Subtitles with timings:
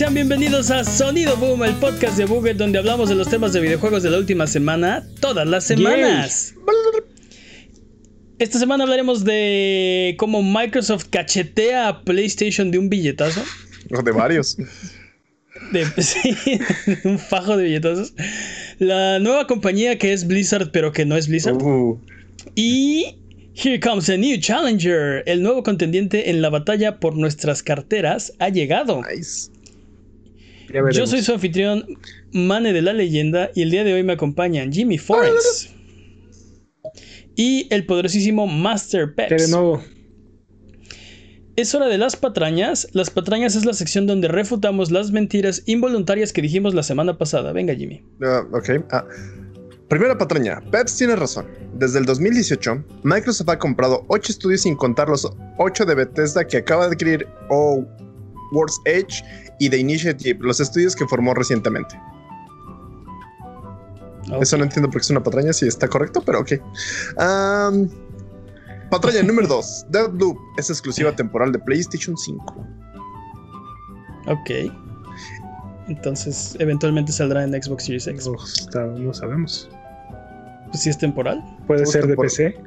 [0.00, 3.60] Sean bienvenidos a Sonido Boom, el podcast de Buget donde hablamos de los temas de
[3.60, 6.54] videojuegos de la última semana, todas las semanas.
[8.38, 13.44] Esta semana hablaremos de cómo Microsoft cachetea a PlayStation de un billetazo.
[13.90, 14.56] O de varios.
[15.70, 16.34] De, sí,
[17.04, 18.14] un fajo de billetazos.
[18.78, 21.62] La nueva compañía que es Blizzard, pero que no es Blizzard.
[21.62, 22.00] Uh,
[22.54, 23.18] Y
[23.54, 25.24] Here Comes a New Challenger.
[25.26, 29.02] El nuevo contendiente en la batalla por nuestras carteras ha llegado.
[29.14, 29.50] nice.
[30.72, 31.84] Ya Yo soy su anfitrión,
[32.32, 35.70] Mane de la Leyenda, y el día de hoy me acompañan Jimmy Forens
[37.36, 39.50] y el poderosísimo Master Que de Peps.
[39.50, 39.82] nuevo.
[41.56, 42.88] Es hora de las patrañas.
[42.92, 47.52] Las patrañas es la sección donde refutamos las mentiras involuntarias que dijimos la semana pasada.
[47.52, 48.02] Venga, Jimmy.
[48.22, 48.84] Ah, ok.
[48.92, 49.04] ah.
[49.88, 50.60] Primera patraña.
[50.70, 51.46] Peps tiene razón.
[51.74, 56.58] Desde el 2018, Microsoft ha comprado 8 estudios sin contar los 8 de Bethesda que
[56.58, 57.84] acaba de adquirir o
[58.52, 59.22] World's Edge
[59.58, 62.00] y The Initiative, los estudios que formó recientemente.
[64.40, 66.52] Eso no entiendo porque es una patraña, si está correcto, pero ok.
[67.18, 67.88] Am,
[68.90, 69.86] patraña número 2.
[69.90, 72.66] Deathloop es exclusiva temporal de PlayStation 5.
[74.28, 74.50] Ok.
[75.88, 78.26] Entonces, eventualmente saldrá en Xbox Series X.
[78.28, 79.68] No, está- no sabemos.
[80.68, 81.42] Pues si es temporal.
[81.66, 82.16] Puede Todo ser de.
[82.16, 82.60] PC.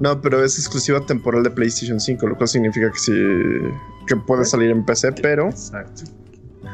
[0.00, 3.12] No, pero es exclusiva temporal de PlayStation 5, lo cual significa que sí
[4.06, 6.02] que puede salir en PC, pero Exacto.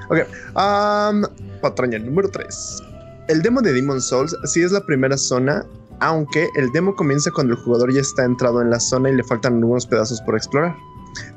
[0.09, 0.19] Ok.
[0.55, 1.25] am,
[1.61, 2.83] patraña número 3.
[3.29, 5.65] El demo de Demon Souls sí es la primera zona,
[6.01, 9.23] aunque el demo comienza cuando el jugador ya está entrado en la zona y le
[9.23, 10.75] faltan algunos pedazos por explorar.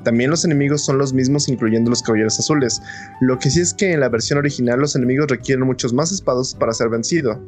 [0.04, 2.80] También los enemigos son los mismos, incluyendo los caballeros azules.
[3.20, 6.54] Lo que sí es que en la versión original los enemigos requieren muchos más espados
[6.54, 7.38] para ser vencido.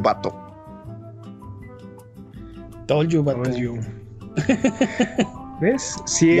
[0.00, 0.45] Vato.
[2.86, 3.22] Told you.
[3.24, 3.80] Told you.
[5.60, 5.96] ¿Ves?
[6.06, 6.38] Sí,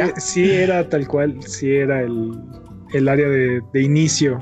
[0.50, 2.32] era tal cual, sí era el,
[2.92, 4.38] el área de, de inicio.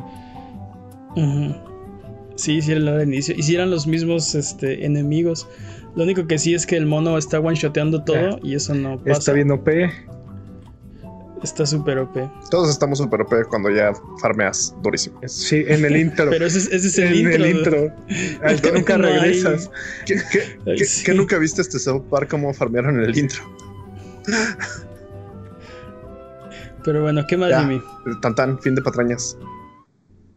[2.36, 3.34] Sí, sí era la de inicio.
[3.36, 5.46] Y si eran los mismos este, enemigos.
[5.94, 9.12] Lo único que sí es que el mono está one-shoteando todo y eso no pasa.
[9.12, 9.68] Está bien OP.
[11.44, 12.16] Está súper OP.
[12.50, 15.20] Todos estamos super OP cuando ya farmeas durísimo.
[15.26, 16.26] Sí, en el intro.
[16.30, 17.44] Pero ese, es- ese es el en intro.
[17.44, 17.94] el intro.
[18.42, 19.70] Al que nunca No hay- regresas.
[20.06, 21.04] ¿Qué, qué- Ay, qué- sí.
[21.04, 23.42] qué nunca viste este South Park cómo farmearon en el intro?
[26.82, 27.60] Pero bueno, ¿qué más, Ya.
[27.60, 27.80] Jimmy?
[28.20, 29.36] Tan tan, fin de patrañas.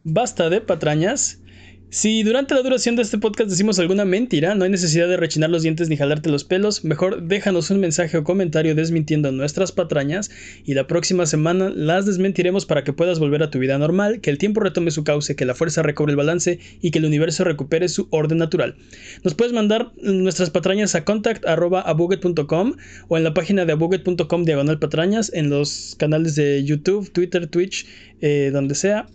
[0.04, 1.40] Basta de patrañas.
[1.90, 5.50] Si durante la duración de este podcast decimos alguna mentira, no hay necesidad de rechinar
[5.50, 6.84] los dientes ni jalarte los pelos.
[6.84, 10.30] Mejor déjanos un mensaje o comentario desmintiendo nuestras patrañas
[10.66, 14.30] y la próxima semana las desmentiremos para que puedas volver a tu vida normal, que
[14.30, 17.46] el tiempo retome su cauce, que la fuerza recobre el balance y que el universo
[17.46, 18.76] recupere su orden natural.
[19.24, 22.74] Nos puedes mandar nuestras patrañas a contact.abuget.com
[23.08, 27.88] o en la página de abuget.com diagonal patrañas, en los canales de YouTube, Twitter, Twitch,
[28.20, 29.08] eh, donde sea.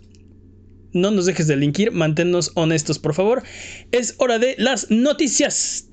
[0.93, 3.43] No nos dejes de linkir, manténnos honestos, por favor.
[3.91, 5.87] Es hora de las noticias.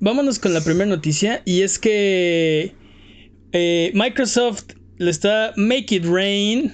[0.00, 2.74] Vámonos con la primera noticia y es que
[3.52, 4.64] eh, Microsoft
[4.98, 6.72] le está Make It Rain.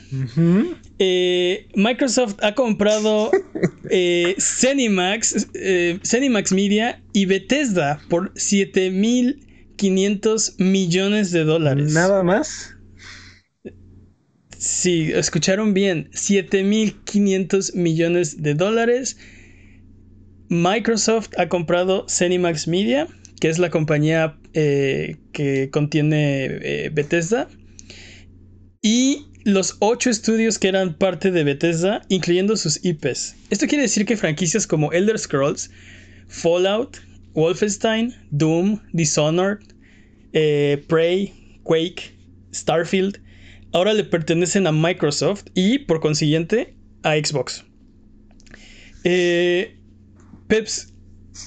[0.98, 3.30] Eh, Microsoft ha comprado
[3.90, 11.92] eh, Cenimax, eh, Cenimax Media y Bethesda por 7.500 millones de dólares.
[11.92, 12.69] Nada más.
[14.60, 16.10] Sí, escucharon bien.
[16.12, 19.16] 7.500 millones de dólares.
[20.50, 23.08] Microsoft ha comprado Cenimax Media,
[23.40, 27.48] que es la compañía eh, que contiene eh, Bethesda.
[28.82, 33.36] Y los ocho estudios que eran parte de Bethesda, incluyendo sus IPs.
[33.48, 35.70] Esto quiere decir que franquicias como Elder Scrolls,
[36.28, 36.98] Fallout,
[37.32, 39.60] Wolfenstein, Doom, Dishonored,
[40.34, 41.32] eh, Prey,
[41.62, 42.12] Quake,
[42.52, 43.22] Starfield,
[43.72, 47.64] ahora le pertenecen a Microsoft y por consiguiente a Xbox.
[49.04, 49.78] Eh,
[50.48, 50.92] Peps,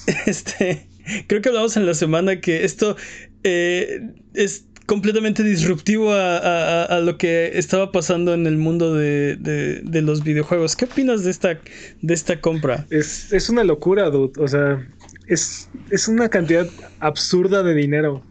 [0.26, 0.88] este,
[1.26, 2.96] creo que hablamos en la semana que esto
[3.42, 4.00] eh,
[4.34, 9.80] es completamente disruptivo a, a- a lo que estaba pasando en el mundo de, de-
[9.82, 10.76] de los videojuegos.
[10.76, 11.58] ¿Qué opinas de esta,
[12.02, 12.86] de esta compra?
[12.90, 14.32] Es, es una locura, dude.
[14.42, 14.86] O sea,
[15.26, 16.66] es, es una cantidad
[17.00, 18.24] absurda de dinero.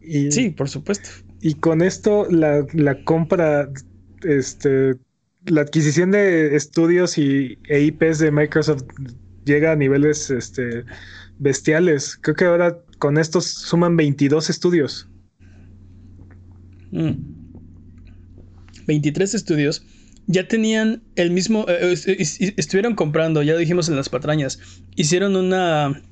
[0.00, 1.08] Y, Sí, por supuesto.
[1.40, 2.66] Y con esto la,
[3.04, 3.68] compra,
[4.22, 4.96] este,
[5.46, 8.84] la adquisición de estudios y e IPs de Microsoft
[9.44, 10.84] llega a niveles este,
[11.38, 12.18] bestiales.
[12.20, 15.08] Creo que ahora con estos suman 22 estudios.
[16.92, 17.12] Mm.
[18.86, 19.84] 23 estudios
[20.26, 21.64] ya tenían el mismo.
[21.68, 24.58] eh, est- estuvieron comprando, ya lo dijimos en las patrañas.
[24.96, 26.02] Hicieron una.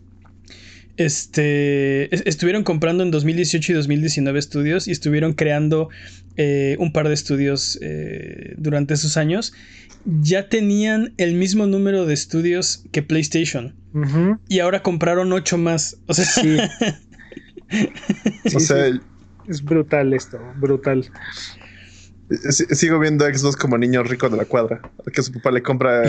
[0.98, 5.90] Este, estuvieron comprando en 2018 y 2019 estudios y estuvieron creando
[6.36, 9.54] eh, un par de estudios eh, durante esos años.
[10.04, 13.76] Ya tenían el mismo número de estudios que PlayStation.
[14.48, 15.96] Y ahora compraron ocho más.
[16.06, 16.56] O sea, sí.
[19.48, 21.10] es brutal esto, brutal.
[22.50, 24.80] Sigo viendo a Xbox como niño rico de la cuadra,
[25.12, 26.02] que su papá le compra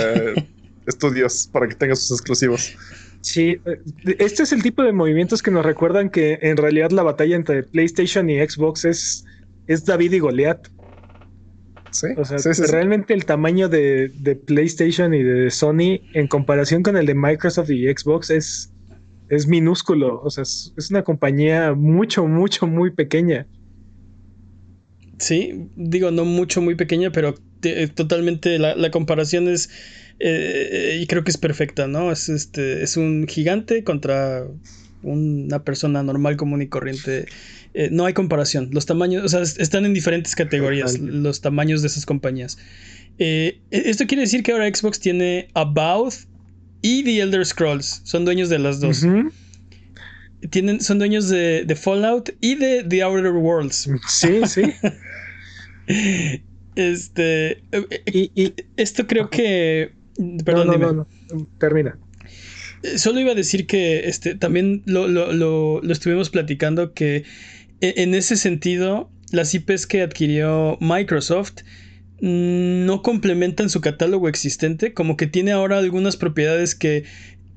[0.87, 2.75] estudios para que tenga sus exclusivos.
[3.21, 3.81] Sí, eh,
[4.17, 7.63] este es el tipo de movimientos que nos recuerdan que en realidad la batalla entre
[7.63, 9.25] PlayStation y Xbox es,
[9.67, 10.67] es David y Goliat.
[11.91, 12.37] Sí, o sea,
[12.67, 14.11] realmente el tamaño de,
[14.45, 18.71] PlayStation y de Sony en comparación con el de Microsoft y Xbox es,
[19.27, 20.21] es minúsculo.
[20.21, 23.47] O sea, es, una compañía mucho, mucho, muy pequeña.
[25.17, 27.33] Sí, digo, no mucho, muy pequeña, pero
[27.63, 29.69] eh, totalmente la comparación es
[30.19, 32.11] eh, y creo que es perfecta, ¿no?
[32.11, 34.45] Es, este, es un gigante contra
[35.01, 37.25] una persona normal, común y corriente.
[37.73, 38.69] Eh, no hay comparación.
[38.71, 42.57] Los tamaños, o sea, están en diferentes categorías los tamaños de esas compañías.
[43.17, 46.13] Eh, e, esto quiere decir que ahora Xbox tiene About
[46.81, 48.01] y The Elder Scrolls.
[48.03, 49.05] Son dueños de las dos.
[50.49, 53.89] Tienen, son dueños de, Fallout y de The Outer Worlds.
[54.07, 54.63] Sí, sí.
[56.75, 57.61] este.
[58.05, 59.98] y, esto creo que
[60.43, 61.07] Perdón, no, no, no,
[61.57, 61.97] termina.
[62.83, 67.23] Eh, solo iba a decir que este, también lo, estuvimos platicando que
[67.81, 71.61] e, en ese sentido las IPs que adquirió Microsoft
[72.21, 77.05] mm, no complementan su catálogo existente, como que tiene ahora algunas propiedades que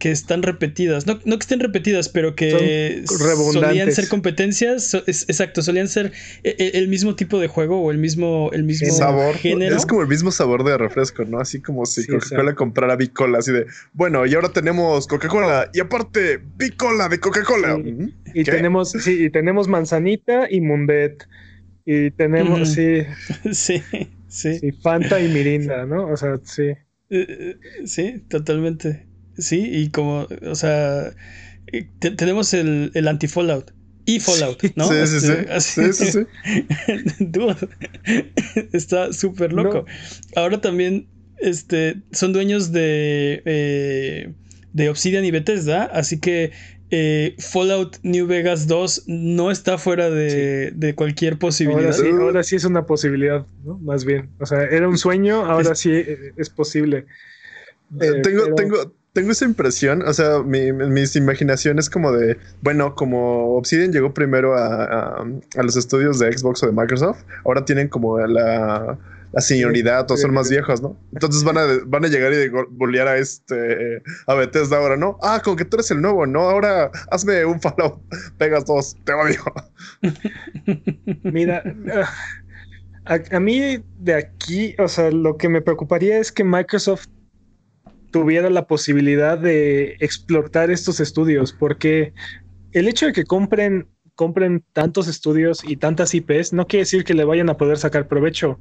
[0.03, 1.07] que están repetidas.
[1.07, 4.95] No, no que estén repetidas, pero que solían ser competencias.
[5.07, 6.11] exacto, solían ser
[6.43, 9.37] e, e, el, mismo tipo de juego o el mismo, el mismo sabor.
[9.37, 9.77] Género.
[9.77, 11.39] Es como el mismo sabor de refresco, ¿no?
[11.39, 16.41] Así como si Coca-Cola comprara Bicola, así de bueno, y ahora tenemos Coca-Cola y aparte
[16.57, 17.81] Bicola de Coca-Cola.
[18.35, 21.29] Y tenemos, sí, y tenemos manzanita y Mundet.
[21.85, 23.05] Y tenemos, sí.
[23.53, 23.81] sí.
[24.27, 24.73] Sí.
[24.83, 26.09] Fanta y Mirinda, ¿no?
[26.09, 26.63] O sea, sí.
[26.65, 26.77] Eh,
[27.11, 29.12] eh, sí, totalmente.
[29.39, 31.15] Sí, y como, o sea,
[32.01, 33.73] tenemos el, el anti-Fallout
[34.05, 34.89] y Fallout, ¿no?
[34.89, 35.33] Sí, sí, sí.
[35.49, 36.27] Este, sí, sí,
[38.73, 39.85] está súper loco.
[40.35, 41.07] Ahora también
[41.39, 44.33] este, son dueños de, eh,
[44.73, 46.51] de Obsidian y Bethesda, así que
[46.91, 51.93] eh, Fallout New Vegas 2 no está fuera de, de cualquier posibilidad.
[51.93, 53.79] Ahora sí, ahora sí, es una posibilidad, ¿no?
[53.79, 54.31] Más bien.
[54.41, 57.07] O sea, era un sueño, ahora sí eh, es posible.
[57.99, 64.15] tengo, tengo, tengo esa impresión, o sea, mis imaginaciones como de, bueno, como Obsidian llegó
[64.15, 65.25] primero a,
[65.63, 68.99] los estudios de Xbox o de Microsoft, ahora tienen como la,
[69.33, 70.97] la señoridad o son más viejos, ¿no?
[71.13, 75.19] Entonces van a, van a llegar y bolear a este, a Bethesda ahora, ¿no?
[75.23, 76.49] Ah, con que tú eres el nuevo, ¿no?
[76.49, 78.01] Ahora hazme un Fallout,
[78.39, 79.43] pegas dos, te odio.
[81.23, 81.63] Mira,
[83.05, 87.09] a, a mí de aquí, o sea, lo que me preocuparía es que Microsoft
[88.13, 92.13] tuviera la posibilidad de explotar estos estudios, porque
[92.71, 97.15] el hecho de que compren, compren tantos estudios y tantas IPs no quiere decir que
[97.15, 98.61] le vayan a poder sacar provecho.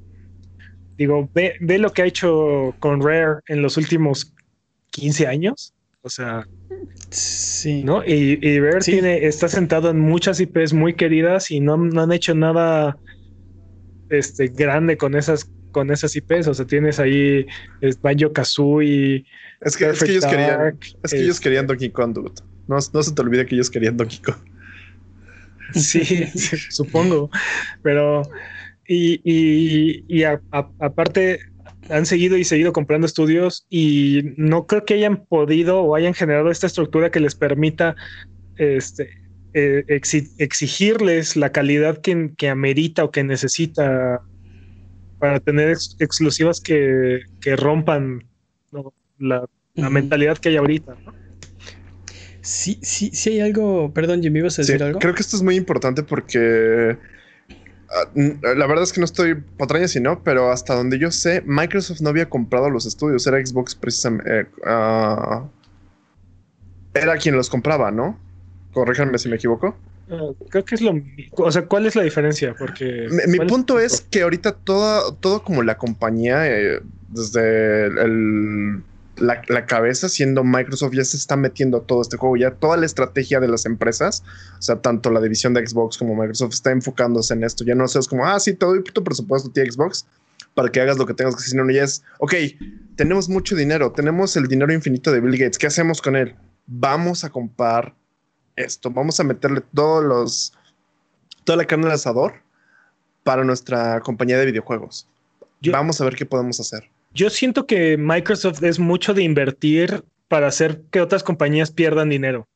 [0.98, 4.34] Digo, ve, lo que ha hecho con Rare en los últimos
[4.92, 5.74] 15 años.
[6.04, 6.48] O sea,
[7.10, 7.84] sí.
[7.84, 8.04] ¿no?
[8.04, 12.34] Y, Rare tiene, está sentado en muchas IPs muy queridas y no, no han hecho
[12.34, 12.98] nada
[14.10, 16.48] este, grande con esas con esas IPs.
[16.48, 17.46] O sea, tienes ahí
[18.02, 19.26] Banjo Kazooie.
[19.62, 20.78] Es que, es que ellos querían.
[21.04, 22.18] Es que ellos este querían Donkey Kong,
[22.68, 24.36] No, no se te olvide que ellos querían Donkey Kong.
[25.74, 26.28] Sí,
[26.70, 27.30] supongo.
[27.82, 28.24] Pero.
[28.94, 31.40] Y, y, aparte,
[31.90, 36.52] han seguido y seguido comprando estudios y no creo que hayan podido o hayan generado
[36.52, 37.96] esta estructura que les permita
[38.58, 39.10] este,
[39.54, 44.22] eh, exigirles la calidad que, que, amerita o que necesita
[45.22, 47.22] para tener exclusivas que,
[47.56, 48.24] rompan
[49.20, 50.96] la, mentalidad que hay ahorita.
[52.42, 53.94] Sí, sí, sí hay algo.
[53.94, 54.98] Perdón, Jimmy, ¿ibas a decir algo?
[54.98, 56.98] Creo que esto es muy importante porque.
[57.92, 61.44] Ah, la verdad es que no estoy patraña si no, pero hasta donde yo sé,
[61.46, 64.40] Microsoft no había comprado los estudios, era Xbox precisamente.
[64.40, 65.48] Eh, ah,
[66.96, 68.18] era quien los compraba, ¿no?
[68.74, 69.78] Corríjanme si me equivoco.
[70.10, 70.94] Ah, creo que es lo
[71.32, 72.56] O sea, ¿cuál es la diferencia?
[72.58, 73.08] Porque.
[73.28, 78.84] Mi, punto es, que ahorita todo, todo como la compañía, eh, desde el,
[79.22, 82.38] la, cabeza, siendo Microsoft, ya se está metiendo todo este juego.
[82.38, 84.24] Ya toda la estrategia de las empresas,
[84.58, 87.64] o sea, tanto la división de Xbox como Microsoft está enfocándose en esto.
[87.64, 90.06] Ya no es como, ah, sí, te doy tu presupuesto, tío Xbox,
[90.54, 91.64] para que hagas lo que tengas que hacer.
[91.64, 92.34] No, ya es, ok,
[92.96, 95.58] tenemos mucho dinero, tenemos el dinero infinito de Bill Gates.
[95.58, 96.36] ¿Qué hacemos con él?
[96.68, 97.96] Vamos a comprar
[98.62, 100.54] esto, vamos a meterle todos los,
[101.44, 102.34] toda la carne al asador
[103.24, 105.08] para nuestra compañía de videojuegos.
[105.72, 106.90] vamos a ver qué podemos hacer.
[107.14, 112.48] Yo siento que Microsoft es mucho de invertir para hacer que otras compañías pierdan dinero.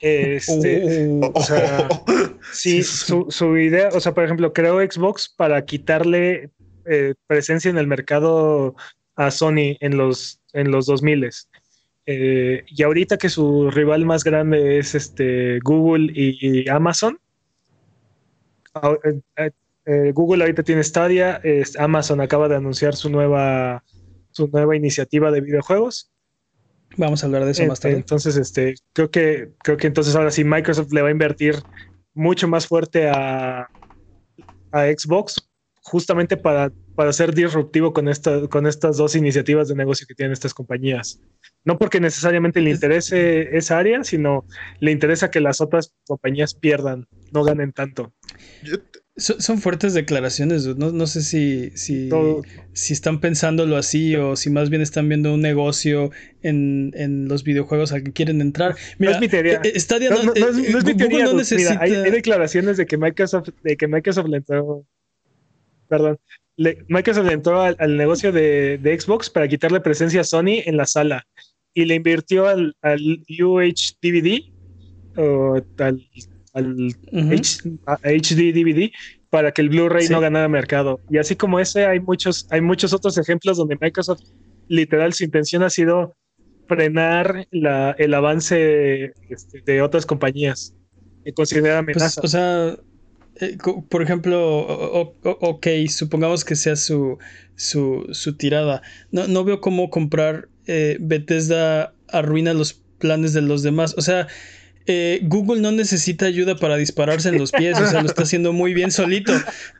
[0.00, 1.30] Este, oh.
[1.32, 1.88] o sea,
[2.52, 6.50] sí, su, su, idea, o sea, por ejemplo, creo Xbox para quitarle
[6.86, 8.74] eh, presencia en el mercado
[9.14, 11.30] a Sony en los, en los 2000
[12.06, 17.18] eh, y ahorita que su rival más grande es este Google y, Amazon,
[19.86, 21.40] eh, Google ahorita tiene Stadia,
[21.78, 23.84] Amazon acaba de anunciar su nueva,
[24.30, 26.10] su nueva iniciativa de videojuegos.
[26.96, 27.96] Vamos a hablar de eso más tarde.
[27.96, 31.56] Entonces, este, creo que, creo que entonces ahora sí Microsoft le va a invertir
[32.14, 33.68] mucho más fuerte a,
[34.72, 35.48] a Xbox
[35.82, 40.32] justamente para, para ser disruptivo con, esta, con estas dos iniciativas de negocio que tienen
[40.32, 41.20] estas compañías.
[41.64, 44.44] No porque necesariamente le interese esa área, sino
[44.80, 48.12] le interesa que las otras compañías pierdan, no ganen tanto.
[49.16, 52.08] Son, fuertes declaraciones, no, sé si, si,
[52.72, 56.10] si, están pensándolo así o si más bien están viendo un negocio
[56.42, 58.74] en, los videojuegos al que quieren entrar.
[58.98, 59.60] Mira, no es mi teoría.
[59.62, 59.72] Eh,
[60.10, 61.78] no, es, mi teoría.
[61.78, 64.86] hay, declaraciones de que Microsoft, de que Microsoft le entró
[65.92, 66.18] perdón,
[66.88, 71.26] Microsoft entró al, negocio de, Xbox para quitarle presencia a Sony en la sala
[71.74, 72.74] y le invirtió al,
[73.28, 74.40] UH DVD
[75.16, 76.00] o al,
[78.02, 78.90] HD DVD
[79.30, 81.00] para que el Blu-ray no ganara mercado.
[81.08, 84.20] Y así como ese, hay muchos, hay muchos otros ejemplos donde Microsoft,
[84.68, 86.14] literal, su intención ha sido
[86.68, 90.74] frenar el avance este, de otras compañías
[91.24, 92.20] que considera pues, amenaza.
[92.22, 92.76] o sea,
[93.42, 93.58] eh,
[93.88, 94.38] por ejemplo,
[95.22, 97.18] ok, supongamos que sea su,
[97.56, 98.82] su, tirada.
[99.10, 103.96] No, no, veo cómo comprar eh, Bethesda arruina los planes de los demás.
[103.98, 104.28] O sea,
[104.86, 108.52] eh, Google no necesita ayuda para dispararse en los pies, o sea, lo está haciendo
[108.52, 109.32] muy bien solito.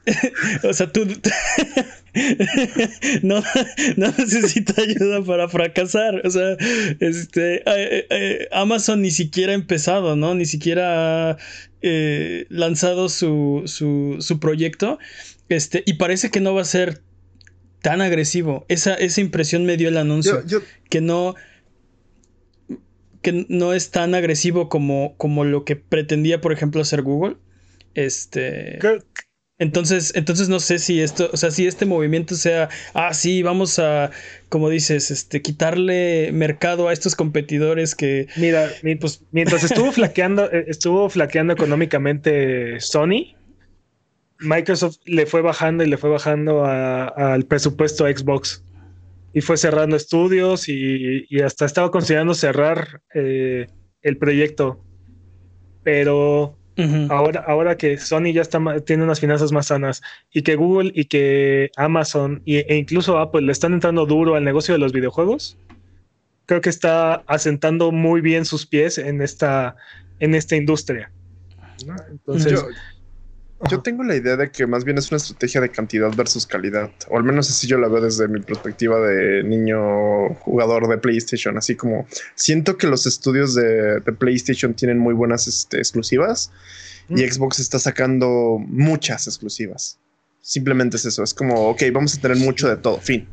[0.69, 1.07] o sea, tú
[3.23, 3.45] no,
[3.97, 6.27] no, necesita ayuda para fracasar.
[6.27, 6.57] O sea,
[6.99, 10.35] este eh, Amazon ni siquiera ha empezado, ¿no?
[10.35, 11.39] Ni siquiera
[11.83, 14.99] ha lanzado su, su, proyecto.
[15.49, 17.03] Este, y parece que no va a ser
[17.81, 18.65] tan agresivo.
[18.69, 20.43] Esa, esa impresión me dio el anuncio.
[20.89, 21.35] Que no
[23.23, 27.37] que no es tan agresivo como, como lo que pretendía, por ejemplo, hacer Google.
[27.95, 28.79] Este.
[29.59, 33.79] Entonces, entonces no sé si esto, o sea, si este movimiento sea, ah, sí, vamos
[33.79, 34.11] a,
[34.49, 38.27] como dices, este, quitarle mercado a estos competidores que.
[38.37, 43.37] Mira, pues mientras estuvo flaqueando, eh, estuvo flaqueando económicamente Sony,
[44.43, 48.65] Microsoft le fue bajando y le fue bajando al presupuesto a Xbox
[49.33, 53.69] y fue cerrando estudios y, hasta estaba considerando cerrar eh,
[54.03, 54.85] el proyecto.
[55.83, 56.59] Pero
[57.11, 61.05] ahora, ahora que Sony ya está, tiene unas finanzas más sanas y que Google y
[61.07, 65.57] que Amazon e incluso Apple le están entrando duro al negocio de los videojuegos,
[66.47, 69.77] creo que está asentando muy bien sus pies en esta,
[70.21, 71.11] en esta industria.
[72.11, 72.67] Entonces, yo
[73.83, 77.17] tengo la idea de que más bien es una estrategia de cantidad versus calidad, o
[77.17, 81.77] al menos así yo la veo desde mi perspectiva de niño jugador de PlayStation, así
[81.77, 86.51] como siento que los estudios de, PlayStation tienen muy buenas este, exclusivas
[87.09, 87.33] y mm.
[87.33, 89.99] Xbox está sacando muchas exclusivas.
[90.41, 93.29] Simplemente es eso, es como, ok, vamos a tener mucho de todo, fin.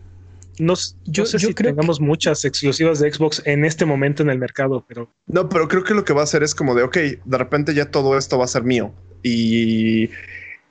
[0.60, 0.74] No,
[1.06, 5.10] yo, sé si tengamos muchas exclusivas de Xbox en este momento en el mercado, pero...
[5.26, 7.74] No, pero creo que lo que va a hacer es como de, ok, de repente
[7.74, 10.10] ya todo esto va a ser mío y,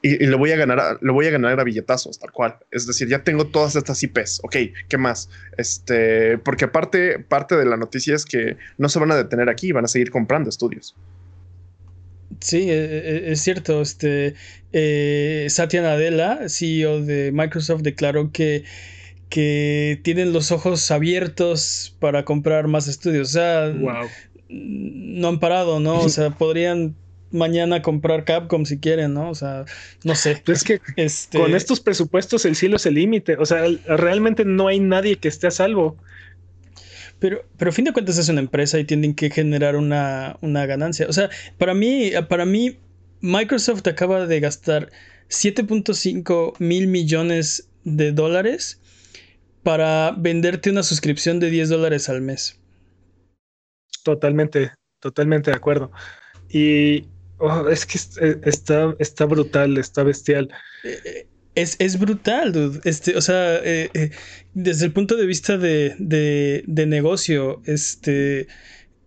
[0.03, 2.57] y, lo voy a ganar, lo voy a ganar a billetazos, tal cual.
[2.71, 4.41] Es decir, ya tengo todas estas IPs.
[4.45, 4.57] Ok,
[4.89, 5.29] ¿qué más?
[5.57, 9.73] Este, porque aparte, parte de la noticia es que no se van a detener aquí,
[9.73, 10.95] van a seguir comprando estudios.
[12.41, 13.83] Sí, e, e, es cierto.
[13.83, 14.35] Este
[14.73, 18.65] eh, Satya Nadella, CEO de Microsoft, declaró que,
[19.29, 23.31] que tienen los ojos abiertos para comprar más estudios.
[23.31, 23.75] O sea,
[24.49, 26.01] no han parado, ¿no?
[26.01, 26.95] O sea, podrían
[27.31, 29.31] mañana comprar Capcom si quieren, ¿no?
[29.31, 29.65] O sea,
[30.05, 30.43] no sé.
[30.47, 31.39] Es que este...
[31.39, 33.37] con estos presupuestos el cielo es el límite.
[33.37, 35.97] O sea, realmente no hay nadie que esté a salvo.
[37.19, 40.67] Pero, pero a fin de cuentas es una empresa y tienen que generar una, una
[40.67, 41.07] ganancia.
[41.09, 42.79] O sea, para mí, para mí,
[43.21, 44.91] Microsoft acaba de gastar
[45.29, 48.81] 7.5 mil millones de dólares
[49.63, 52.61] para venderte una suscripción de 10 dólares al mes.
[54.05, 55.91] Totalmente, totalmente de acuerdo.
[56.49, 57.07] Y
[57.39, 60.49] Oh, es que eh, está, está brutal, está bestial.
[60.85, 62.81] Eh, es, es brutal, dude.
[62.85, 64.11] Este, o sea, eh,
[64.55, 68.49] desde el punto de vista de, de, negocio, este.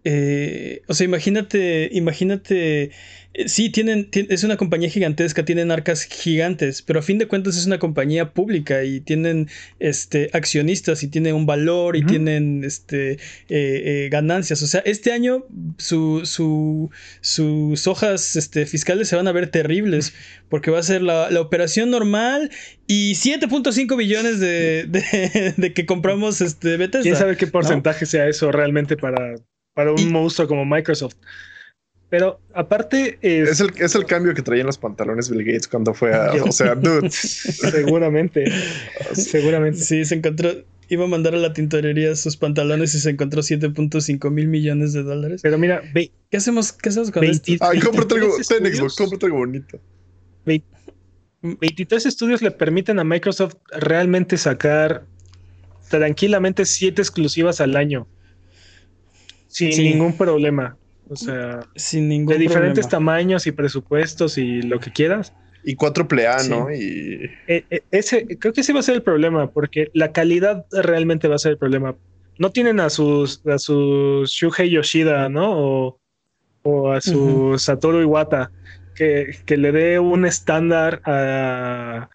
[0.03, 2.91] Eh, o sea, imagínate, imagínate
[3.33, 7.55] eh, sí, tienen, es una compañía gigantesca, tienen arcas gigantes, pero a fin de cuentas
[7.55, 9.47] es una compañía pública y tienen
[9.79, 14.61] este, accionistas y tienen un valor y tienen este, eh, ganancias.
[14.63, 15.45] O sea, este año
[15.77, 20.13] su, sus hojas este, fiscales se van a ver terribles
[20.49, 22.51] porque va a ser la, operación normal
[22.85, 27.03] y 7.5 billones de, que compramos este, Bethesda.
[27.03, 29.35] ¿Quién sabe qué porcentaje sea eso realmente para,
[29.73, 31.15] para un monstruo como Microsoft?
[32.11, 33.61] Pero aparte es...
[33.61, 36.33] Es el, cambio que traían los pantalones Bill Gates cuando fue a...
[36.43, 37.09] o sea, dude.
[37.09, 38.51] seguramente.
[39.13, 39.79] seguramente.
[39.79, 40.51] Sí, se encontró...
[40.89, 45.03] Iba a mandar a la tintorería sus pantalones y se encontró 7.5 mil millones de
[45.03, 45.39] dólares.
[45.41, 47.53] Pero mira, ve, ¿qué hacemos, qué hacemos con esto?
[47.61, 49.79] Ah, cómprate algo, Xbox, cómprate algo bonito.
[51.41, 55.05] 23 estudios le permiten a Microsoft realmente sacar
[55.89, 58.05] tranquilamente 7 exclusivas al año.
[59.51, 60.77] Sin ningún problema.
[61.09, 65.33] O sea, sin ningún de diferentes tamaños y presupuestos y lo que quieras.
[65.63, 66.73] Y 4 A, ¿no?
[66.73, 67.29] Y...
[67.47, 71.27] E, e, ese, creo que ese va a ser el problema, porque la calidad realmente
[71.27, 71.95] va a ser el problema.
[72.39, 75.99] No tienen a sus, a sus Shuhei Yoshida, ¿no?
[76.63, 78.51] O, a su Satoru Iwata,
[78.95, 82.09] que, que, le dé un estándar a,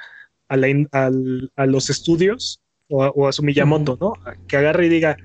[0.49, 4.15] a, los estudios o, a su Miyamoto, ¿no?
[4.47, 5.17] Que agarre y diga,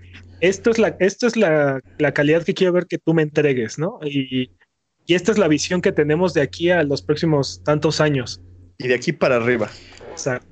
[0.42, 1.82] esto es la, esto es la,
[2.14, 4.00] calidad que quiero ver que tú me entregues, ¿no?
[4.04, 4.52] Y,
[5.08, 8.40] esta es la visión que tenemos de aquí a los próximos tantos años.
[8.78, 9.70] Y de aquí para arriba.
[10.12, 10.48] Exacto.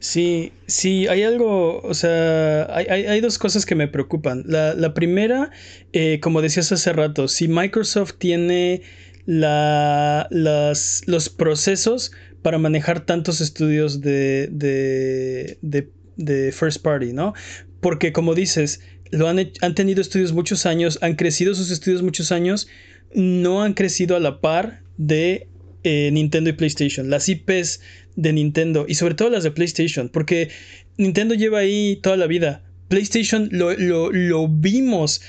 [0.00, 4.42] Sí, sí, hay algo, o sea, hay, dos cosas que me preocupan.
[4.44, 5.52] La, primera,
[5.92, 8.82] eh, como decías hace rato, si Microsoft tiene
[9.24, 12.10] la, las, los procesos
[12.42, 17.34] para manejar tantos estudios de, de, de, de first party, ¿no?
[17.80, 18.80] Porque como dices,
[19.12, 22.66] lo han, han tenido estudios muchos años, han crecido sus estudios muchos años,
[23.14, 25.46] no han crecido a la par de
[25.84, 27.10] eh, Nintendo y PlayStation.
[27.10, 27.80] Las IPs
[28.16, 30.48] de Nintendo y sobre todo las de PlayStation, porque
[30.96, 32.62] Nintendo lleva ahí toda la vida.
[32.88, 35.22] PlayStation lo, lo, vimos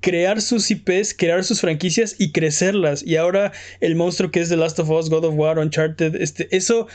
[0.00, 3.02] crear sus IPs, crear sus franquicias y crecerlas.
[3.06, 6.54] Y ahora el monstruo que es The Last of Us, God of War, Uncharted, este,
[6.54, 6.88] eso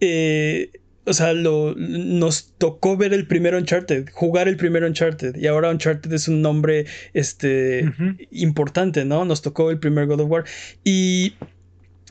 [0.00, 0.70] eh,
[1.06, 5.70] o sea, lo, nos tocó ver el primer Uncharted, jugar el primer Uncharted, y ahora
[5.70, 7.84] Uncharted es un nombre este,
[8.32, 9.24] importante, ¿no?
[9.24, 10.44] Nos tocó el primer God of War.
[10.82, 11.34] Y,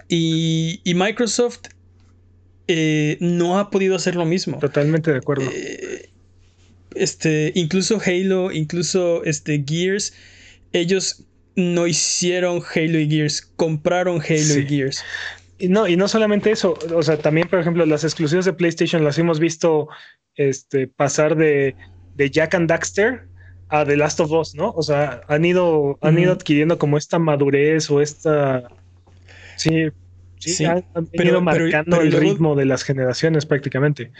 [0.08, 1.68] y, Microsoft
[2.68, 4.60] eh, no ha podido hacer lo mismo.
[4.60, 5.50] Totalmente de acuerdo.
[5.54, 6.10] Eh,
[6.96, 10.14] este, incluso Halo, incluso este, Gears,
[10.72, 11.26] ellos
[11.58, 15.04] no hicieron Halo y Gears, compraron Halo y Gears.
[15.58, 19.04] Y no, y no solamente eso, o sea, también, por ejemplo, las exclusivas de PlayStation
[19.04, 19.88] las hemos visto
[20.36, 21.76] este, pasar de,
[22.16, 23.28] de Jack and Daxter
[23.70, 24.72] a The Last of Us, ¿no?
[24.72, 28.68] O sea, han ido, han ido adquiriendo como esta madurez o esta.
[29.56, 29.90] Sí,
[30.46, 34.12] Sí, han, ido marcando el ritmo de las generaciones prácticamente.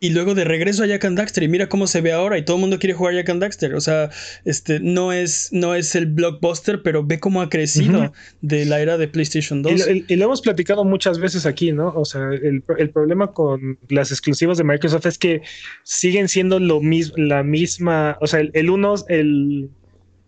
[0.00, 2.44] Y luego de regreso a Jack and Daxter y mira cómo se ve ahora y
[2.44, 3.74] todo el mundo quiere jugar Jack and Daxter.
[3.74, 4.10] O sea,
[4.44, 8.96] este no es, no es el blockbuster, pero ve cómo ha crecido de la era
[8.96, 9.88] de PlayStation 2.
[10.08, 11.88] Y lo, hemos platicado muchas veces aquí, ¿no?
[11.94, 15.42] O sea, el, problema con las exclusivas de Microsoft es que
[15.84, 19.70] siguen siendo lo mismo, la misma, o sea, el 1, el,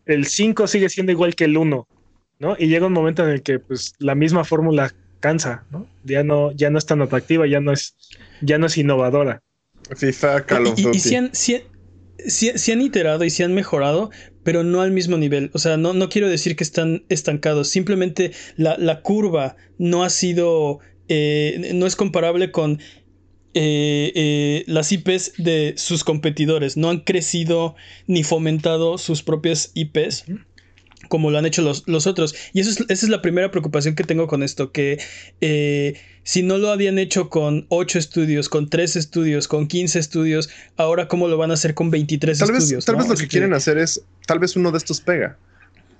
[0.06, 1.86] el 5 sigue siendo igual que el 1.
[2.38, 2.56] ¿No?
[2.58, 5.86] Y llega un momento en el que pues la misma fórmula cansa, ¿no?
[6.04, 7.94] Ya no, ya no es tan atractiva, ya no es,
[8.42, 9.42] ya no es innovadora.
[10.46, 10.96] Call of Duty.
[10.96, 14.10] Y, si, han, si, han, iterado y si han mejorado,
[14.42, 15.50] pero no al mismo nivel.
[15.54, 20.80] O sea, no, no quiero decir que están estancados, simplemente la, curva no ha sido,
[21.08, 22.80] eh, no es comparable con
[23.54, 26.76] eh, eh, las IPs de sus competidores.
[26.76, 30.24] No han crecido ni fomentado sus propias IPs
[31.12, 32.34] como lo han hecho los, otros.
[32.54, 34.98] Y eso es, esa es la primera preocupación que tengo con esto, que
[35.42, 40.48] eh, si no lo habían hecho con 8 estudios, con 3 estudios, con 15 estudios,
[40.78, 42.76] ahora cómo lo van a hacer con 23 tal estudios.
[42.76, 45.36] Vez, tal vez lo que, quieren hacer es, tal vez uno de estos pega.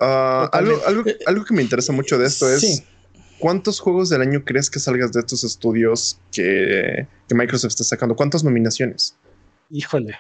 [0.01, 2.83] Ah, algo, eh, algo, que me interesa mucho de esto es...
[3.39, 8.17] ¿Cuántos juegos del año crees que salgas de estos estudios que, Microsoft está sacando?
[8.17, 9.17] ¿Cuántas nominaciones?
[9.69, 10.17] Híjole.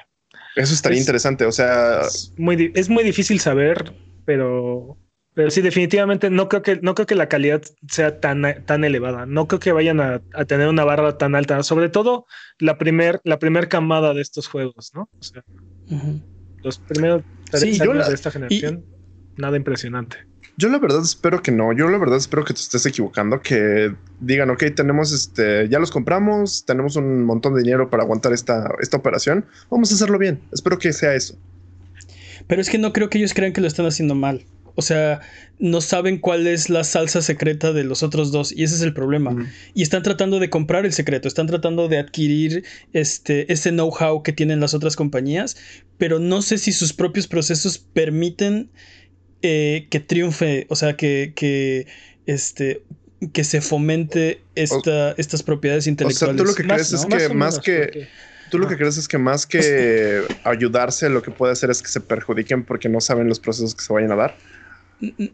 [0.55, 1.46] Eso estaría interesante.
[1.46, 2.02] O sea.
[2.37, 3.94] muy, es muy difícil saber
[4.25, 4.99] pero,
[5.35, 9.27] pero sí, definitivamente no creo que, no creo que la calidad sea tan, tan elevada.
[9.27, 11.63] No creo que vayan a, tener una barra tan alta.
[11.63, 12.27] Sobre todo
[12.59, 15.09] la primer, la primer camada de estos juegos, ¿no?
[15.19, 15.43] O sea,
[16.63, 18.85] los primeros sí, de esta generación,
[19.37, 20.19] nada impresionante.
[20.59, 21.73] Yo la verdad espero que no.
[21.73, 23.41] Yo la verdad espero que te estés equivocando.
[23.41, 28.33] Que digan, ok, tenemos este, ya los compramos, tenemos un montón de dinero para aguantar
[28.33, 29.47] esta, esta operación.
[29.71, 30.43] Vamos a hacerlo bien.
[30.53, 31.39] Espero que sea eso.
[32.53, 34.45] Pero es que no creo que ellos crean que lo están haciendo mal.
[34.75, 35.23] O sea,
[35.59, 38.93] no saben cuál es la salsa secreta de los otros dos y ese es el
[38.93, 39.51] problema.
[39.73, 42.62] Y están tratando de comprar el secreto, están tratando de adquirir
[42.93, 45.57] este, ese know-how que tienen las otras compañías,
[45.97, 48.69] pero no sé si sus propios procesos permiten
[49.41, 51.87] eh, que triunfe, o sea, que, que,
[52.27, 52.83] este,
[53.33, 56.35] que se fomente esta, estas propiedades intelectuales.
[56.35, 58.09] O sea, tú lo que crees es que más, que...
[58.53, 61.88] Tú lo que crees es que más que ayudarse, lo que puede hacer es que
[61.88, 64.37] se perjudiquen porque no saben los procesos que se vayan a dar.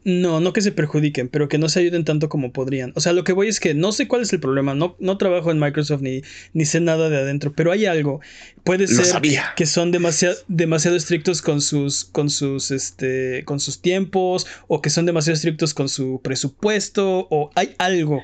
[0.05, 2.93] No, no que se perjudiquen, pero que no se ayuden tanto como podrían.
[2.95, 4.73] O sea, lo que voy es que no sé cuál es el problema.
[4.77, 8.21] No, no trabajo en Microsoft ni, ni sé nada de adentro, pero hay algo.
[8.63, 9.21] Puede ser
[9.57, 14.91] que son demasiado, demasiado estrictos con sus, con sus, este, con sus tiempos, o que
[14.91, 18.23] son demasiado estrictos con su presupuesto, o hay algo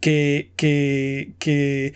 [0.00, 1.94] que, que, que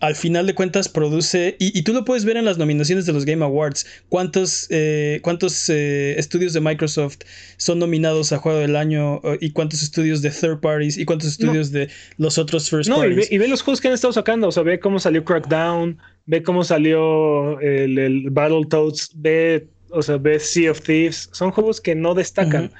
[0.00, 3.24] al final de cuentas produce, y, tú lo puedes ver en las nominaciones de los
[3.24, 7.18] Game Awards, cuántos, eh, cuántos eh, estudios de Microsoft
[7.56, 11.30] son nominados a Juego del Año eh, y cuántos estudios de third parties y cuántos
[11.30, 13.30] estudios de los otros first parties.
[13.30, 15.98] Y y ve, los juegos que han estado sacando, o sea, ve cómo salió Crackdown,
[16.26, 21.80] ve cómo salió el, el Battletoads, ve, o sea, ve Sea of Thieves, son juegos
[21.80, 22.70] que no destacan,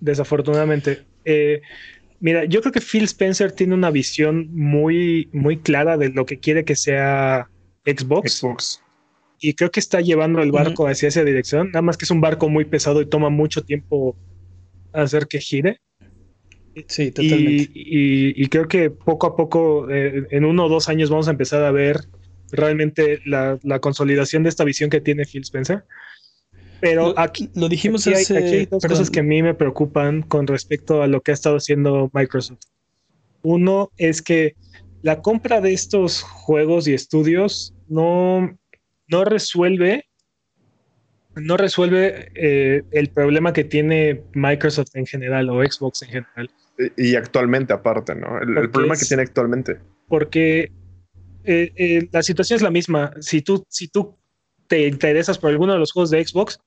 [0.00, 1.00] desafortunadamente.
[2.22, 6.38] Mira, yo creo que Phil Spencer tiene una visión muy, muy clara de lo que
[6.38, 7.50] quiere que sea
[7.84, 8.38] Xbox.
[8.38, 8.82] Xbox.
[9.40, 11.72] Y creo que está llevando el barco hacia esa dirección.
[11.72, 14.16] Nada más que es un barco muy pesado y toma mucho tiempo
[14.92, 15.80] hacer que gire.
[16.86, 17.72] Sí, totalmente.
[17.74, 21.64] Y, creo que poco a poco, eh, en uno o dos años, vamos a empezar
[21.64, 22.02] a ver
[22.52, 25.82] realmente la, la consolidación de esta visión que tiene Phil Spencer.
[26.82, 31.00] Pero aquí lo dijimos aquí hay, dos cosas que a mí me preocupan con respecto
[31.00, 32.58] a lo que ha estado haciendo Microsoft.
[33.42, 34.56] Uno es que
[35.00, 38.58] la compra de estos juegos y estudios no,
[39.06, 40.06] no resuelve
[41.36, 46.50] no resuelve eh, el problema que tiene Microsoft en general o Xbox en general.
[46.96, 48.40] Y, actualmente aparte, ¿no?
[48.40, 49.78] El, problema que tiene actualmente.
[50.08, 50.72] Porque
[51.44, 53.12] eh, eh, la situación es la misma.
[53.20, 54.18] Si tú, si tú
[54.66, 56.58] te interesas por alguno de los juegos de Xbox,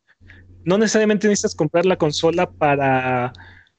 [0.65, 3.31] no necesariamente necesitas comprar la consola para,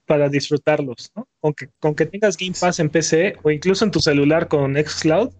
[0.07, 1.29] para disfrutarlos, ¿no?
[1.41, 4.75] Con que, con que tengas Game Pass en PC o incluso en tu celular con
[4.77, 5.31] Xcloud,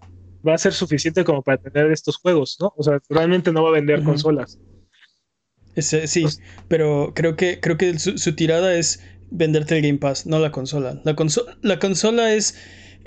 [0.47, 2.73] va a ser suficiente como para tener estos juegos, ¿no?
[2.77, 4.59] O sea, realmente no va a vender consolas.
[5.77, 10.39] sí, pues pero creo que, creo que su, tirada es venderte el Game Pass, no
[10.39, 11.01] la consola.
[11.05, 11.17] La,
[11.63, 12.57] la consola es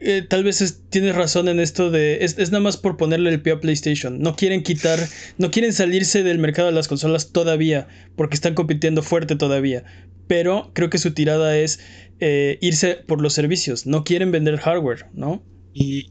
[0.01, 2.23] eh, tal vez tienes razón en esto de.
[2.23, 4.19] Es, nada más por ponerle el pie a PlayStation.
[4.19, 4.99] No quieren quitar.
[5.37, 7.87] No quieren salirse del mercado de las consolas todavía.
[8.15, 9.83] Porque están compitiendo fuerte todavía.
[10.27, 11.79] Pero creo que su tirada es
[12.19, 13.85] eh, irse por los servicios.
[13.85, 15.43] No quieren vender hardware, ¿no?
[15.73, 16.09] Y.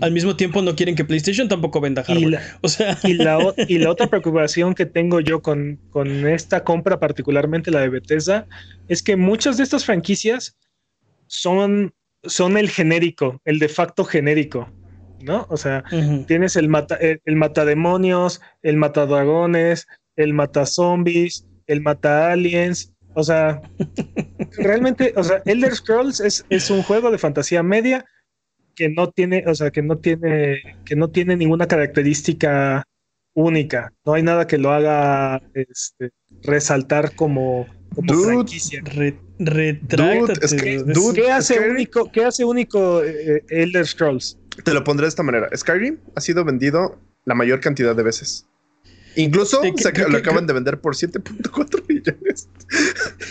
[0.00, 2.26] Al mismo tiempo no quieren que PlayStation tampoco venda hardware.
[2.26, 2.98] Y la, o sea...
[3.04, 7.80] y la, y la otra preocupación que tengo yo con, con esta compra, particularmente la
[7.80, 8.46] de Bethesda,
[8.88, 10.56] es que muchas de estas franquicias
[11.26, 11.92] son
[12.24, 14.70] son el genérico, el de facto genérico,
[15.22, 15.46] ¿no?
[15.50, 15.84] O sea,
[16.26, 22.92] tienes el mata, el, matademonios, el matadragones, el mata zombies, el mata aliens.
[23.14, 23.60] O sea,
[24.58, 28.04] realmente, o sea, Elder Scrolls es, es, un juego de fantasía media
[28.74, 32.84] que no tiene, o sea, que no tiene, que no tiene ninguna característica
[33.34, 33.92] única.
[34.04, 36.10] No hay nada que lo haga este,
[36.42, 38.82] resaltar como, como franquicia.
[38.84, 39.16] ¿Qué
[41.30, 44.38] hace único, ¿qué hace único eh, Elder Scrolls?
[44.64, 45.48] Te lo pondré de esta manera.
[45.56, 48.46] Skyrim ha sido vendido la mayor cantidad de veces.
[49.16, 49.60] Incluso
[50.08, 52.48] lo acaban de vender por 7.4 millones.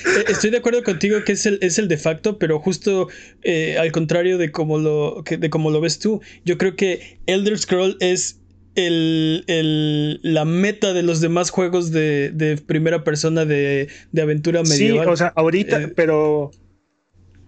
[0.06, 3.08] Eh, estoy de acuerdo contigo que es el, es el de facto, pero justo
[3.44, 7.58] eh, al contrario de como, lo, de como lo ves tú, yo creo que Elder
[7.58, 8.39] Scroll es
[8.88, 13.90] el, la meta de los demás juegos de, primera persona de,
[14.20, 15.06] aventura medieval.
[15.06, 16.52] Sí, o sea, ahorita, eh, pero.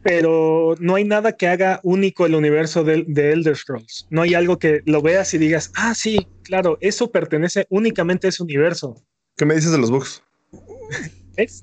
[0.03, 4.07] Pero no hay nada que haga único el universo de, Elder Scrolls.
[4.09, 8.29] No hay algo que lo veas y digas, ah, sí, claro, eso pertenece únicamente a
[8.29, 8.95] ese universo.
[9.37, 10.23] ¿Qué me dices de los bugs?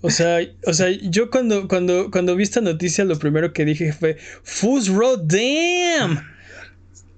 [0.02, 3.92] O sea, o sea, yo cuando, cuando, cuando vi esta noticia, lo primero que dije
[3.92, 6.20] fue Fuzz Road, damn.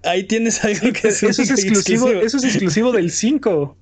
[0.04, 3.76] Ahí tienes algo que eso es exclusivo, Eso es exclusivo del 5.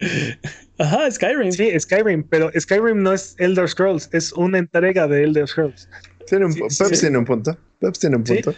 [0.78, 1.52] Ajá, Skyrim.
[1.52, 5.88] Sí, Skyrim, pero Skyrim no es Elder Scrolls, es una entrega de Elder Scrolls.
[6.28, 7.56] Tiene un, Peps tiene un punto.
[7.80, 8.54] Peps tiene un punto.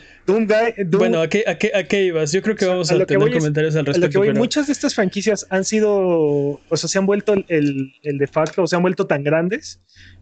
[0.98, 2.32] Bueno, ¿a qué, a, qué, ibas?
[2.32, 4.22] Yo creo que vamos a, tener comentarios al respecto.
[4.34, 8.62] Muchas de estas franquicias han sido, o sea, se han vuelto el, el de facto,
[8.62, 9.80] o se han vuelto tan grandes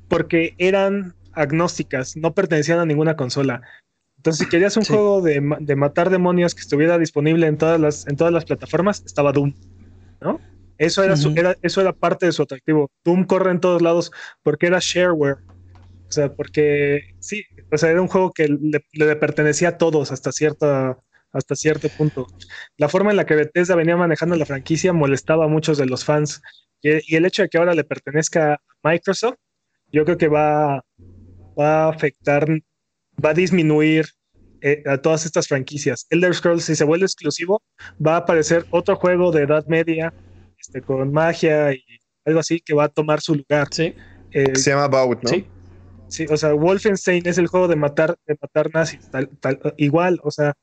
[0.09, 3.63] porque eran agnósticas, no pertenecían a ninguna consola.
[4.29, 8.17] Entonces, si querías un juego de, matar demonios que estuviera disponible en todas las, en
[8.17, 9.55] todas las plataformas, estaba Doom,
[10.21, 10.39] ¿no?
[10.77, 11.39] Eso era, su, Ujú.
[11.39, 12.91] era, eso era parte de su atractivo.
[13.05, 14.13] Doom corre en todos lados
[14.43, 15.39] porque era shareware.
[16.09, 20.13] O sea, porque sí, o sea, era un juego que le, le pertenecía a todos
[20.13, 20.99] hasta cierta
[21.33, 22.27] hasta cierto punto.
[22.77, 26.05] La forma en la que Bethesda venía manejando la franquicia molestaba a muchos de los
[26.05, 26.43] fans.
[26.83, 29.37] Y, y el hecho de que ahora le pertenezca a Microsoft,
[29.91, 30.83] yo creo que va,
[31.59, 32.47] va a afectar,
[33.25, 34.07] va a disminuir
[34.61, 36.07] eh, a todas estas franquicias.
[36.11, 37.63] Elder Scrolls, si se vuelve exclusivo,
[38.05, 40.13] va a aparecer otro juego de Edad Media
[40.59, 41.83] este, con magia y
[42.25, 43.69] algo así que va a tomar su lugar.
[43.71, 43.95] Sí,
[44.33, 45.31] Eh, Se llama About, ¿no?
[45.31, 45.47] sí.
[46.11, 50.19] Sí, o sea, Wolfenstein es el juego de matar, de matar nazis, tal, tal, igual,
[50.23, 50.55] o sea,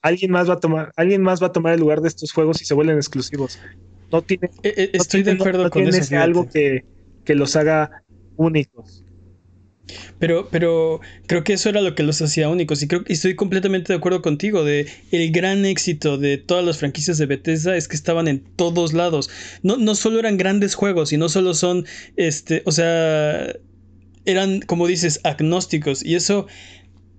[0.00, 2.62] alguien más va a tomar, alguien más va a tomar el lugar de estos juegos
[2.62, 3.58] y se vuelven exclusivos.
[4.12, 6.16] No tiene, Eh, eh, no Estoy de tiene- acuerdo no con tiene eso.
[6.18, 6.84] algo que,
[7.24, 8.04] que los haga
[8.36, 9.04] únicos.
[10.18, 12.82] Pero, pero creo que eso era lo que los hacía únicos.
[12.82, 14.64] Y creo que estoy completamente de acuerdo contigo.
[14.64, 18.92] De el gran éxito de todas las franquicias de Bethesda es que estaban en todos
[18.92, 19.30] lados.
[19.62, 21.86] No, no solo eran grandes juegos, y no solo son.
[22.16, 22.62] Este.
[22.66, 23.52] O sea.
[24.24, 26.04] Eran, como dices, agnósticos.
[26.04, 26.46] Y eso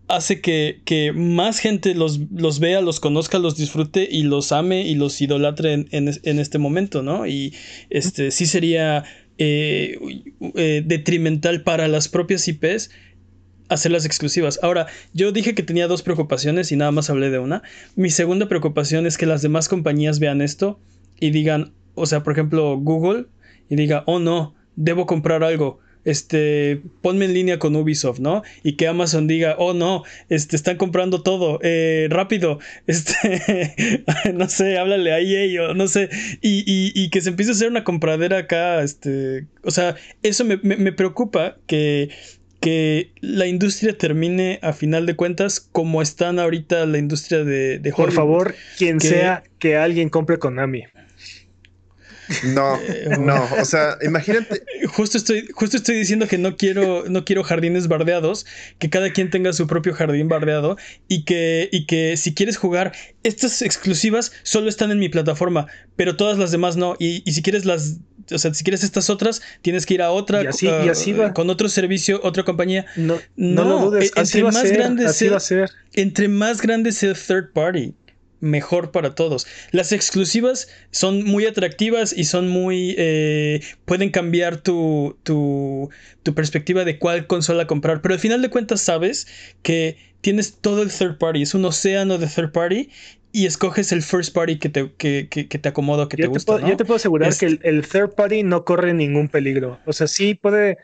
[0.08, 4.88] hace que, que más gente los, los vea, los conozca, los disfrute y los ame
[4.88, 7.26] y los idolatre en, en en este momento, ¿no?
[7.26, 7.54] Y
[7.90, 9.06] este sí sería
[9.38, 9.98] eh,
[10.56, 12.92] eh, detrimental para las propias IPs
[13.70, 14.60] hacerlas exclusivas.
[14.62, 17.64] Ahora, yo dije que tenía dos preocupaciones y nada más hablé de una.
[17.96, 20.80] Mi segunda preocupación es que las demás compañías vean esto
[21.20, 23.26] y digan, o sea, por ejemplo, Google
[23.70, 25.80] y diga, oh no, debo comprar algo.
[26.06, 28.44] Este, ponme en línea con Ubisoft, ¿no?
[28.64, 34.78] Y que Amazon diga, oh no, este, están comprando todo, eh, rápido, este, no sé,
[34.78, 36.10] háblale a EA o no sé,
[36.42, 40.44] y, y, y que se empiece a hacer una compradera acá, este, o sea, eso
[40.46, 42.10] me, me, me preocupa que,
[42.60, 47.92] que la industria termine a final de cuentas como están ahorita la industria de, de
[47.92, 50.84] Por favor, quien que- sea que alguien compre Konami.
[52.44, 57.26] No, Eh, no, o sea, imagínate, Justo estoy, justo estoy diciendo que no quiero, no
[57.26, 58.46] quiero jardines bardeados,
[58.80, 62.92] que cada quien tenga su propio jardín bardeado y que, y que si quieres jugar,
[63.24, 66.96] estas exclusivas solo están en mi plataforma, pero todas las demás no.
[67.00, 67.98] Y, y si quieres las,
[68.32, 71.14] o sea, si quieres estas otras, tienes que ir a otra, Y así- y así
[71.14, 71.34] va.
[71.34, 72.86] con otro servicio, otra compañía.
[72.96, 75.32] No, no, No, lo dudes, e- así entre va a más ser, grande así sea-
[75.32, 75.72] va a ser.
[75.94, 77.94] Entre más grande sea el third party,
[78.44, 79.48] mejor para todos.
[79.72, 82.96] Las exclusivas son muy atractivas y son muy...
[82.98, 85.90] eh, pueden cambiar tu, tu,
[86.24, 89.28] tu perspectiva de cuál consola comprar, pero al final de cuentas sabes
[89.62, 92.90] que tienes todo el third party, es un océano de third party
[93.32, 96.28] y escoges el first party que te, que, que- que te acomoda, que Yo te
[96.28, 96.54] te, gusta.
[96.54, 96.68] puedo, ¿no?
[96.70, 99.80] yo te puedo asegurar que el, el third party no corre ningún peligro.
[99.86, 100.78] O sea, sí puede,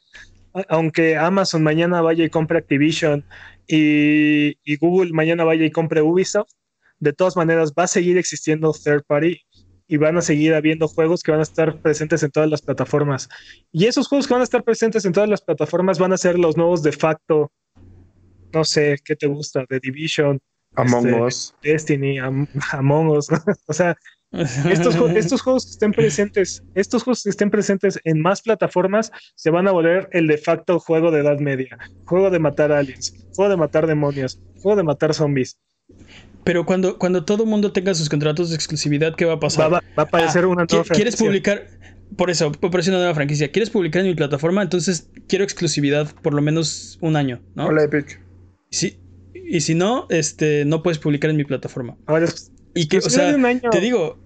[0.70, 3.26] aunque Amazon mañana vaya y compre Activision
[3.68, 6.50] y, y Google mañana vaya y compre Ubisoft,
[7.00, 9.42] de todas maneras va a seguir existiendo third party
[9.88, 13.28] y van a seguir habiendo juegos que van a estar presentes en todas las plataformas.
[13.72, 16.38] Y esos juegos que van a estar presentes en todas las plataformas van a ser
[16.38, 17.52] los nuevos de facto.
[18.54, 19.66] No sé, ¿qué te gusta?
[19.68, 20.40] The Division,
[20.76, 21.56] Among Este, Us.
[21.64, 23.28] Destiny, Am- Among Us.
[23.68, 23.98] o sea,
[24.32, 29.50] estos, estos juegos que estén presentes, estos juegos que estén presentes en más plataformas se
[29.50, 33.50] van a volver el de facto juego de edad media, juego de matar aliens, juego
[33.50, 35.58] de matar demonios, juego de matar zombies.
[36.44, 39.72] Pero cuando, cuando todo el mundo tenga sus contratos de exclusividad, ¿qué va a pasar?
[39.74, 41.68] va- va a aparecer Ah, una nueva ¿Quieres publicar?
[42.16, 43.52] Por eso, aparece una nueva franquicia.
[43.52, 44.64] ¿Quieres publicar en mi plataforma?
[44.64, 47.68] Entonces quiero exclusividad por lo menos un año, ¿no?
[47.68, 48.20] Hola, Epic.
[48.72, 49.00] Si,
[49.34, 51.98] y si no, este, no puedes publicar en mi plataforma.
[52.08, 52.26] Ahora,
[52.74, 53.36] Y que, o sea,
[53.72, 54.20] te digo,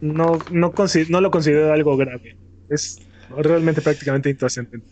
[0.00, 0.72] no, no,
[1.08, 2.36] no lo considero algo grave.
[2.68, 4.86] Es realmente prácticamente intrascendente.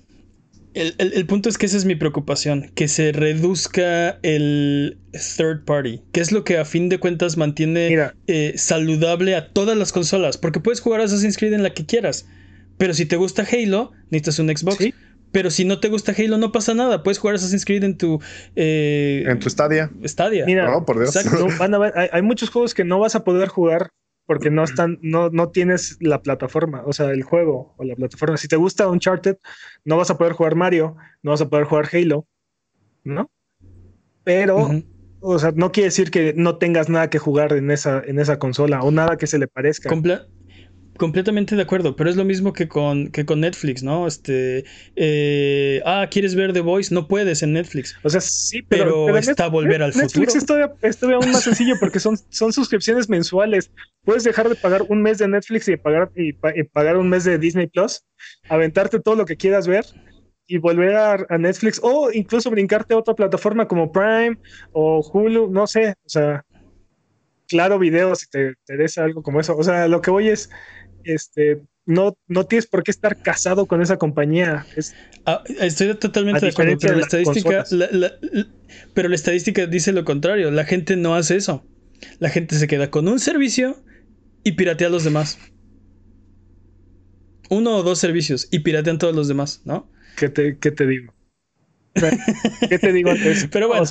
[0.75, 5.65] El, el- el punto es que esa es mi preocupación, que se reduzca el third
[5.65, 9.77] party, que es lo que a fin de cuentas mantiene Mira, eh, saludable a todas
[9.77, 12.27] las consolas, porque puedes jugar Assassin's Creed en la que quieras,
[12.79, 14.77] pero si te gusta Halo, necesitas un Xbox.
[14.79, 14.95] sí,
[15.33, 17.03] Pero si no te gusta Halo, no pasa nada.
[17.03, 18.21] Puedes jugar Assassin's Creed en tu
[18.55, 19.91] eh, En tu Stadia.
[20.05, 20.45] Stadia.
[20.47, 21.15] mira, Oh, por Dios.
[21.17, 21.47] Exacto.
[21.49, 23.91] no, van a ver- hay, hay muchos juegos que no vas a poder jugar
[24.27, 28.37] porque no están, no, no tienes la plataforma, o sea, el juego o la plataforma.
[28.37, 29.37] Si te gusta Uncharted,
[29.85, 32.27] no vas a poder jugar Mario, no vas a poder jugar Halo,
[33.05, 33.31] ¿no?
[34.25, 34.71] Pero,
[35.21, 38.39] o sea, no quiere decir que no tengas nada que jugar en esa, en esa
[38.39, 39.91] consola o nada que se le parezca.
[39.91, 40.27] Comple-
[40.99, 44.07] completamente de acuerdo, pero es lo mismo que con, que con Netflix, ¿no?
[44.07, 44.65] Este,
[44.97, 46.95] eh, ah, ¿quieres ver The Voice?
[46.95, 47.97] No puedes en Netflix.
[48.03, 50.39] O sea, sí, Pero pero, está Volver al Netflix Futuro.
[50.39, 53.71] es todavía, es todavía aún más sencillo porque son, son suscripciones mensuales.
[54.05, 57.09] Puedes dejar de pagar un mes de Netflix y pagar, y, pa- y pagar un
[57.09, 58.03] mes de Disney Plus,
[58.49, 59.85] aventarte todo lo que quieras ver
[60.47, 64.37] y volver a, a Netflix o incluso brincarte a otra plataforma como Prime
[64.73, 66.45] o Hulu, no sé, o sea,
[67.49, 69.57] claro, video si te interesa algo como eso.
[69.57, 70.51] O sea, lo que voy es,
[71.05, 74.67] este, no, no tienes por qué estar casado con esa compañía.
[75.27, 77.65] Ah, estoy totalmente de acuerdo, pero la, estadística,
[78.95, 80.51] pero la estadística dice lo contrario.
[80.51, 81.65] La gente no hace eso.
[82.19, 83.83] La gente se queda con un servicio
[84.43, 85.39] y piratea a los demás.
[87.51, 89.91] Uno o dos servicios y piratean todos los demás, ¿no?
[90.17, 91.15] ¿Qué te, qué te digo?
[92.69, 93.47] ¿Qué te digo antes?
[93.53, 93.85] Pero bueno,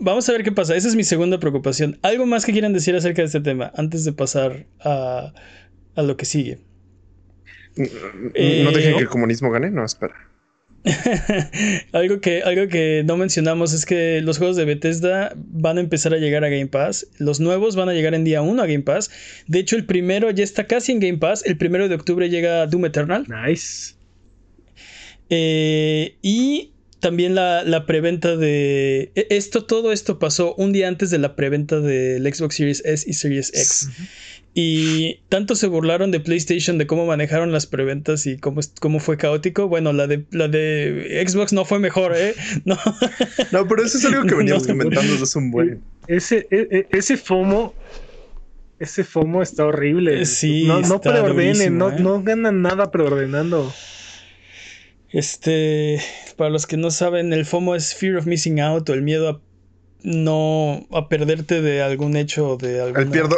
[0.00, 0.76] vamos a ver qué pasa.
[0.76, 1.98] Esa es mi segunda preocupación.
[2.02, 5.32] ¿Algo más que quieran decir acerca de este tema antes de pasar a,
[5.94, 6.58] a lo que sigue?
[7.76, 7.84] ¿No
[8.34, 9.70] eh, dejen que el comunismo gane?
[9.70, 10.14] No, espera.
[11.92, 16.12] algo, que, algo que no mencionamos es que los juegos de Bethesda van a empezar
[16.12, 17.06] a llegar a Game Pass.
[17.18, 19.10] Los nuevos van a llegar en día 1 a Game Pass.
[19.46, 21.44] De hecho, el primero ya está casi en Game Pass.
[21.46, 23.26] El primero de octubre llega Doom Eternal.
[23.28, 23.94] Nice.
[25.30, 29.12] Eh, y también la, preventa de...
[29.14, 33.08] E, esto, todo esto pasó un día antes de la preventa del Xbox Series S
[33.08, 33.88] y Series X.
[34.54, 39.16] Y tanto se burlaron de PlayStation de cómo manejaron las preventas y cómo, cómo fue
[39.16, 39.66] caótico.
[39.66, 42.34] Bueno, la de, la de Xbox no fue mejor, ¿eh?
[42.64, 42.78] No,
[43.50, 45.82] no pero eso es algo que veníamos comentando desde un buen.
[46.06, 47.74] Ese, e, e, ese FOMO.
[48.78, 50.26] Ese FOMO está horrible.
[50.26, 51.96] Sí, no, no preordenen, no, ¿eh?
[51.98, 53.72] no ganan nada preordenando.
[55.10, 56.00] Este,
[56.36, 59.28] para los que no saben, el FOMO es Fear of Missing Out o el miedo
[59.28, 59.40] a
[60.04, 63.36] no a perderte de algún hecho de algún el, pierdo,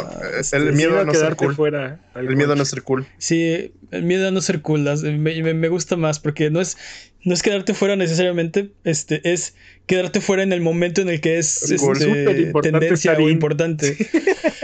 [0.51, 1.55] el miedo a no ser cool.
[1.55, 3.05] fuera, el miedo a no ser cool.
[3.17, 6.77] Sí el miedo a no ser cool me, gusta más porque no es
[7.23, 9.55] no es quedarte fuera necesariamente este es
[9.87, 13.97] quedarte fuera en el momento en el que es este, tendencia o importante.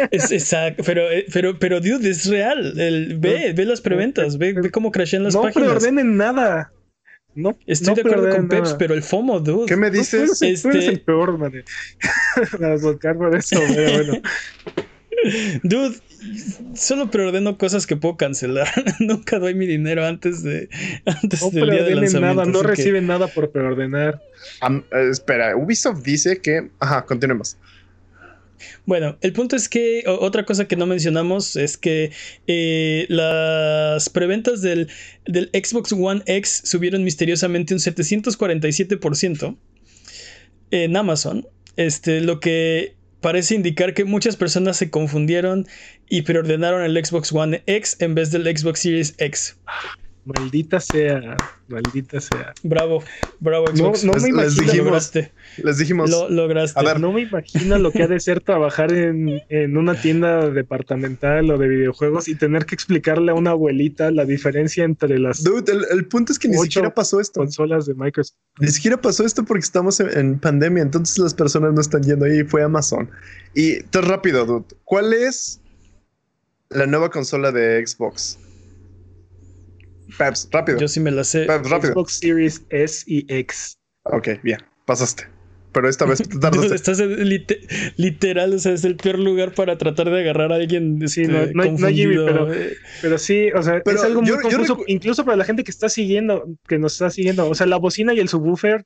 [0.09, 4.53] Es, exacto pero eh, pero pero dude es real el, ve ve las preventas ve,
[4.53, 5.55] ve cómo crashean las páginas.
[5.55, 6.71] no preordenen nada
[7.35, 9.65] no, Estoy de acuerdo con Peps, pero el FOMO, dude.
[9.65, 10.41] ¿Qué me dices?
[10.41, 10.69] este...
[10.69, 11.51] eres el peor, man.
[12.59, 14.21] Para volcar por eso, bueno.
[15.63, 15.97] Dude,
[16.73, 18.67] solo preordeno cosas que puedo cancelar.
[18.99, 20.69] Nunca doy mi dinero antes de
[21.05, 22.35] antes no del día de lanzamiento.
[22.35, 24.21] Nada, no reciben nada por preordenar.
[24.61, 27.57] Eh, espera, Ubisoft dice que, ajá, continuemos.
[28.85, 32.11] Bueno, el punto es que otra cosa que no mencionamos es que
[32.47, 34.89] eh, las preventas del,
[35.25, 39.57] del, Xbox One X subieron misteriosamente un 747%
[40.71, 41.47] en Amazon.
[41.77, 45.67] Este, lo que parece indicar que muchas personas se confundieron
[46.09, 49.57] y preordenaron el Xbox One X en vez del Xbox Series X.
[50.23, 51.35] Maldita sea,
[51.67, 52.53] maldita sea.
[52.61, 53.03] Bravo,
[53.39, 54.03] bravo Xbox.
[54.03, 55.11] No, me imagino, les dijimos,
[55.57, 56.11] les dijimos.
[56.11, 56.79] Lo lograste.
[56.79, 60.51] A ver, no me imagino lo que ha de ser trabajar en, en, una tienda
[60.51, 65.43] departamental o de videojuegos y tener que explicarle a una abuelita la diferencia entre las.
[65.43, 67.39] Dude, el, punto es que ni siquiera pasó esto.
[67.39, 68.37] Consolas de Microsoft.
[68.59, 72.43] Ni siquiera pasó esto porque estamos en, pandemia, entonces las personas no están yendo ahí.
[72.43, 73.09] Fue Amazon.
[73.55, 74.65] Y te rápido, dude.
[74.83, 75.61] ¿Cuál es
[76.69, 78.37] la nueva consola de Xbox?
[80.17, 80.79] Peps, rápido.
[80.79, 81.45] Yo sí me la sé.
[81.45, 81.93] rápido.
[81.93, 83.77] Xbox Series S y X.
[84.03, 85.27] Ok, bien, pasaste.
[85.71, 86.75] Pero esta vez tardaste.
[86.75, 87.01] Estás
[87.95, 91.07] literal, o sea, es el peor lugar para tratar de agarrar a alguien.
[91.07, 92.49] Sí, no, no, no Jimmy, pero,
[93.01, 96.45] pero, sí, o sea, es algo muy confuso, incluso para la gente que está siguiendo,
[96.67, 97.47] que nos está siguiendo.
[97.49, 98.85] O sea, la bocina y el subwoofer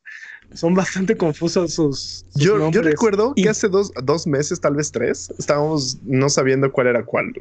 [0.53, 2.25] son bastante confusos sus.
[2.35, 6.87] yo, yo, recuerdo que hace dos, dos meses, tal vez tres, estábamos no sabiendo cuál
[6.87, 7.33] era cuál.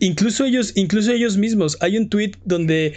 [0.00, 2.94] Incluso ellos, incluso ellos mismos, hay un tweet donde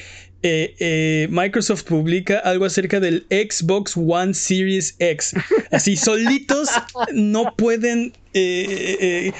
[0.48, 5.34] eh, eh, Microsoft publica algo acerca del Xbox One Series X.
[5.72, 6.70] Así, solitos
[7.14, 9.32] no pueden eh,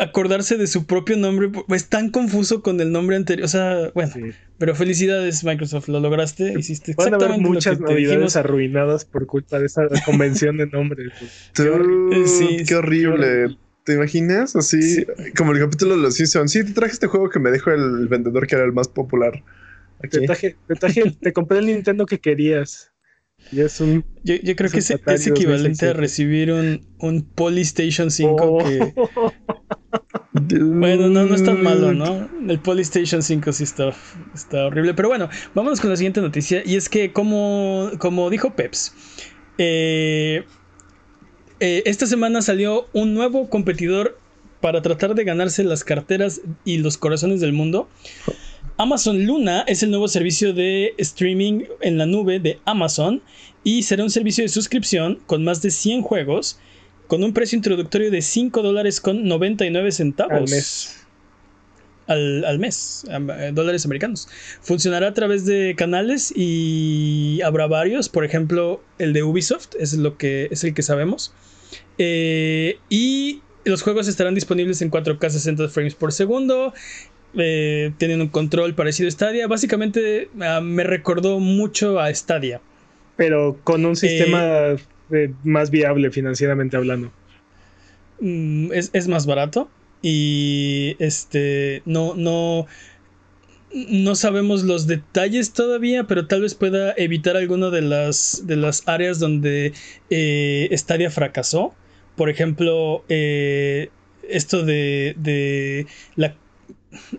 [0.00, 1.50] acordarse de su propio nombre.
[1.68, 3.44] Es tan confuso con el nombre anterior.
[3.44, 4.14] O sea, bueno.
[4.56, 6.54] Pero felicidades, Microsoft, lo lograste.
[6.58, 11.12] Hiciste exactamente haber muchas lo que arruinadas por culpa de esa convención de nombres.
[11.52, 13.58] sí, qué horrible.
[13.84, 14.56] ¿Te imaginas?
[14.56, 15.06] Así,
[15.36, 16.50] como el capítulo de los Simpsons.
[16.50, 19.42] Sí, te traje este juego que me dejó el vendedor que era el más popular.
[20.00, 20.56] Te, traje,
[21.20, 22.92] te, compré el Nintendo que querías.
[23.52, 24.04] Y es un.
[24.22, 28.94] Yo, creo que es, es equivalente a recibir un, un Polystation 5 que.
[30.32, 32.28] Bueno, no, no es tan malo, ¿no?
[32.48, 33.94] El Polystation 5 sí está,
[34.34, 34.92] está horrible.
[34.94, 36.62] Pero bueno, vámonos con la siguiente noticia.
[36.64, 38.94] Y es que, como, como dijo Peps,
[39.58, 40.44] eh,
[41.60, 44.18] eh, esta semana salió un nuevo competidor
[44.60, 47.88] para tratar de ganarse las carteras y los corazones del mundo.
[48.76, 53.22] Amazon Luna es el nuevo servicio de streaming en la nube de Amazon
[53.62, 56.58] y será un servicio de suscripción con más de 100 juegos
[57.06, 60.32] con un precio introductorio de 5 dólares con 99 centavos.
[60.32, 61.03] Al mes.
[62.06, 64.28] Al, mes, eh, dólares americanos.
[64.60, 70.18] Funcionará a través de canales y habrá varios, por ejemplo, el de Ubisoft es, lo
[70.18, 71.32] que, es el que sabemos.
[71.98, 76.74] Eh, y los juegos estarán disponibles en 4K 60 frames por segundo.
[77.36, 79.46] eh, tienen un control parecido a Stadia.
[79.46, 82.60] Básicamente ah, me recordó mucho a Stadia.
[83.16, 84.76] Pero con un sistema
[85.10, 87.12] eh, más viable financieramente hablando.
[88.20, 89.68] Mm, es, es, más barato
[90.06, 92.66] y este no, no,
[93.72, 98.86] no sabemos los detalles todavía, pero tal vez pueda evitar alguna de las, de las
[98.86, 99.72] áreas donde
[100.10, 101.74] eh, Stadia fracasó.
[102.16, 103.88] Por ejemplo, eh,
[104.28, 105.86] esto de, de
[106.16, 106.36] la,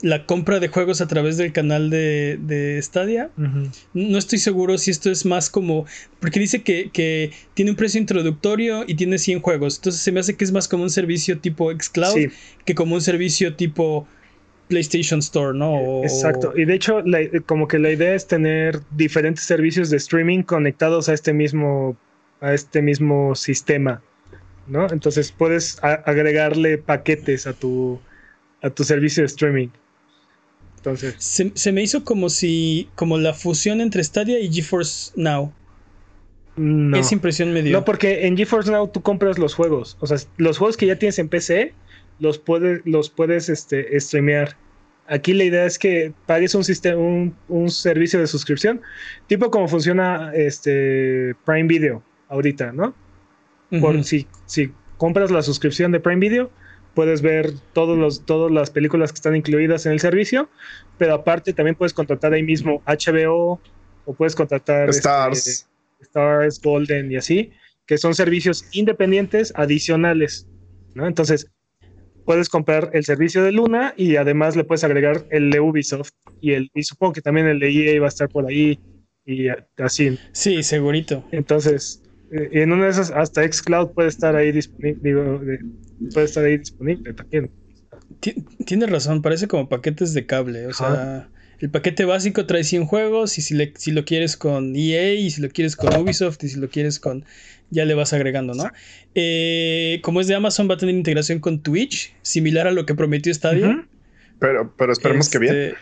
[0.01, 3.29] la, compra de juegos a través del canal de, de Stadia.
[3.93, 5.85] No estoy seguro si esto es más como...
[6.19, 9.77] Porque dice que, que, tiene un precio introductorio y tiene 100 juegos.
[9.77, 12.31] Entonces se me hace que es más como un servicio tipo xCloud
[12.65, 14.07] que como un servicio tipo
[14.67, 16.03] PlayStation Store, ¿no?
[16.03, 16.53] Exacto.
[16.55, 17.03] Y de hecho,
[17.45, 21.97] como que la idea es tener diferentes servicios de streaming conectados a este mismo,
[22.41, 24.01] a este mismo sistema,
[24.67, 24.87] ¿no?
[24.89, 27.99] Entonces puedes agregarle paquetes a tu,
[28.61, 29.69] a tu servicio de streaming.
[30.77, 31.15] Entonces.
[31.17, 35.51] Se, me hizo como si, como la fusión entre Stadia y GeForce Now.
[36.55, 36.97] No.
[36.97, 37.73] Esa impresión me dio.
[37.73, 39.97] No, porque en GeForce Now tú compras los juegos.
[39.99, 41.73] O sea, los juegos que ya tienes en PC
[42.19, 44.55] los, puedes los puedes este, streamear.
[45.07, 48.81] Aquí la idea es que pagues un, sistema, un, servicio de suscripción,
[49.27, 52.95] tipo como funciona este Prime Video ahorita, ¿no?
[53.81, 56.49] Por, si, si compras la suscripción de Prime Video,
[56.95, 60.49] puedes ver todos los, todas las películas que están incluidas en el servicio,
[60.97, 63.61] pero aparte también puedes contratar ahí mismo HBO
[64.05, 65.67] o puedes contratar este, Stars,
[65.99, 67.51] Stars Golden y así,
[67.85, 70.47] que son servicios independientes adicionales,
[70.95, 71.05] ¿no?
[71.05, 71.51] Entonces,
[72.25, 76.53] puedes comprar el servicio de Luna y además le puedes agregar el de Ubisoft y
[76.53, 78.79] el y supongo que también el de EA va a estar por ahí
[79.25, 80.17] y así.
[80.31, 81.23] Sí, segurito.
[81.31, 85.59] Entonces, eh, en una de esas hasta xCloud puede estar ahí disponible,
[86.13, 87.51] puede estar ahí disponible también.
[88.65, 93.37] Tienes razón, parece como paquetes de cable, o sea, el paquete básico trae 100 juegos
[93.37, 96.49] y si, le, si lo quieres con EA y si lo quieres con Ubisoft y
[96.49, 97.25] si lo quieres con
[97.69, 98.71] ya le vas agregando, ¿no?
[99.15, 102.93] Eh, como es de Amazon, va a tener integración con Twitch, similar a lo que
[102.93, 103.87] prometió Stadia.
[104.39, 105.73] Pero, pero esperemos que bien.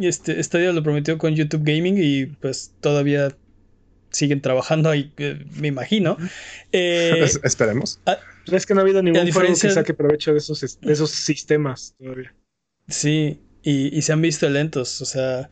[0.00, 3.34] Este, Stadia lo prometió con YouTube Gaming y pues todavía
[4.10, 5.12] siguen trabajando ahí,
[5.56, 6.16] me imagino.
[6.72, 8.00] Eh, esperemos.
[8.06, 8.18] Ah,
[8.50, 11.94] es que no ha habido ningún juego que saque provecho de esos, de esos sistemas
[11.98, 12.34] todavía.
[12.88, 15.50] Sí, y, y, se han visto lentos, o sea,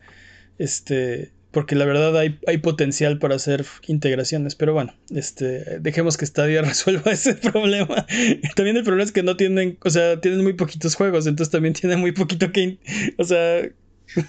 [0.57, 6.25] este, porque la verdad hay, hay, potencial para hacer integraciones, pero bueno, este, dejemos que
[6.25, 8.05] Stadia resuelva ese problema.
[8.55, 11.73] También el problema es que no tienen, o sea, tienen muy poquitos juegos, entonces también
[11.73, 12.77] tienen muy poquito que,
[13.17, 13.69] o sea,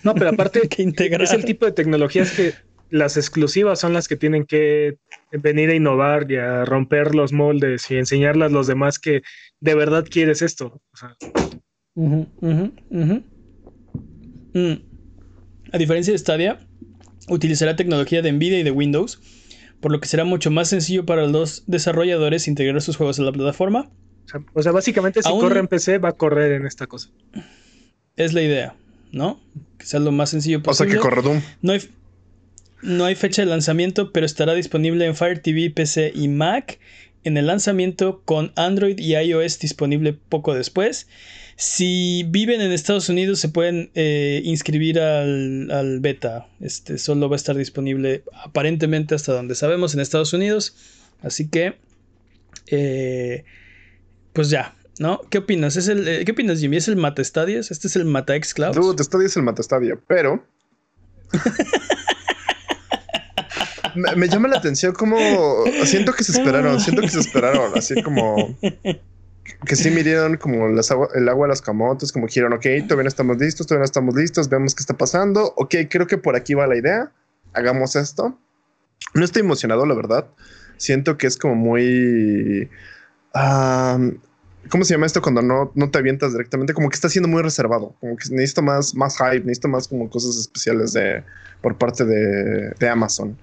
[0.02, 1.22] no, pero aparte que integrar.
[1.22, 2.54] es el tipo de tecnologías que
[2.90, 4.98] las exclusivas son las que tienen que
[5.32, 9.22] venir a innovar y a romper los moldes y enseñarlas a los demás que
[9.60, 10.80] de verdad quieres esto.
[11.94, 12.22] Mm.
[15.72, 16.58] A diferencia de Stadia,
[17.28, 19.20] utilizará tecnología de Nvidia y de Windows,
[19.80, 23.32] por lo que será mucho más sencillo para los desarrolladores integrar sus juegos en la
[23.32, 23.90] plataforma.
[24.54, 27.10] O sea, básicamente si corre en PC va a correr en esta cosa.
[28.16, 28.74] Es la idea,
[29.12, 29.40] ¿no?
[29.78, 30.90] Que sea lo más sencillo posible.
[30.90, 31.40] O sea, que corre Doom.
[31.62, 31.80] No hay,
[32.82, 36.78] no hay fecha de lanzamiento, pero estará disponible en Fire TV, PC y Mac
[37.24, 41.08] en el lanzamiento con Android y iOS disponible poco después.
[41.56, 46.48] Si viven en Estados Unidos se pueden eh, inscribir al, beta.
[46.60, 50.76] Este solo va a estar disponible aparentemente hasta donde sabemos en Estados Unidos.
[51.20, 51.76] Así que,
[52.68, 53.44] eh,
[54.32, 55.20] pues ya, ¿no?
[55.30, 55.76] ¿Qué opinas?
[55.76, 56.76] ¿Es el, eh, ¿Qué opinas, Jimmy?
[56.76, 57.72] ¿Es el Mata Stadias?
[57.72, 58.76] ¿Este es el Mata X Cloud?
[58.76, 60.46] Dude, Stadia es el Mata Stadia, pero...
[63.94, 65.16] me, llama la atención como...
[65.84, 68.56] Siento que se esperaron, siento que se esperaron, así como
[69.66, 73.38] que sí midieron como el agua a las camotes, como dijeron, ok, todavía no estamos
[73.38, 76.66] listos, todavía no estamos listos, vemos qué está pasando, ok, creo que por aquí va
[76.66, 77.12] la idea,
[77.52, 78.38] hagamos esto.
[79.14, 80.26] No estoy emocionado, la verdad.
[80.76, 82.68] Siento que es como muy...
[84.70, 86.74] ¿Cómo se llama esto cuando no, no te avientas directamente?
[86.74, 87.94] Como que está siendo muy reservado.
[88.00, 91.24] Como que necesito más, más hype, necesito más como cosas especiales de,
[91.62, 93.38] por parte de, de Amazon.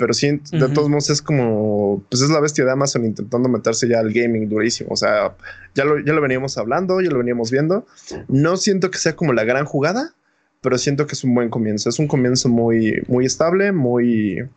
[0.00, 3.86] Pero sí, de todos modos es como, pues es la bestia de Amazon intentando meterse
[3.86, 4.92] ya al gaming durísimo.
[4.92, 5.36] O sea,
[5.74, 7.86] ya lo, ya lo veníamos hablando, ya lo veníamos viendo.
[8.26, 10.14] No siento que sea como la gran jugada,
[10.62, 11.90] pero siento que es un buen comienzo.
[11.90, 14.48] Es un comienzo muy, muy estable, muy,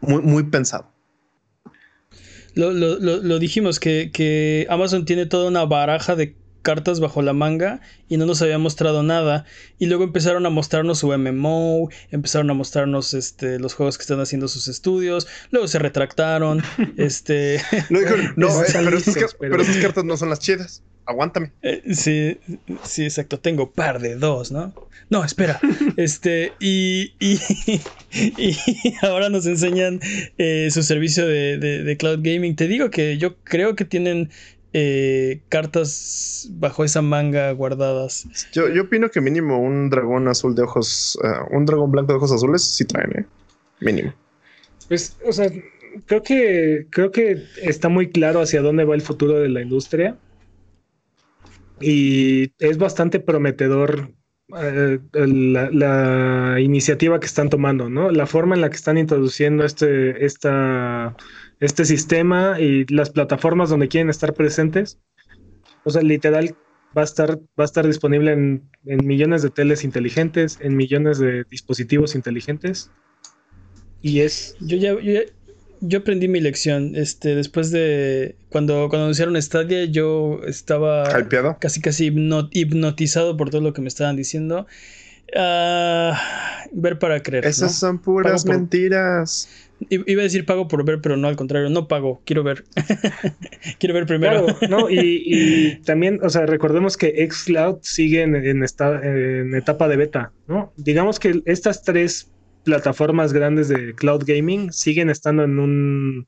[0.00, 0.90] muy, muy pensado.
[2.54, 7.32] Lo, lo, lo, dijimos que, que Amazon tiene toda una baraja de cartas bajo la
[7.32, 9.44] manga y no nos había mostrado nada.
[9.78, 14.20] Y luego empezaron a mostrarnos su MMO, empezaron a mostrarnos este, los juegos que están
[14.20, 16.62] haciendo sus estudios, luego se retractaron.
[16.96, 17.60] este...
[17.88, 18.04] no, eh,
[18.76, 20.82] pero, esas, cartas no son las chidas.
[21.06, 21.52] aguántame.
[21.62, 22.38] Eh, sí,
[22.84, 23.38] sí, exacto.
[23.38, 24.72] Tengo par de dos, ¿no?
[25.10, 25.58] No, espera.
[25.96, 27.38] este, y, y,
[28.36, 30.00] y ahora nos enseñan
[30.36, 32.56] eh, su servicio de, de, cloud gaming.
[32.56, 34.30] Te digo que yo creo que tienen
[34.72, 38.26] eh, cartas bajo esa manga guardadas.
[38.52, 41.18] Yo, yo opino que mínimo un dragón azul de ojos,
[41.50, 43.26] un dragón blanco de ojos azules sí traen, ¿eh?
[43.80, 44.12] Mínimo.
[44.88, 45.50] Pues, o sea,
[46.06, 50.16] creo que, creo que está muy claro hacia dónde va el futuro de la industria.
[51.80, 54.12] Y es bastante prometedor
[54.56, 58.10] eh, la, iniciativa que están tomando, ¿no?
[58.10, 61.14] La forma en la que están introduciendo este, esta,
[61.60, 64.98] este sistema y las plataformas donde quieren estar presentes.
[65.84, 66.54] O sea, literal,
[66.96, 71.18] va a estar, va a estar disponible en, en millones de teles inteligentes, en millones
[71.18, 72.90] de dispositivos inteligentes.
[74.02, 74.56] Y es.
[74.60, 74.94] Yo ya,
[75.80, 76.94] yo aprendí mi lección.
[76.94, 81.04] Este, después de cuando, cuando anunciaron Stadia, yo estaba
[81.60, 82.12] casi casi
[82.52, 84.66] hipnotizado por todo lo que me estaban diciendo.
[85.36, 86.18] Ah,
[86.72, 87.44] ver para creer.
[87.44, 89.48] Esas son puras mentiras.
[89.90, 92.64] Iba a decir pago por ver, pero no, al contrario, no pago, quiero ver.
[93.78, 94.46] quiero ver primero.
[94.68, 99.96] no, y, también, o sea, recordemos que Xcloud sigue en, en, esta, en etapa de
[99.96, 100.72] beta, ¿no?
[100.76, 102.30] Digamos que estas tres
[102.64, 106.26] plataformas grandes de cloud gaming siguen estando en un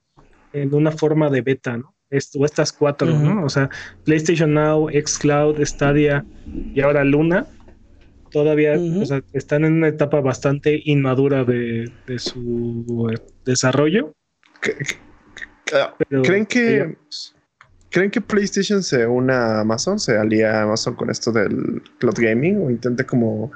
[0.53, 1.95] en una forma de beta, ¿no?
[2.35, 3.45] o estas cuatro, ¿no?
[3.45, 3.71] O sea,
[4.05, 6.25] PlayStation Now, Xcloud, Stadia
[6.75, 7.47] y ahora Luna
[8.31, 8.79] todavía
[9.33, 14.15] están en una etapa bastante inmadura de, su eh, desarrollo.
[16.23, 16.97] ¿Creen que
[17.91, 22.15] creen que PlayStation se una a Amazon, se alía a Amazon con esto del cloud
[22.19, 23.51] gaming o intente como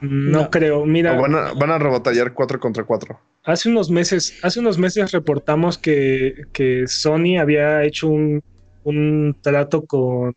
[0.00, 1.12] no, creo, mira.
[1.12, 3.20] van, a, van a rebatallar 4 contra 4.
[3.44, 8.42] Hace unos meses, hace unos meses reportamos que, que Sony había hecho un,
[8.84, 10.34] un trato con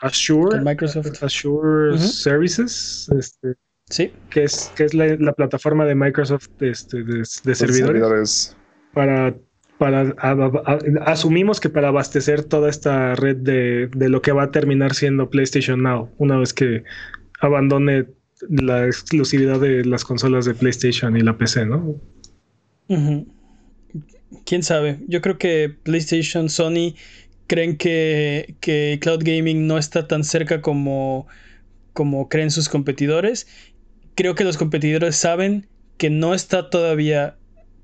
[0.00, 1.22] Azure, Microsoft.
[1.22, 3.54] Azure Services, este,
[3.88, 8.56] sí, que es, que es la, plataforma de Microsoft este, de, servidores,
[8.92, 9.34] para
[9.78, 10.14] para
[11.04, 15.28] asumimos que para abastecer toda esta red de, de, lo que va a terminar siendo
[15.28, 16.82] PlayStation Now, una vez que
[17.40, 18.06] abandone
[18.48, 22.00] la exclusividad de las consolas de PlayStation y la PC, ¿no?
[24.44, 25.00] Quién sabe.
[25.08, 26.94] Yo creo que PlayStation, Sony
[27.46, 31.26] creen que, que Cloud Gaming no está tan cerca como,
[31.92, 33.46] como creen sus competidores.
[34.14, 35.68] Creo que los competidores saben
[35.98, 37.36] que no está todavía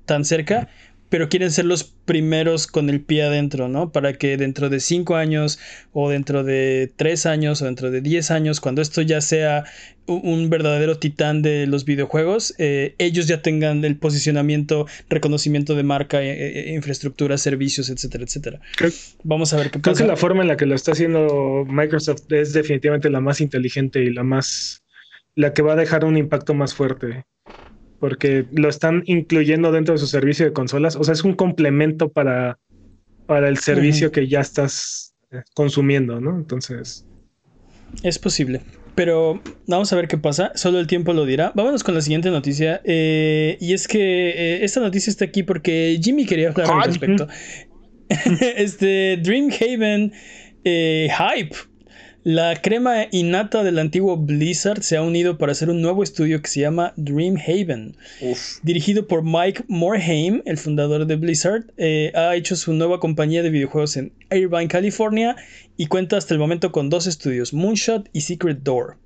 [0.05, 0.69] tan cerca,
[1.13, 3.91] pero quieren ser los primeros con el pie adentro, ¿no?
[3.91, 5.59] Para que dentro de cinco años
[5.91, 9.63] o dentro de tres años o dentro de diez años, cuando esto ya sea
[10.07, 16.19] un verdadero titán de los videojuegos, eh, ellos ya tengan el posicionamiento, reconocimiento de marca,
[16.23, 18.59] eh, eh, infraestructura, servicios, etcétera, etcétera.
[19.23, 19.93] Vamos a ver qué pasa.
[19.93, 23.39] Creo que la forma en la que lo está haciendo Microsoft es definitivamente la más
[23.39, 24.81] inteligente y la más
[25.35, 27.25] la que va a dejar un impacto más fuerte
[28.03, 30.97] porque lo están incluyendo dentro de su servicio de consolas.
[30.97, 32.59] O sea, es un complemento para,
[33.27, 36.35] para el servicio que ya estás eh, consumiendo, ¿no?
[36.35, 37.05] Entonces.
[38.03, 38.59] Es posible.
[38.93, 40.51] Pero vamos a ver qué pasa.
[40.55, 41.53] Solo el tiempo lo dirá.
[41.55, 42.81] Vámonos con la siguiente noticia.
[42.83, 47.29] Eh, y es que eh, esta noticia está aquí porque Jimmy quería hablar al respecto.
[48.57, 50.11] este Dreamhaven
[50.65, 51.55] Hype
[52.23, 56.49] la crema innata del antiguo Blizzard se ha unido para hacer un nuevo estudio que
[56.49, 57.97] se llama Dreamhaven.
[58.61, 63.49] Dirigido por Mike Morhaime, el fundador de Blizzard, eh, ha hecho su nueva compañía de
[63.49, 65.35] videojuegos en Irvine, California,
[65.75, 68.97] y cuenta hasta el momento con dos estudios, Moonshot y Secret Door.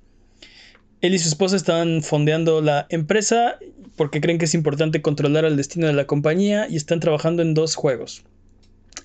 [1.00, 3.58] Él y su esposa están fondeando la empresa
[3.96, 7.54] porque creen que es importante controlar el destino de la compañía y están trabajando en
[7.54, 8.22] dos juegos.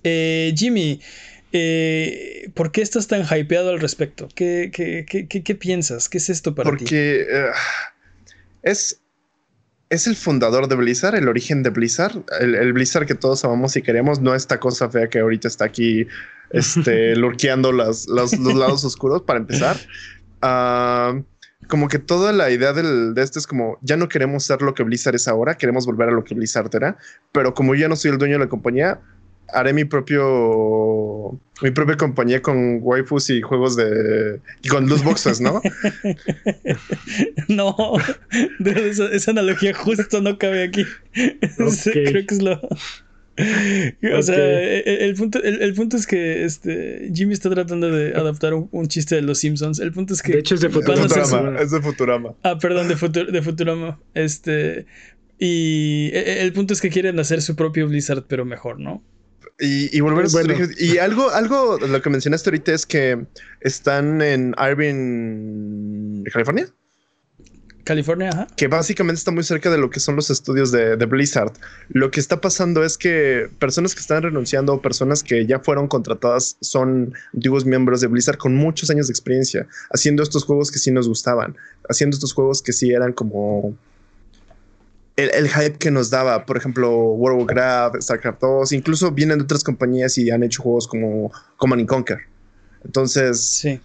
[0.04, 1.00] Eh, Jimmy,
[1.56, 4.28] eh, ¿Por qué estás tan hypeado al respecto?
[4.34, 6.10] ¿Qué, qué, piensas?
[6.10, 6.78] ¿Qué es esto para ti?
[6.78, 7.52] Porque eh,
[8.64, 9.00] es,
[9.90, 13.84] es el fundador de Blizzard, el origen de Blizzard, el, Blizzard que todos amamos y
[13.84, 16.08] queremos, no esta cosa fea que ahorita está aquí
[16.50, 19.78] este, lurqueando los lados oscuros para empezar.
[20.46, 21.22] Ah,
[21.70, 24.74] como que toda la idea del, de esto es como ya no queremos ser lo
[24.74, 26.98] que Blizzard es ahora, queremos volver a lo que Blizzard era,
[27.32, 29.00] pero como yo ya no soy el dueño de la compañía,
[29.54, 35.40] haré mi propio mi propia compañía con waifus y juegos de y con loot boxes,
[35.40, 35.62] ¿no?
[37.48, 37.96] no,
[38.66, 40.86] esa, analogía justo no cabe aquí.
[41.14, 42.60] Creo que es lo
[44.18, 48.14] o sea, e, e, el, punto, el, punto es que este Jimmy está tratando de
[48.14, 49.80] adaptar un, chiste de los Simpsons.
[49.80, 50.34] El punto es que.
[50.34, 51.60] De hecho, es de Futurama.
[51.60, 52.36] Es de Futurama.
[52.44, 54.00] Ah, perdón, de, de Futurama.
[54.14, 54.86] Este.
[55.40, 59.02] Y e, el punto es que quieren hacer su propio Blizzard, pero mejor, ¿no?
[59.60, 60.54] Y, y volver a Bueno.
[60.54, 60.82] orígenes.
[60.82, 63.26] Y algo, algo, lo que mencionaste ahorita es que
[63.62, 66.68] están en Irvine, California,
[67.84, 68.48] California, ajá.
[68.56, 71.52] que básicamente está muy cerca de lo que son los estudios de, de Blizzard.
[71.90, 75.88] Lo que está pasando es que personas que están renunciando o personas que ya fueron
[75.88, 80.80] contratadas son antiguos miembros de Blizzard con muchos años de experiencia, haciendo estos juegos que
[80.80, 81.58] sí nos gustaban,
[81.90, 83.76] haciendo estos juegos que sí eran como
[85.16, 89.38] el, el hype que nos daba, por ejemplo, World of Warcraft, StarCraft 2, incluso vienen
[89.40, 92.20] de otras compañías y han hecho juegos como Command and Conquer.
[92.84, 93.80] Entonces, Sí.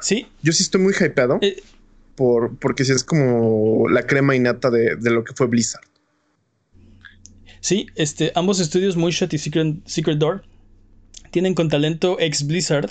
[0.00, 1.62] Sí, yo sí estoy muy hypeado eh,
[2.14, 5.84] por, porque sí es como la crema innata de, de lo que fue Blizzard.
[7.60, 10.44] Sí, este, ambos estudios, Moonshot y Secret, Secret Door,
[11.30, 12.90] tienen con talento ex Blizzard.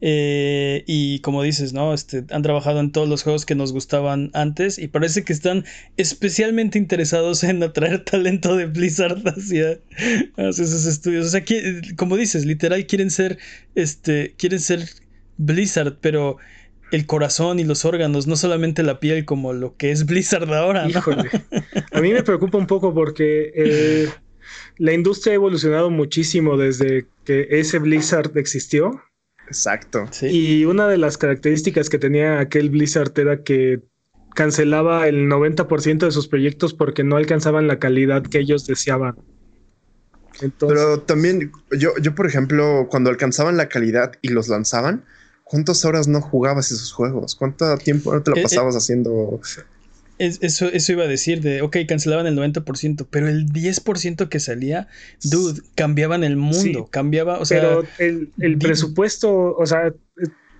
[0.00, 1.94] Eh, y como dices, ¿no?
[1.94, 4.78] Este, han trabajado en todos los juegos que nos gustaban antes.
[4.78, 5.64] Y parece que están
[5.96, 9.78] especialmente interesados en atraer talento de Blizzard hacia,
[10.36, 11.26] hacia esos estudios.
[11.26, 13.38] O sea, que, como dices, literal quieren ser.
[13.74, 14.34] Este.
[14.36, 14.88] Quieren ser
[15.38, 16.38] Blizzard, pero
[16.92, 20.84] el corazón y los órganos, no solamente la piel, como lo que es Blizzard ahora.
[20.84, 20.90] ¿no?
[20.90, 21.30] Híjole.
[21.92, 24.08] A mí me preocupa un poco porque eh,
[24.78, 29.02] la industria ha evolucionado muchísimo desde que ese Blizzard existió.
[29.46, 30.06] Exacto.
[30.10, 30.26] Sí.
[30.26, 33.80] Y una de las características que tenía aquel Blizzard era que
[34.34, 39.16] cancelaba el 90% de sus proyectos porque no alcanzaban la calidad que ellos deseaban.
[40.42, 45.04] Entonces, Pero también, yo, yo, por ejemplo, cuando alcanzaban la calidad y los lanzaban,
[45.44, 47.34] ¿cuántas horas no jugabas esos juegos?
[47.34, 48.42] ¿Cuánto tiempo no te lo Eh, eh.
[48.42, 49.40] pasabas haciendo?
[50.18, 54.40] Es- eso, eso iba a decir de, ok, cancelaban el 90%, pero el 10% que
[54.40, 54.88] salía,
[55.22, 56.90] dude, cambiaban el mundo, Sí.
[56.90, 59.92] cambiaba, o sea, pero el, el presupuesto, o sea,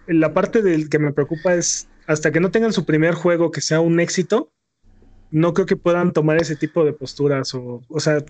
[0.07, 3.61] la parte del que me preocupa es hasta que no tengan su primer juego que
[3.61, 4.52] sea un éxito,
[5.30, 8.22] no creo que puedan tomar ese tipo de posturas o, o sea,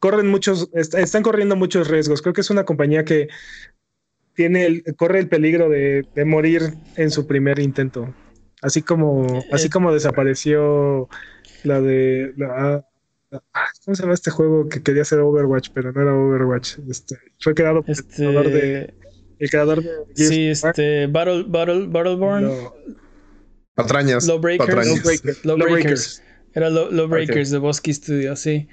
[0.00, 2.20] corren muchos, est- están corriendo muchos riesgos.
[2.20, 3.28] Creo que es una compañía que
[4.34, 8.12] tiene el, corre el peligro de, de morir en su primer intento.
[8.62, 11.08] Así como, así Eh, como desapareció
[11.64, 12.84] la de la,
[13.30, 16.78] la- ah, ¿cómo se llama este juego que quería ser Overwatch, pero no era Overwatch?
[16.90, 18.94] Este, fue creado por el creador de, este,
[19.38, 22.74] el creador de sí, este, Battle, Battle, Battleborn, No,
[23.74, 24.26] Patrañas.
[24.26, 24.66] Lawbreakers.
[24.66, 25.04] patrañas.
[25.04, 25.44] Lawbreaker- Lawbreakers.
[25.44, 26.22] Lawbreakers.
[26.54, 28.66] era Law- Lawbreakers de Bosky Studio, sí,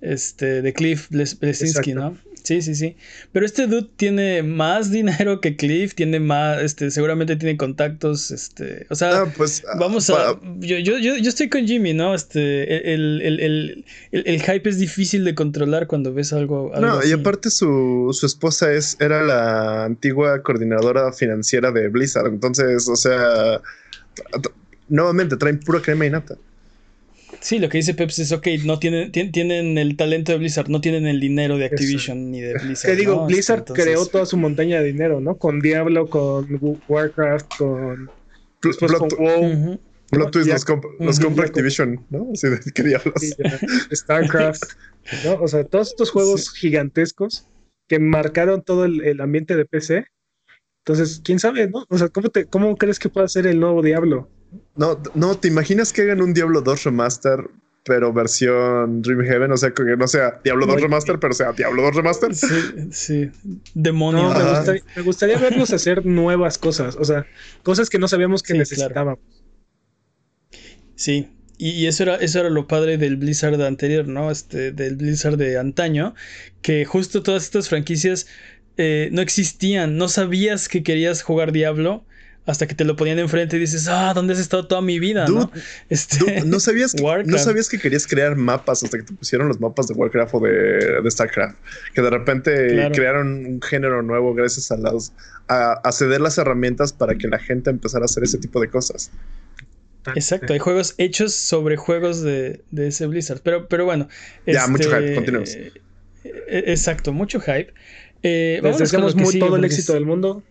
[0.00, 2.10] este, de Cliff Bles- Blesinski, Exacto.
[2.10, 2.31] ¿no?
[2.42, 2.96] Sí, sí, sí,
[3.32, 8.86] pero este dude tiene más dinero que Cliff, tiene más, este, seguramente tiene contactos, este,
[8.90, 10.40] o sea, Ah, pues Vamos ah, a.
[10.60, 12.14] Yo, yo, yo, yo estoy con Jimmy, ¿no?
[12.14, 12.92] Este.
[12.94, 16.74] El, el, el, el, el hype es difícil de controlar cuando ves algo.
[16.74, 22.26] algo No, y aparte su, su esposa es, era la antigua coordinadora financiera de Blizzard.
[22.26, 23.60] Entonces, o sea,
[24.88, 26.36] nuevamente traen pura crema y nata.
[27.42, 30.68] Sí, lo que dice Pepsi es: ok, no tienen, tien- tienen el talento de Blizzard,
[30.68, 32.90] no tienen el dinero de Activision ni de Blizzard.
[32.92, 33.26] Que digo, ¿no?
[33.26, 35.36] Blizzard Este, entonces- creó toda su montaña de dinero, ¿no?
[35.36, 38.10] Con Diablo, con Wa- Warcraft, con,
[38.62, 39.80] después plot, con WoW, Ujú.
[40.10, 41.20] plot twist los, comp- Ujú.
[41.22, 42.28] compra Activision, ¿no?
[42.32, 43.14] Así de qué diablos.
[43.18, 43.32] sí,
[43.92, 44.62] StarCraft,
[45.24, 45.34] ¿no?
[45.42, 47.48] O sea, todos estos juegos gigantescos
[47.88, 50.06] que marcaron todo el, el ambiente de PC.
[50.86, 51.84] Entonces, quién sabe, ¿no?
[51.88, 54.28] O sea, ¿cómo, te, ¿cómo crees que pueda ser el nuevo Diablo?
[54.76, 57.38] No, no, ¿te imaginas que hagan un Diablo 2 Remaster,
[57.84, 59.52] pero versión Dream Heaven?
[59.52, 62.34] O sea, que no sea Diablo 2 Muy- Remaster, pero sea Diablo 2 Remaster.
[62.34, 62.46] Sí,
[62.90, 63.30] sí.
[63.74, 64.22] Demonio.
[64.22, 67.26] No, me gustaría, me gustaría verlos hacer nuevas cosas, o sea,
[67.62, 69.18] cosas que no sabíamos que Sí, necesitábamos.
[70.94, 71.28] Sí.
[71.58, 74.30] Y, y eso era, eso era lo padre del Blizzard anterior, ¿no?
[74.30, 76.14] Este, del Blizzard de antaño.
[76.60, 78.26] Que justo todas estas franquicias
[78.76, 79.96] eh, no existían.
[79.96, 82.04] No sabías que querías jugar Diablo.
[82.44, 85.26] Hasta que te lo ponían enfrente y dices, ah, ¿dónde has estado toda mi vida?
[85.28, 85.44] ¿no?
[85.46, 89.12] Dude, Este, Dude, no sabías que, no sabías que querías crear mapas hasta que te
[89.12, 91.56] pusieron los mapas de Warcraft o de, de StarCraft.
[91.94, 92.92] Que de repente Claro.
[92.94, 95.12] crearon un género nuevo gracias a las
[95.46, 98.68] a, a ceder las herramientas para que la gente empezara a hacer ese tipo de
[98.70, 99.12] cosas.
[100.16, 103.40] Exacto, hay juegos hechos sobre juegos de, de ese Blizzard.
[103.44, 104.08] Pero, pero bueno.
[104.46, 105.54] Ya, mucho este, hype, continuemos.
[105.54, 105.72] eh,
[106.66, 107.72] exacto, mucho hype.
[108.24, 110.42] Eh, Les deseamos muy- sigue, todo el éxito es- del mundo.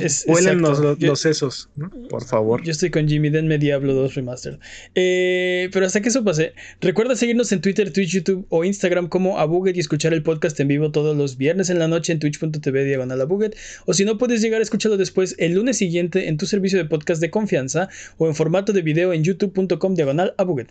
[0.00, 0.82] Es- los, exacto.
[0.82, 1.68] los, Yo- los sesos.
[1.76, 1.90] ¿no?
[2.08, 2.62] Por favor.
[2.62, 4.58] Yo estoy con Jimmy, denme Diablo 2 Remastered.
[4.94, 9.38] Eh, pero hasta que eso pase, recuerda seguirnos en Twitter, Twitch, YouTube o Instagram como
[9.38, 12.84] Abuget y escuchar el podcast en vivo todos los viernes en la noche en twitch.tv
[12.84, 13.56] diagonal Abuget.
[13.86, 16.84] O si no, puedes llegar a escucharlo después el lunes siguiente en tu servicio de
[16.84, 20.68] podcast de confianza o en formato de video en youtube.com diagonal Abuget.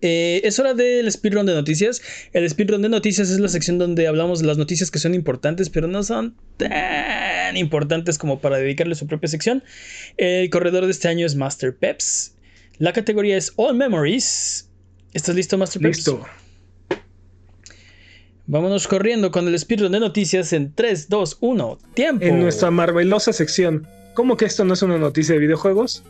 [0.00, 2.02] Eh, es hora del speedrun de noticias.
[2.32, 5.70] El speedrun de noticias es la sección donde hablamos de las noticias que son importantes,
[5.70, 9.62] pero no son tan importantes como para dedicarle su propia sección.
[10.16, 12.34] El corredor de este año es Master Peps.
[12.78, 14.68] La categoría es All Memories.
[15.12, 15.98] ¿Estás listo, Master Peps?
[15.98, 16.24] Listo.
[18.46, 21.78] Vámonos corriendo con el speedrun de noticias en 3, 2, 1.
[21.94, 22.24] Tiempo.
[22.24, 23.86] En nuestra marvelosa sección.
[24.12, 26.04] ¿Cómo que esto no es una noticia de videojuegos?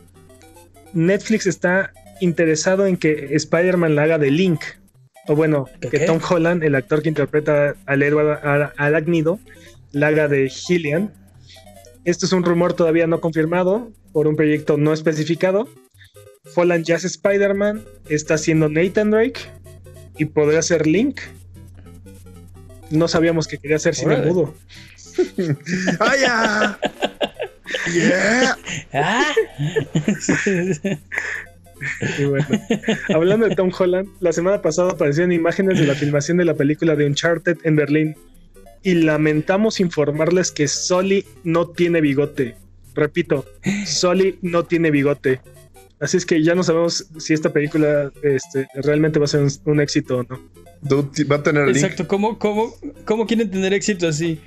[0.93, 4.61] Netflix está interesado en que Spider-Man la haga de Link.
[5.27, 6.05] O bueno, ¿Qué, que qué?
[6.05, 8.37] Tom Holland, el actor que interpreta al héroe
[8.77, 9.39] arácnido,
[9.91, 11.11] la haga de Gillian.
[12.03, 15.67] Esto es un rumor todavía no confirmado por un proyecto no especificado.
[16.55, 19.41] Holland ya es Spider-Man, está haciendo Nathan Drake
[20.17, 21.19] y podría ser Link.
[22.91, 24.31] No sabíamos que quería ser cine Órale.
[24.31, 24.53] mudo.
[25.99, 26.79] ¡Ah, ya!
[27.93, 28.57] ¡Yeah!
[28.93, 29.33] Ah.
[32.19, 32.45] Y bueno,
[33.13, 36.95] hablando de Tom Holland, la semana pasada aparecieron imágenes de la filmación de la película
[36.95, 38.15] de Uncharted en Berlín.
[38.83, 42.55] Y lamentamos informarles que Sully no tiene bigote.
[42.93, 43.45] Repito,
[43.85, 45.41] Sully no tiene bigote.
[45.99, 49.49] Así es que ya no sabemos si esta película este, realmente va a ser un,
[49.65, 50.39] un éxito o no.
[50.81, 51.77] Dude, va a tener link.
[51.77, 52.75] Exacto, ¿cómo, cómo,
[53.05, 54.39] ¿cómo quieren tener éxito así?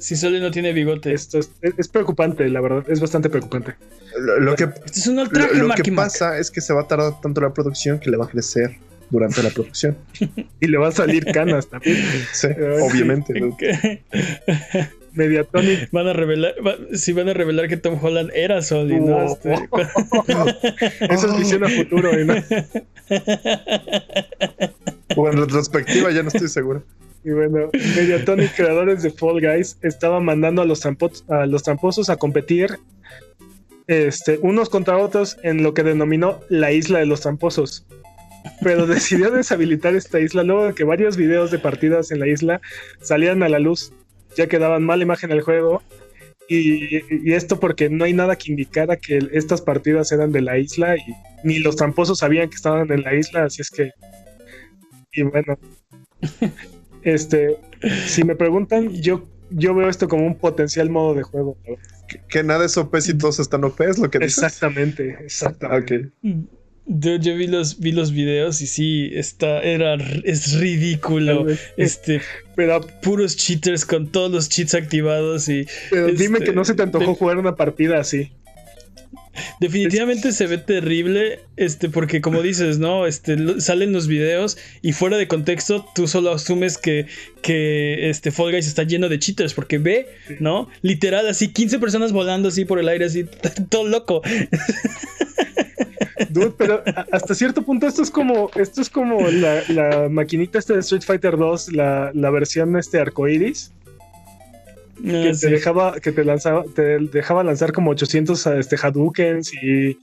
[0.00, 1.12] Si solo no tiene bigote.
[1.12, 3.74] Esto es, es- es preocupante, la verdad, es bastante preocupante.
[4.18, 6.08] Lo, lo que, Este es un lo, ultraje, lo Marky que Mark.
[6.08, 8.76] pasa es que se va a tardar tanto la producción que le va a crecer
[9.10, 9.96] durante la producción.
[10.60, 11.96] Y le van a salir canas también.
[12.32, 12.48] Sí,
[12.82, 13.34] obviamente.
[13.58, 14.02] Que-
[15.12, 15.90] Mediatonic.
[15.90, 19.16] van a revelar, va- sí van a revelar que Tom Holland era Soli, ¿no?
[19.16, 19.32] Oh.
[19.42, 19.54] Este,
[21.14, 22.10] Eso es visión a futuro.
[22.24, 22.34] ¿no?
[25.16, 26.82] O en retrospectiva, ya no estoy seguro.
[27.22, 32.16] Y bueno, Mediatonic, creadores de Fall Guys, estaban mandando a los, a los tramposos a
[32.16, 32.78] competir
[33.88, 37.84] este, unos contra otros en lo que denominó la isla de los tramposos.
[38.62, 42.60] Pero decidió deshabilitar esta isla luego de que varios videos de partidas en la isla
[43.00, 43.92] salieran a la luz,
[44.36, 45.82] ya que daban mala imagen al juego.
[46.48, 50.56] Y, y esto porque no hay nada que indicara que estas partidas eran de la
[50.58, 51.02] isla y
[51.44, 53.92] ni los tramposos sabían que estaban en la isla, así es que...
[55.12, 55.58] Y bueno,
[57.02, 57.56] este,
[58.06, 61.56] si me preguntan, yo, yo veo esto como un potencial modo de juego.
[62.08, 64.38] Que, que nada es OP si todos están OP, es lo que dices.
[64.42, 65.96] Exactamente, exactamente.
[66.22, 66.34] Ok.
[66.92, 69.94] Yo, yo vi los vi los videos y sí, está, era,
[70.24, 71.46] es ridículo.
[71.76, 72.20] Este,
[72.56, 76.74] Pero, puros cheaters con todos los cheats activados y pero dime este, que no se
[76.74, 78.32] te antojó de- jugar una partida así.
[79.60, 83.06] Definitivamente se ve terrible, este, porque como dices, ¿no?
[83.06, 87.06] Este, salen los videos y fuera de contexto tú solo asumes que,
[87.42, 90.34] que este Fall Guys está lleno de cheaters, porque ve, Sí.
[90.40, 90.68] ¿no?
[90.82, 93.24] Literal, así 15 personas volando así por el aire, así,
[93.68, 94.22] todo loco.
[96.28, 96.82] Dude, pero
[97.12, 101.02] hasta cierto punto esto es como, esto es como la, la maquinita esta de Street
[101.02, 103.72] Fighter 2, la, la versión este arcoiris,
[105.04, 105.40] Ah, que sí.
[105.42, 109.98] te dejaba, que te lanzaba, te dejaba lanzar como 800 este, Hadoukens y,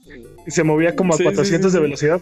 [0.46, 2.20] y se movía como a Sí, sí, 400 sí, de velocidad.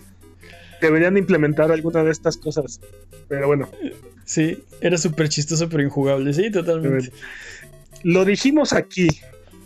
[0.81, 2.81] Deberían implementar alguna de estas cosas.
[3.29, 3.69] Pero bueno,
[4.27, 7.13] Sí, era súper chistoso pero injugable, sí, totalmente.
[8.03, 9.09] lo dijimos aquí.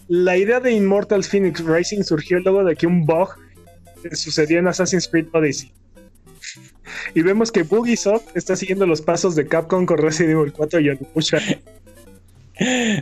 [0.07, 3.31] La idea de Immortal Phoenix Racing surgió luego de que un bug
[4.13, 5.73] sucedió en Assassin's Creed Odyssey.
[7.15, 10.91] Y vemos que Bugisoft está siguiendo los pasos de Capcom con Resident Evil 4 y
[10.91, 11.39] Onimusha.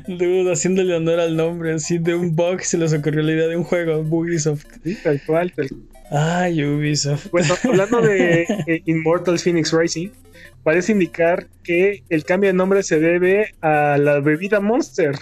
[0.07, 3.57] Dude, haciéndole honor al nombre, así de un bug se les ocurrió la idea de
[3.57, 4.65] un juego, Ubisoft.
[4.85, 5.69] Sí, tal cual, tal
[6.11, 7.29] Ay, Ubisoft.
[7.31, 10.11] Bueno, hablando de eh, Immortal Phoenix Racing,
[10.63, 15.17] parece indicar que el cambio de nombre se debe a la bebida Monster,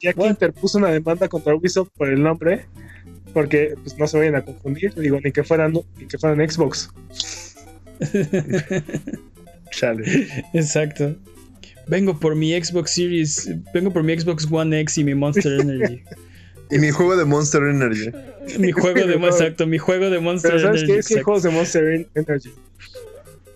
[0.00, 0.30] ya que What?
[0.30, 2.64] interpuso una demanda contra Ubisoft por el nombre,
[3.34, 6.90] porque pues, no se vayan a confundir, digo, ni que fueran, ni que fueran Xbox.
[9.70, 10.26] Chale.
[10.54, 11.16] Exacto.
[11.90, 16.02] Vengo por mi Xbox Series, vengo por mi Xbox One X y mi Monster Energy.
[16.70, 18.12] Y mi juego de Monster Energy.
[18.58, 20.92] mi juego de exacto, mi juego de Monster Pero ¿sabes Energy.
[20.94, 20.98] qué?
[21.00, 21.24] Es que hay exacto.
[21.24, 22.50] juegos de Monster Energy.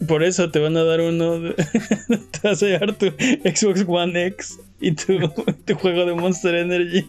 [0.09, 1.55] Por eso te van a dar uno, de-
[2.33, 5.17] te vas a llevar tu Xbox One X y tu,
[5.65, 7.07] tu juego de Monster Energy.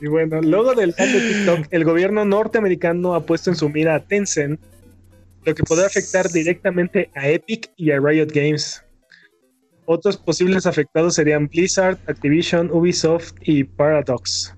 [0.00, 4.00] Y bueno, luego del de TikTok, el gobierno norteamericano ha puesto en su mira a
[4.00, 4.58] Tencent,
[5.44, 8.82] lo que podría afectar directamente a Epic y a Riot Games.
[9.86, 14.54] Otros posibles afectados serían Blizzard, Activision, Ubisoft y Paradox.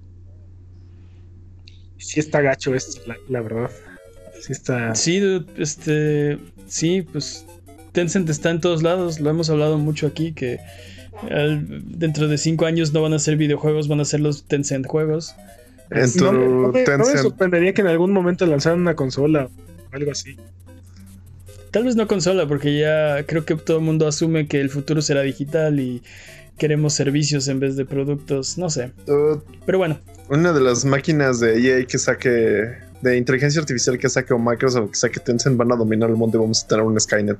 [1.99, 3.70] Sí está gacho esto, la, la verdad.
[4.41, 4.95] Sí está...
[4.95, 5.20] Sí,
[5.57, 7.45] este, sí, pues
[7.93, 10.59] Tencent está en todos lados, lo hemos hablado mucho aquí, que
[11.31, 14.87] al- dentro de cinco años no van a ser videojuegos, van a ser los Tencent
[14.87, 15.35] juegos.
[15.91, 17.18] En tu No me, no me- no me Tencent.
[17.18, 19.49] sorprendería que en algún momento lanzaran una consola
[19.93, 20.37] o algo así.
[21.77, 25.03] Tal vez no consola, porque ya creo que todo el mundo asume que el futuro
[25.03, 26.03] será digital y
[26.57, 28.93] queremos servicios en vez de productos, no sé.
[29.05, 30.01] Dude, Pero bueno,
[30.31, 34.93] una de las máquinas de EA que saque de inteligencia artificial que saque o Microsoft
[34.93, 37.37] que saque Tencent van a dominar el mundo y vamos a tener un Skynet.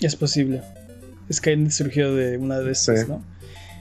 [0.00, 0.60] Es posible.
[1.32, 3.06] Skynet surgió de una de esas, Sí.
[3.06, 3.22] ¿no?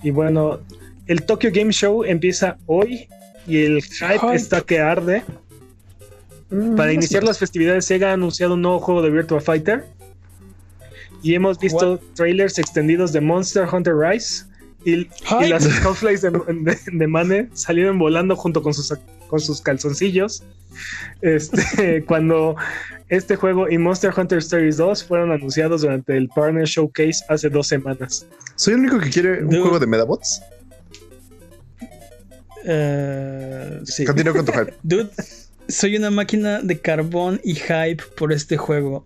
[0.03, 0.59] Y bueno,
[1.07, 3.07] el Tokyo Game Show empieza hoy
[3.47, 4.35] y el hype, Hype.
[4.35, 5.23] está que arde.
[6.75, 9.85] Para iniciar las festividades, Sega ha anunciado un nuevo juego de Virtua Fighter.
[11.21, 14.45] Y hemos visto trailers extendidos de Monster Hunter Rise.
[14.85, 15.07] Y,
[15.47, 18.93] las Skullflies de, de, de Mane salieron volando junto con sus,
[19.27, 20.43] con sus calzoncillos.
[21.21, 22.55] Este, cuando
[23.09, 27.67] este juego y Monster Hunter Stories 2 fueron anunciados durante el Partner Showcase hace dos
[27.67, 28.25] semanas.
[28.55, 29.61] ¿Soy el único que quiere un Dude.
[29.61, 30.41] juego de Medabots?
[32.65, 34.05] Eh, sí.
[34.05, 34.73] Continúo con tu hype.
[34.83, 35.09] Dude,
[35.69, 39.05] soy una máquina de carbón y hype por este juego.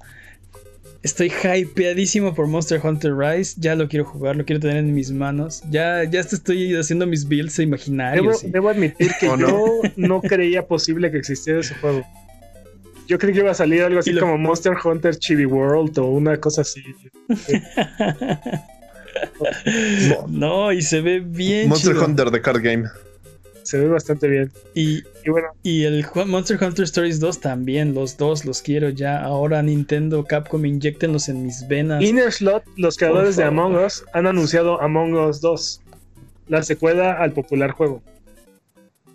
[1.03, 3.55] Estoy hypeadísimo por Monster Hunter Rise.
[3.59, 5.61] Ya lo quiero jugar, lo quiero tener en mis manos.
[5.69, 8.43] Ya, ya estoy haciendo mis builds Debo, imaginarios.
[8.45, 9.49] y- debo admitir que ¿O no?
[9.49, 12.05] yo no creía posible que existiera ese juego.
[13.05, 16.05] Yo creí que iba a salir algo así lo- como Monster Hunter Chibi World o
[16.05, 16.81] una cosa así.
[20.27, 22.05] No, y se ve bien Monster chido.
[22.05, 22.85] Hunter, The Card Game.
[23.73, 24.51] Se ve bastante bien.
[24.75, 27.95] Y, Y bueno, y el Monster Hunter Stories 2 también.
[27.95, 29.23] Los dos los quiero ya.
[29.23, 32.03] Ahora Nintendo, Capcom, inyectenlos en mis venas.
[32.03, 33.45] Inner Slot, los creadores de.
[33.45, 35.81] Among Us, han anunciado Among Us 2,
[36.49, 38.03] la secuela al popular juego.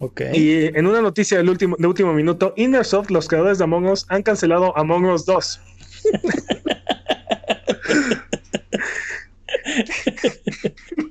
[0.00, 0.22] Ok.
[0.34, 4.06] Y en una noticia del último, de último minuto, Innersoft, los creadores de Among Us,
[4.08, 5.60] han cancelado Among Us 2.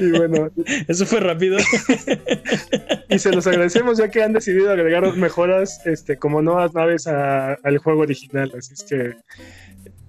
[0.00, 0.50] y bueno,
[0.88, 1.58] Eso fue rápido.
[3.08, 7.54] y se los agradecemos ya que han decidido agregar mejoras este, como nuevas naves a-
[7.54, 8.52] al juego original.
[8.56, 9.14] Así es que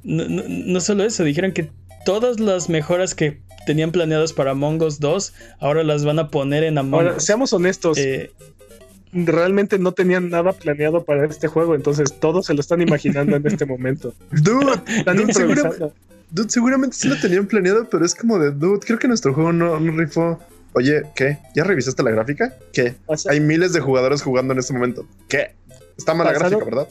[0.03, 1.69] No, no- no solo eso, dijeron que
[2.05, 6.63] todas las mejoras que tenían planeadas para Among Us 2 ahora las van a poner
[6.65, 7.23] en Among ahora, Us.
[7.23, 8.31] seamos honestos, Eh,
[9.13, 13.45] realmente no tenían nada planeado para este juego, entonces todos se lo están imaginando en
[13.47, 14.13] este momento.
[14.31, 15.91] Dude, Están dude.
[16.34, 19.53] Dude, seguramente sí lo tenían planeado, pero es como de, dude, creo que nuestro juego
[19.53, 20.38] no, no rifó.
[20.73, 21.38] Oye, ¿qué?
[21.55, 22.53] ¿Ya revisaste la gráfica?
[22.73, 22.95] ¿Qué?
[23.29, 25.07] Hay miles de jugadores jugando en este momento.
[25.29, 25.55] ¿Qué?
[25.97, 26.88] Está mala Pasaron- gráfica, ¿verdad?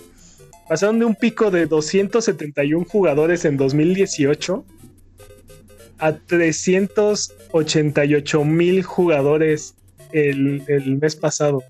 [0.69, 4.65] Pasaron de un pico de 271 jugadores en 2018
[5.99, 9.75] a 388 mil jugadores
[10.13, 11.63] el, el mes pasado.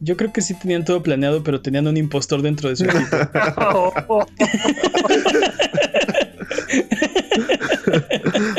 [0.00, 3.16] yo creo que sí tenían todo planeado, pero tenían un impostor dentro de su equipo.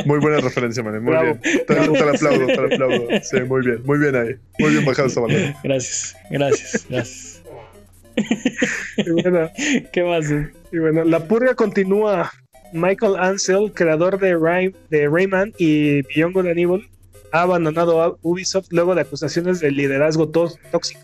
[0.07, 1.01] Muy buena referencia, man.
[1.03, 1.37] Muy Bravo.
[1.43, 1.65] bien.
[1.65, 3.07] Te, te la aplaudo, te la aplaudo.
[3.23, 3.81] Sí, muy bien.
[3.85, 4.35] Muy bien ahí.
[4.59, 5.53] Muy bien bajado esa balón.
[5.63, 7.43] Gracias, gracias, gracias.
[8.97, 9.49] y, bueno,
[9.91, 10.25] ¿Qué más?
[10.71, 12.31] y bueno, la purga continúa.
[12.73, 16.89] Michael Ansel, creador de, Ray- de Rayman y Beyond Good and Evil,
[17.31, 20.99] ha abandonado a Ubisoft luego de acusaciones de liderazgo tó- tóxico.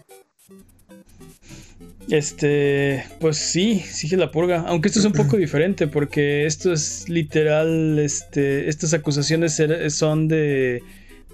[2.10, 4.66] Este, pues sí, sigue la purga.
[4.68, 10.28] Aunque esto es un poco diferente, porque esto es literal, este, estas acusaciones er- son
[10.28, 10.84] de,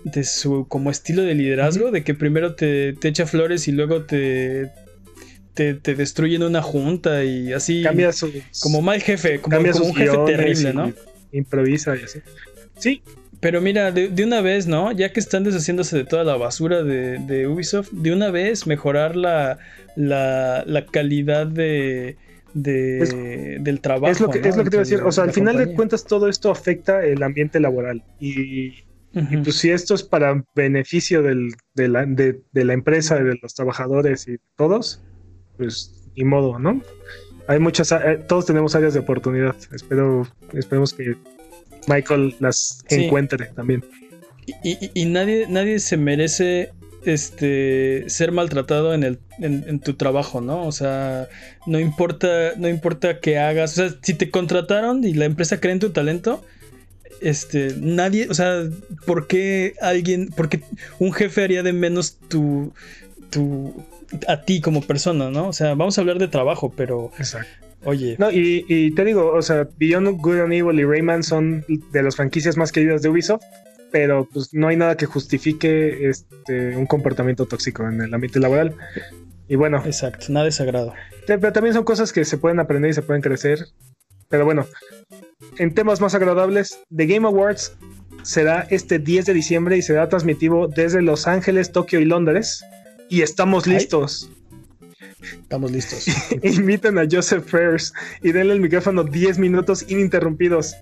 [0.03, 4.03] de su como estilo de liderazgo, de que primero te, te echa flores y luego
[4.05, 4.69] te,
[5.53, 7.81] te, te destruyen una junta y así.
[7.83, 10.93] Cambia su, como mal jefe, como, como un jefe terrible, ¿no?
[11.31, 12.19] Improvisa y así.
[12.77, 13.01] Sí,
[13.39, 14.91] Pero mira, de, de una vez, ¿no?
[14.91, 19.15] Ya que están deshaciéndose de toda la basura de, de Ubisoft, de una vez mejorar
[19.15, 19.57] la,
[19.95, 22.17] la, la calidad de,
[22.53, 24.11] de- Es- del trabajo.
[24.11, 24.47] es lo que, ¿no?
[24.49, 25.01] es lo que te iba a decir.
[25.03, 28.03] O sea, al final de cuentas, todo esto afecta el ambiente laboral.
[28.19, 28.73] Y,
[29.43, 33.55] pues si esto es para beneficio del- de, la, de, de la empresa, de los
[33.55, 35.01] trabajadores y todos,
[35.57, 36.81] pues ni modo, ¿no?
[37.47, 39.55] Hay muchas, a- eh, todos tenemos áreas de oportunidad.
[39.73, 41.15] Espero, esperemos que
[41.89, 43.05] Michael las Sí.
[43.05, 43.83] encuentre también.
[44.63, 46.71] Y, y- y nadie, nadie se merece
[47.05, 50.65] este ser maltratado en el en, en tu trabajo, ¿no?
[50.65, 51.27] O sea,
[51.65, 53.71] no importa, no importa qué hagas.
[53.73, 56.43] O sea, si te contrataron y la empresa cree en tu talento,
[57.21, 58.63] este, nadie, o sea,
[59.05, 60.61] ¿por qué alguien, por qué
[60.99, 62.73] un jefe haría de menos tu,
[63.29, 63.73] tu,
[64.27, 65.47] a ti como persona, ¿no?
[65.49, 67.49] O sea, vamos a hablar de trabajo, pero, Exacto.
[67.83, 71.65] Oye, No, y, y te digo, o sea, Beyond Good and Evil y Rayman son
[71.67, 73.43] de las franquicias más queridas de Ubisoft,
[73.91, 78.75] pero pues no hay nada que justifique este un comportamiento tóxico en el ambiente laboral.
[79.47, 80.93] Y bueno, exacto, nada de sagrado.
[81.25, 83.65] pero también son cosas que se pueden aprender y se pueden crecer.
[84.29, 84.67] Pero bueno,
[85.57, 87.73] en temas más agradables, The Game Awards
[88.21, 92.63] será este 10 de diciembre y será transmitivo desde Los Ángeles, Tokio y Londres.
[93.09, 93.73] Y estamos Ay.
[95.31, 96.05] Estamos listos.
[96.43, 100.75] Inviten a Joseph Fairs y denle el micrófono 10 minutos ininterrumpidos.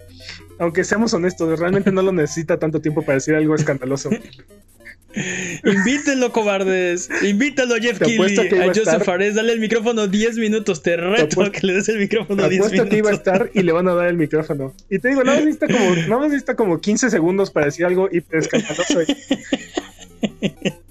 [0.60, 4.10] Aunque seamos honestos, realmente no lo necesita tanto tiempo para decir algo escandaloso.
[5.64, 7.10] Invítenlo, cobardes.
[7.24, 8.60] Invítalo, Jeff Keighley.
[8.60, 9.36] A, Joseph Fares.
[9.36, 10.84] Dale el micrófono 10 minutos.
[10.84, 12.90] Te reto a que le des el micrófono 10 minutos.
[12.90, 14.74] que iba a estar y le van a dar el micrófono.
[14.90, 19.00] Y te digo, no necesita como, necesita como 15 segundos para decir algo y escandaloso.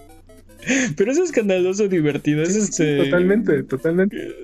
[0.97, 2.43] Pero es escandaloso divertido.
[2.43, 3.05] Es este.
[3.05, 4.35] Totalmente, totalmente.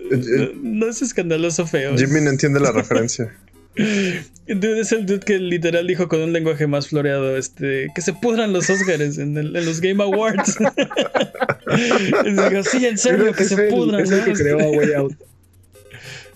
[0.63, 1.97] No, es escandaloso feo.
[1.97, 3.33] Jimmy no entiende la referencia.
[4.47, 8.13] Dude, es el dude que literal dijo con un lenguaje más floreado, este, que se
[8.13, 10.59] pudran los Oscars en, los Game Awards.
[12.25, 14.03] digo, sí, en serio, que se pudran.
[14.03, 15.15] Es el que creó a Way Out.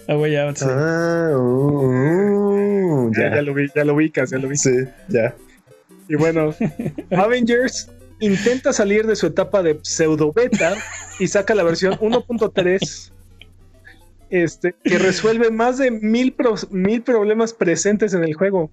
[0.09, 0.65] A Way Out, sí.
[0.69, 3.35] Ah, uh, uh, ya.
[3.35, 4.57] Ya, lo vi, ya lo ubicas, ya lo vi.
[4.57, 5.35] Sí, ya.
[6.09, 6.55] Y bueno,
[7.11, 7.91] Avengers
[8.21, 10.75] intenta salir de su etapa de pseudo beta
[11.19, 13.13] y saca la versión 1.3
[14.31, 16.35] este, que resuelve más de mil,
[16.71, 18.71] mil problemas presentes en el juego.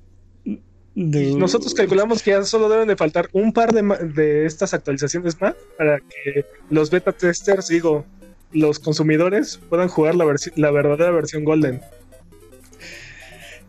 [0.96, 3.82] Nosotros calculamos que ya solo deben de faltar un par de,
[4.14, 8.06] de estas actualizaciones más para que los beta testers, digo,
[8.52, 10.26] los consumidores puedan jugar la,
[10.56, 11.82] la verdadera versión Golden.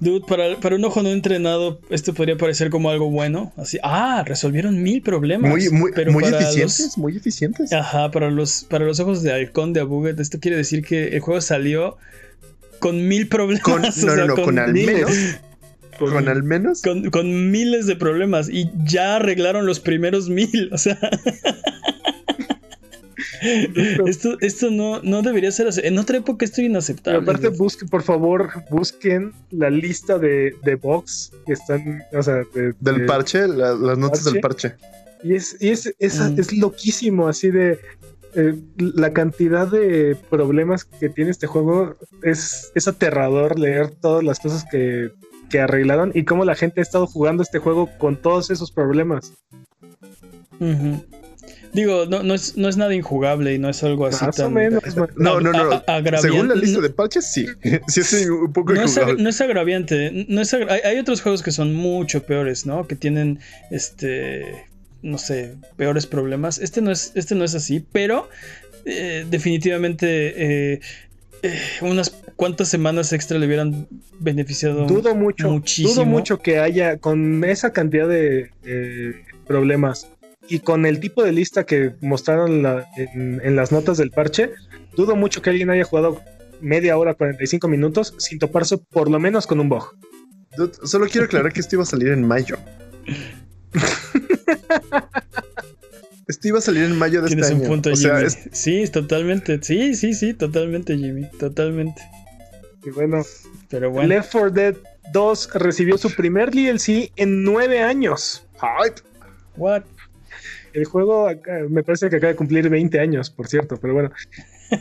[0.01, 3.53] Dude, para, un ojo no entrenado, esto podría parecer como algo bueno.
[3.57, 5.51] Así, ah, resolvieron mil problemas.
[5.51, 7.73] Muy, muy, muy eficientes, muy eficientes.
[7.73, 11.21] Ajá, para los, para los ojos de halcón de Abuget, esto quiere decir que el
[11.21, 11.97] juego salió
[12.81, 13.63] con mil problemas.
[13.63, 15.11] Con, no, no, no, con, al menos.
[15.99, 16.83] Con, al menos.
[16.83, 18.49] Con, con miles de problemas.
[18.49, 20.69] Y ya arreglaron los primeros mil.
[20.73, 20.99] O sea.
[24.07, 25.81] esto, esto no, no debería ser así.
[25.85, 27.21] En otra época esto es inaceptable.
[27.21, 32.43] aparte, busquen, por favor, busquen la lista de, de box que están, o sea,
[32.81, 34.75] del parche, las notas del parche.
[35.23, 36.39] Y es, y es, es, mm.
[36.39, 37.79] es loquísimo, así de
[38.35, 44.41] eh, la cantidad de problemas que tiene este juego es, es aterrador leer todas las
[44.41, 45.13] cosas que,
[45.49, 49.33] que arreglaron y cómo la gente ha estado jugando este juego con todos esos problemas.
[51.75, 54.49] Digo, no, no, es, no es nada injugable y no es algo así Más O
[54.49, 54.83] menos.
[55.17, 55.83] No, no, no.
[56.21, 57.47] Según la lista de parches, sí.
[57.89, 60.27] sí es un poco no Es, no es agraviante.
[60.29, 62.87] No es hay, otros juegos que son mucho peores, ¿no?
[62.87, 63.41] Que tienen,
[63.73, 64.67] este,
[65.03, 66.59] no sé, peores problemas.
[66.59, 68.29] Este no es, este no es así, pero
[68.87, 70.75] eh, definitivamente...
[70.75, 70.81] Eh,
[71.43, 73.87] eh, unas cuantas semanas extra le hubieran
[74.19, 75.93] beneficiado dudo mucho muchísimo.
[75.93, 78.51] dudo mucho que haya con esa cantidad de
[79.47, 80.09] problemas
[80.49, 82.65] y con el tipo de lista que mostraron
[82.97, 84.51] en, las notas del parche,
[84.97, 86.21] dudo mucho que alguien haya jugado
[86.61, 89.97] media hora, 45 minutos sin toparse por lo menos con un bug.
[90.83, 92.57] solo quiero aclarar que esto iba a salir en mayo.
[96.29, 97.67] esto iba a salir en mayo de este año.
[97.67, 99.63] punto, o sea, Sí, totalmente.
[99.63, 101.29] Sí, sí, sí, totalmente, Jimmy.
[101.39, 102.03] Totalmente.
[102.85, 103.23] Y bueno,
[103.69, 104.09] Pero bueno.
[104.09, 104.75] Left 4 Dead
[105.13, 108.47] 2 recibió su primer DLC en nueve años.
[109.57, 109.85] What?
[110.75, 111.31] El juego
[111.71, 114.11] me parece que acaba de cumplir 20 años, por cierto, pero bueno.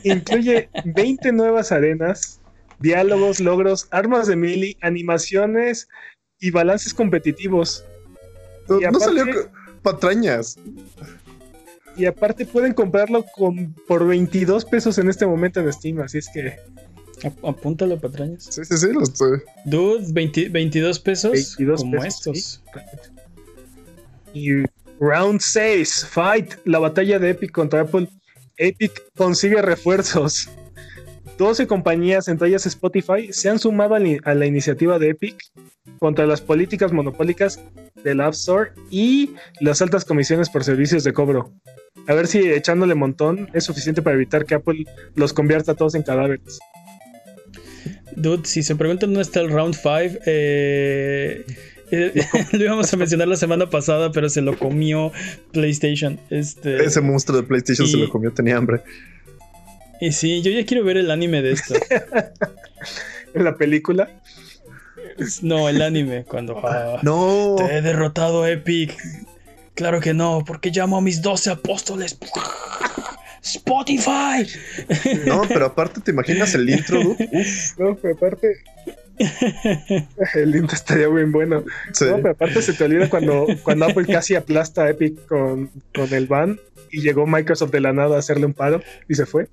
[0.03, 2.41] Incluye 20 nuevas arenas,
[2.79, 5.87] diálogos, logros, armas de melee, animaciones
[6.39, 7.85] y balances competitivos.
[8.67, 9.25] No, salió
[9.83, 10.57] patrañas.
[11.95, 16.29] Y aparte pueden comprarlo con, por 22 pesos en este momento en Steam, así es
[16.33, 16.57] que...
[17.43, 18.45] Apúntalo, patrañas.
[18.49, 19.41] Sí, sí, sí, lo estoy.
[19.65, 22.63] Dude, 22 pesos 22 como estos.
[24.33, 24.63] Y
[24.99, 28.07] Round 6, Fight, la batalla de Epic contra Apple.
[28.57, 30.49] Epic consigue refuerzos.
[31.37, 35.35] 12 compañías, entre ellas Spotify, se han sumado a la iniciativa de Epic
[35.99, 37.59] contra las políticas monopólicas
[38.03, 41.51] del App Store y las altas comisiones por servicios de cobro.
[42.07, 44.85] A ver si echándole montón es suficiente para evitar que Apple
[45.15, 46.59] los convierta todos en cadáveres.
[48.15, 51.45] Dude, si se preguntan dónde está el Round 5, eh
[52.51, 55.11] lo íbamos a mencionar la semana pasada, pero se lo comió
[55.51, 56.19] PlayStation.
[56.29, 58.81] Este, Ese monstruo de PlayStation se lo comió, tenía hambre.
[60.01, 61.75] Y sí, yo ya quiero ver el anime de esto.
[63.33, 64.09] ¿En la película?
[65.41, 66.57] No, el anime, cuando.
[66.65, 67.55] Ah, no.
[67.57, 68.97] Te he derrotado, Epic.
[69.75, 72.17] Claro que no, porque llamo a mis 12 apóstoles.
[73.41, 74.47] Spotify.
[75.25, 76.99] No, pero aparte, ¿te imaginas el intro?
[77.77, 78.57] No, pero aparte,
[80.35, 81.63] el intro estaría bien bueno.
[82.01, 86.13] No, pero aparte se te olvida cuando, cuando Apple casi aplasta a Epic con, con
[86.13, 86.59] el ban
[86.91, 89.47] y llegó Microsoft de la nada a hacerle un paro y se fue.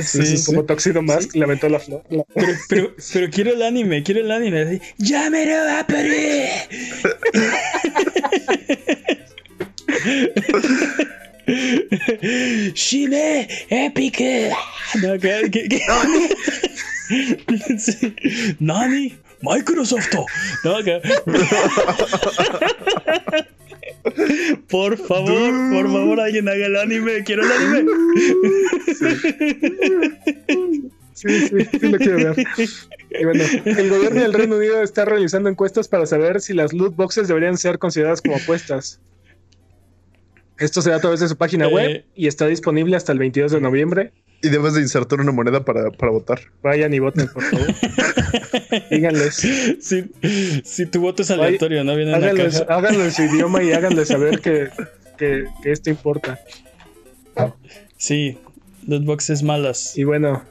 [0.00, 1.38] Sí, como Toxido Mask sí.
[1.38, 2.02] lamentó la flor.
[2.68, 4.80] Pero, pero, quiero el anime, quiero el anime.
[4.96, 6.48] ¡Ya me lo Apple!
[12.74, 13.48] ¡Shine!
[13.68, 14.20] ¡Epic!
[15.02, 15.80] No, ¿qué, qué,
[17.08, 18.56] qué?
[18.60, 19.16] ¿Nani?
[19.42, 20.08] Microsoft.
[20.64, 20.76] No,
[24.68, 27.22] Por favor, por favor, alguien haga el anime.
[27.24, 27.90] Quiero el anime.
[31.12, 32.46] Sí, sí, sí lo quiero ver.
[33.18, 36.94] Y bueno, el gobierno del Reino Unido está realizando encuestas para saber si las loot
[36.94, 39.00] boxes deberían ser consideradas como apuestas.
[40.58, 41.72] Esto será a través de su página Eh.
[41.72, 44.12] web y está disponible hasta el 22 de noviembre.
[44.46, 46.40] Y debes de insertar una moneda para, para votar.
[46.62, 47.66] Vayan y voten, por favor.
[48.90, 49.34] Díganles.
[49.80, 50.04] Si,
[50.64, 51.96] si tu voto es aleatorio, ¿no?
[51.96, 52.64] Viene en la Háganlo, en- caja.
[52.74, 54.68] háganlo en su idioma y háganle saber que,
[55.18, 56.38] que, que esto importa.
[57.96, 58.38] Sí,
[58.86, 59.96] loot boxes malas.
[59.98, 60.42] Y bueno,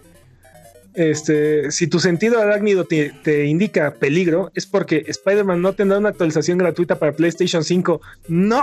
[0.94, 6.10] este, si tu sentido arácnido te, te indica peligro, es porque Spider-Man no tendrá una
[6.10, 8.02] actualización gratuita para PlayStation 5.
[8.28, 8.62] ¡No!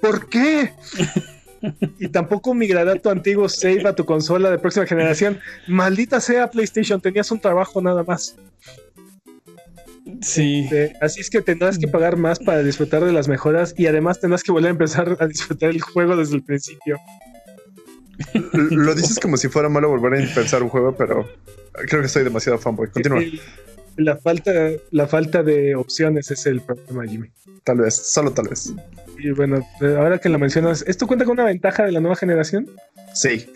[0.00, 0.72] ¿Por qué?
[1.98, 5.38] y tampoco migrará tu antiguo save a tu consola de próxima generación.
[5.66, 8.36] Maldita sea PlayStation, tenías un trabajo nada más.
[10.22, 10.60] Sí.
[10.64, 14.20] Este, así es que tendrás que pagar más para disfrutar de las mejoras y además
[14.20, 16.96] tendrás que volver a empezar a disfrutar el juego desde el principio.
[18.52, 21.28] Lo dices como si fuera malo volver a pensar un juego, pero
[21.86, 22.88] creo que soy demasiado fanboy.
[22.90, 23.20] Continúa.
[23.20, 23.40] El-
[23.96, 24.52] La falta,
[24.92, 27.28] la falta de opciones es el problema, Jimmy.
[27.64, 28.72] Tal vez, solo tal vez.
[29.18, 32.16] Y bueno, eh, ahora que lo mencionas, ¿esto cuenta con una ventaja de la nueva
[32.16, 32.66] generación?
[33.14, 33.46] Sí.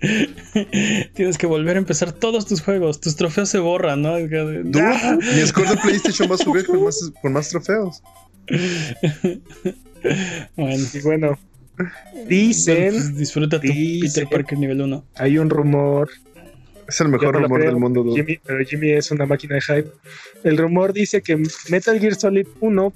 [1.14, 3.00] Tienes que volver a empezar todos tus juegos.
[3.00, 4.16] Tus trofeos se borran, ¿no?
[4.18, 8.02] Dude, mi score de PlayStation va a subir con más, con más trofeos.
[10.56, 11.38] Bueno, Y bueno,
[11.76, 14.08] pues, dicen, disfruta tu Dicen.
[14.24, 15.04] Peter Parker nivel 1.
[15.16, 16.08] hay un rumor,
[16.86, 17.72] Es el mejor no rumor creo.
[17.72, 18.14] del mundo, dude.
[18.22, 19.90] Jimmy, pero Jimmy es una máquina de hype.
[20.44, 22.92] El rumor dice que Metal Gear Solid 1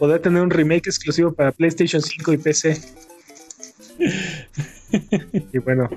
[0.00, 2.80] podrá tener un remake exclusivo para PlayStation 5 y PC.
[5.52, 5.90] y bueno,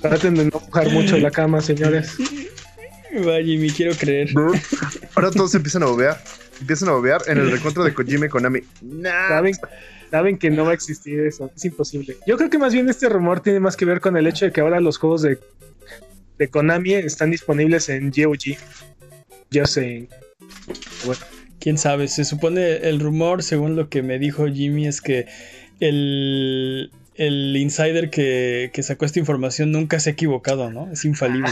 [0.00, 2.16] traten de no mojar mucho la cama, señores.
[3.26, 4.30] Va, Jimmy, quiero creer.
[5.16, 6.22] Ahora todos empiezan a bobear.
[6.60, 8.60] Empiezan a bobear en el recuento de Kojima y Konami.
[8.80, 9.28] Nah.
[9.28, 9.54] Saben,
[10.12, 12.16] saben que no va a existir eso, es imposible.
[12.24, 14.52] Yo creo que más bien este rumor tiene más que ver con el hecho de
[14.52, 15.40] que ahora los juegos de,
[16.38, 18.56] de Konami están disponibles en GOG.
[19.50, 20.08] Yo sé.
[21.62, 25.26] Quién sabe, se supone el rumor, según lo que me dijo Jimmy, es que
[25.78, 30.90] el, el insider que, que sacó esta información nunca se ha equivocado, ¿no?
[30.90, 31.50] Es infalible.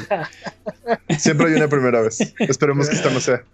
[1.19, 2.35] Siempre hay una primera vez.
[2.41, 3.45] Esperemos que esta no sea.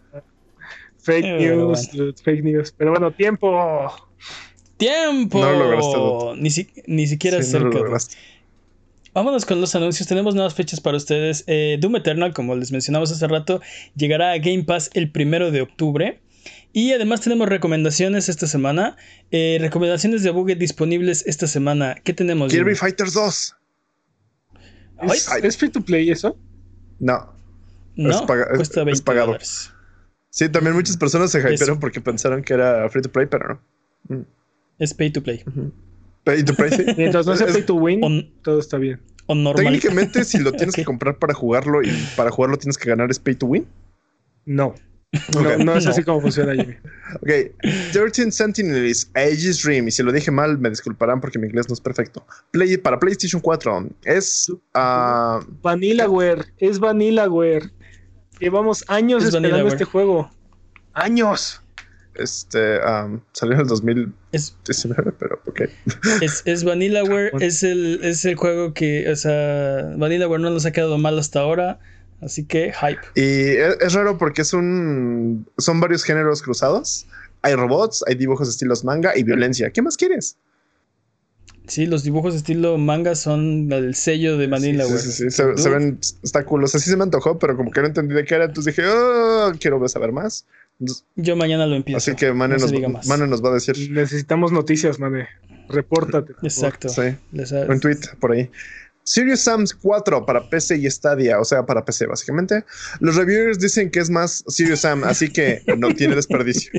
[0.98, 2.72] Fake Eh, news, dude, fake news.
[2.76, 3.92] Pero bueno, tiempo.
[4.78, 5.38] ¡Tiempo!
[5.40, 6.36] No lo lograste, Dot.
[6.38, 7.84] ni, si- ni siquiera Sí, no lo cerca.
[7.84, 8.16] lograste.
[9.14, 10.08] Vámonos con los anuncios.
[10.08, 11.44] Tenemos nuevas fechas para ustedes.
[11.46, 13.60] Eh, Doom Eternal, como les mencionamos hace rato,
[13.94, 16.18] llegará a Game Pass el primero de octubre.
[16.78, 18.98] Y además tenemos recomendaciones esta semana.
[19.30, 21.94] Eh, recomendaciones de Buget disponibles esta semana.
[22.04, 22.52] ¿Qué tenemos?
[22.52, 22.76] Kirby Jimmy?
[22.76, 23.56] Fighters 2.
[25.10, 25.28] ¿Es.
[25.42, 26.36] ¿es free to play eso?
[26.98, 27.32] No.
[27.94, 29.26] No, es paga- es- cuesta es 20 pagado.
[29.28, 29.70] dólares.
[30.28, 33.58] Sí, también muchas personas se Es- hypearon porque pensaron que era free to play, pero
[34.10, 34.26] no.
[34.78, 35.42] Es pay to play.
[36.24, 36.84] Pay to play, sí.
[36.98, 39.00] Mientras no sea Es- pay to win, todo está bien.
[39.24, 39.64] o normal.
[39.64, 43.18] Técnicamente, si lo tienes que comprar para jugarlo y para jugarlo tienes que ganar, es
[43.18, 43.66] pay to win.
[44.44, 44.74] No.
[45.32, 45.58] No, Ok.
[45.64, 45.90] no es No.
[45.90, 46.74] así como funciona, Jimmy.
[47.22, 47.30] Ok,
[47.92, 51.74] 13 Sentinels, Aegis Dream, y si lo dije mal, me disculparán porque mi inglés no
[51.74, 52.26] es perfecto.
[52.50, 54.52] Play, para PlayStation 4 es.
[54.74, 57.70] ah, Vanillaware, es Vanillaware.
[58.40, 59.74] Llevamos años Es esperando Vanillaware.
[59.74, 60.30] este juego.
[60.92, 61.62] ¡Años!
[62.18, 62.78] este.
[63.32, 64.54] salió en el 2019, Es,
[65.18, 65.60] pero ok.
[66.22, 70.72] es, es Vanillaware, es el, es el juego que, o sea, Vanillaware no nos ha
[70.72, 71.78] quedado mal hasta ahora,
[72.20, 73.00] así que hype.
[73.14, 75.48] Y es, es raro porque es un.
[75.58, 77.06] Son varios géneros cruzados.
[77.42, 79.70] Hay robots, hay dibujos estilos manga y violencia.
[79.70, 80.36] ¿Qué más quieres?
[81.68, 84.98] Sí, los dibujos estilo manga son el sello de Vanillaware.
[84.98, 85.98] Sí, sí, sí, Se, se ven.
[86.22, 86.62] Está cool.
[86.62, 88.44] O sea, sí se me antojó, pero como que no entendí de qué era.
[88.44, 90.46] Entonces dije, oh, quiero saber más.
[90.78, 91.96] Entonces, Yo mañana lo empiezo.
[91.98, 93.06] así que Mane, no nos.
[93.06, 93.90] Mane va a decir.
[93.90, 95.28] Necesitamos noticias, mane.
[95.68, 96.34] Repórtate.
[96.42, 96.88] Exacto.
[96.88, 97.16] Sí.
[97.68, 98.50] Un tweet por ahí.
[99.06, 102.64] Serious Sam 4 para PC y Stadia, o sea, para PC básicamente.
[102.98, 106.72] Los reviewers dicen que es más Serious Sam, así que no tiene desperdicio.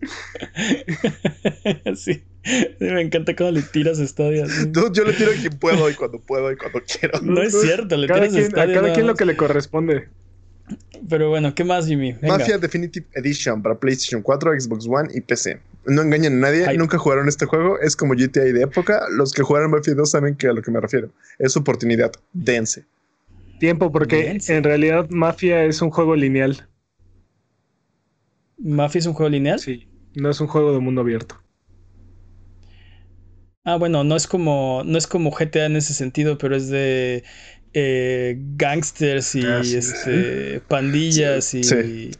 [1.96, 2.22] sí.
[2.42, 4.46] Sí, me encanta cuando le tiras Stadia.
[4.46, 4.66] sí.
[4.68, 7.20] Dude, yo le tiro a quien puedo y cuando puedo y cuando quiero.
[7.20, 8.74] No es cierto, le Cada tiras quien, a Stadia.
[8.80, 10.08] cada quien lo que le corresponde.
[11.08, 12.12] Pero bueno, ¿qué más, Jimmy?
[12.12, 12.38] Venga.
[12.38, 15.60] Mafia Definitive Edition para PlayStation 4, Xbox One y PC.
[15.84, 19.06] No engañen a nadie, nunca jugaron este juego, es como GTA de época.
[19.10, 21.10] Los que jugaron Mafia 2 saben que a lo que me refiero.
[21.38, 22.84] Es oportunidad, dense.
[23.58, 26.68] Tiempo, porque en realidad Mafia es un juego lineal.
[28.58, 29.58] ¿Mafia es un juego lineal?
[29.58, 31.40] Sí, no es un juego de mundo abierto.
[33.64, 37.24] Ah, bueno, no es como no es como GTA en ese sentido, pero es de
[37.72, 42.10] eh, gangsters y Ah, sí, este, pandillas y...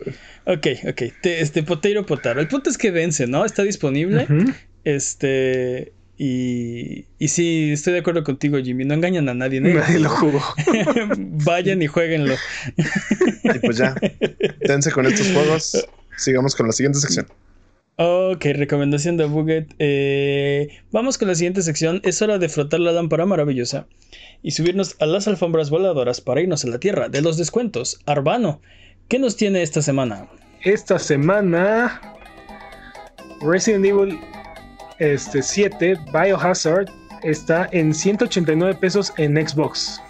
[0.52, 1.02] Ok, ok.
[1.22, 2.40] Te- este Potato Potaro.
[2.40, 3.44] El punto es que vence, ¿no?
[3.44, 4.26] Está disponible.
[4.84, 5.92] Este...
[6.22, 8.84] Y, y sí, estoy de acuerdo contigo, Jimmy.
[8.84, 9.58] No engañan a nadie.
[9.62, 9.68] ¿no?
[9.80, 10.42] Nadie lo jugó.
[11.16, 12.34] Vayan y jueguenlo.
[12.76, 13.94] Y pues ya,
[14.60, 15.88] dense con estos juegos.
[16.18, 17.26] Sigamos con la siguiente sección.
[17.96, 19.74] Ok, recomendación de Buget.
[19.78, 22.02] Eh, vamos con la siguiente sección.
[22.04, 23.86] Es hora de frotar la lámpara maravillosa
[24.42, 27.98] y subirnos a las alfombras voladoras para irnos a la tierra de los descuentos.
[28.04, 28.60] Arbano,
[29.08, 30.28] ¿qué nos tiene esta semana?
[30.62, 32.00] Esta semana
[33.40, 34.18] Resident Evil
[34.98, 36.86] este, 7 Biohazard
[37.22, 40.00] está en 189 pesos en Xbox.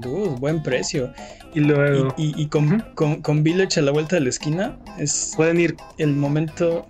[0.00, 1.12] Dude, buen precio.
[1.54, 4.78] Y luego Y, y- y con, con, con Village a la vuelta de la esquina
[4.98, 6.86] es pueden ir, el momento.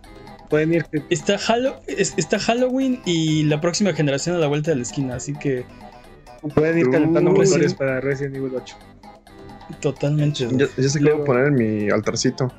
[0.50, 0.84] pueden ir.
[1.10, 5.14] Está, Hallo- es- está Halloween y la próxima generación a la vuelta de la esquina,
[5.14, 5.64] así que
[6.54, 8.76] Pueden ir calentando motores para Resident Evil 8.
[9.80, 10.46] Totalmente.
[10.52, 12.52] Ya, ya sé que Luego- voy a poner en mi altarcito.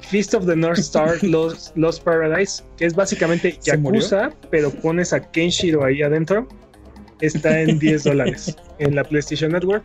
[0.00, 3.58] Feast of the North Star Lost, Lost Paradise, que es básicamente.
[3.62, 6.48] Yakuza, pero pones a Kenshiro ahí adentro.
[7.20, 9.84] Está en 10 dólares en la PlayStation Network.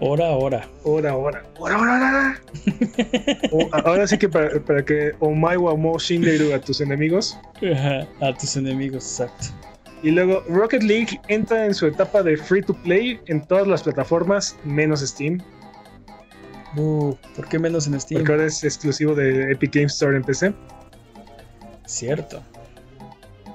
[0.00, 0.68] Hora hora.
[0.82, 2.40] Hora, hora, hora, hora, hora.
[3.52, 7.38] O- ahora sí que para, para que Omai wa mo Shinderu a tus enemigos.
[7.72, 9.46] Ajá, A tus enemigos, exacto.
[10.02, 13.82] Y luego Rocket League entra en su etapa de free to play en todas las
[13.82, 15.40] plataformas, menos Steam,
[16.76, 18.20] Uh, ¿Por qué menos en Steam?
[18.20, 20.54] porque ahora es exclusivo de Epic Games Store en PC.
[21.86, 22.42] Cierto.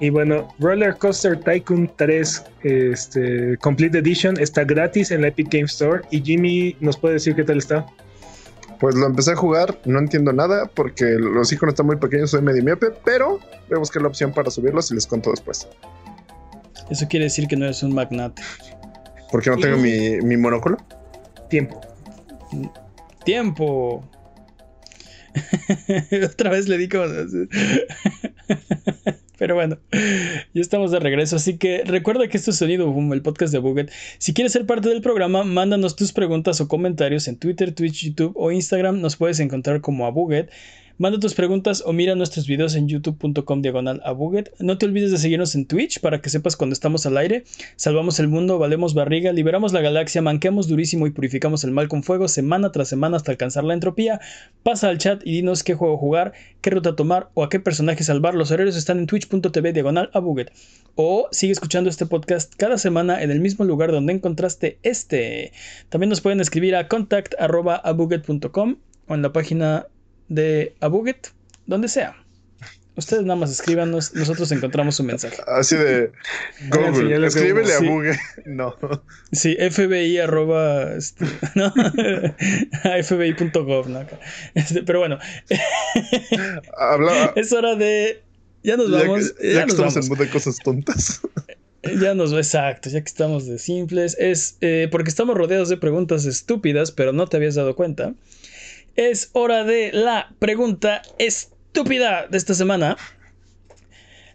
[0.00, 5.72] Y bueno, Roller Coaster Tycoon 3 este, Complete Edition está gratis en la Epic Games
[5.72, 6.02] Store.
[6.10, 7.84] Y Jimmy nos puede decir qué tal está.
[8.78, 12.42] Pues lo empecé a jugar, no entiendo nada porque los iconos están muy pequeños, soy
[12.42, 15.66] medio miope, pero voy a buscar la opción para subirlos y les cuento después.
[16.90, 18.42] Eso quiere decir que no eres un magnate.
[19.30, 20.78] Porque no tengo mi, mi monóculo.
[21.48, 21.80] Tiempo.
[23.24, 24.08] Tiempo.
[26.24, 27.04] Otra vez le di como...
[29.38, 33.22] Pero bueno, ya estamos de regreso, así que recuerda que esto es Sonido Boom, el
[33.22, 33.88] podcast de Buget.
[34.18, 38.32] Si quieres ser parte del programa, mándanos tus preguntas o comentarios en Twitter, Twitch, YouTube
[38.34, 39.00] o Instagram.
[39.00, 40.50] Nos puedes encontrar como a Buget.
[41.00, 44.02] Manda tus preguntas o mira nuestros videos en youtube.com diagonal.
[44.58, 47.44] No te olvides de seguirnos en Twitch para que sepas cuando estamos al aire.
[47.76, 52.02] Salvamos el mundo, valemos barriga, liberamos la galaxia, manqueamos durísimo y purificamos el mal con
[52.02, 54.20] fuego semana tras semana hasta alcanzar la entropía.
[54.64, 58.02] Pasa al chat y dinos qué juego jugar, qué ruta tomar o a qué personaje
[58.02, 58.34] salvar.
[58.34, 60.10] Los horarios están en twitch.tv diagonal.
[60.96, 65.52] O sigue escuchando este podcast cada semana en el mismo lugar donde encontraste este.
[65.90, 68.76] También nos pueden escribir a contact.abuget.com
[69.06, 69.86] o en la página
[70.28, 71.28] de Abuget,
[71.66, 72.16] donde sea.
[72.96, 75.36] Ustedes nada más escríbanos, nosotros encontramos su mensaje.
[75.46, 76.10] Así de
[76.70, 77.78] Google, de escríbele a.
[77.78, 77.88] Sí.
[77.88, 78.18] Bugue.
[78.46, 78.74] No.
[79.30, 81.24] Sí, FBI arroba, este,
[81.54, 81.72] no,
[83.04, 84.04] FBI.gov, ¿no?
[84.54, 85.18] Este, pero bueno,
[86.76, 88.22] Habla, es hora de...
[88.64, 89.32] Ya nos ya, vamos.
[89.32, 89.96] que, ya ya que nos estamos vamos.
[89.96, 91.20] en mood de cosas tontas.
[92.00, 94.16] Ya nos va exacto, ya que estamos de simples.
[94.18, 98.14] Es eh, porque estamos rodeados de preguntas estúpidas, pero no te habías dado cuenta.
[98.96, 102.96] Es hora de la pregunta estúpida de esta semana.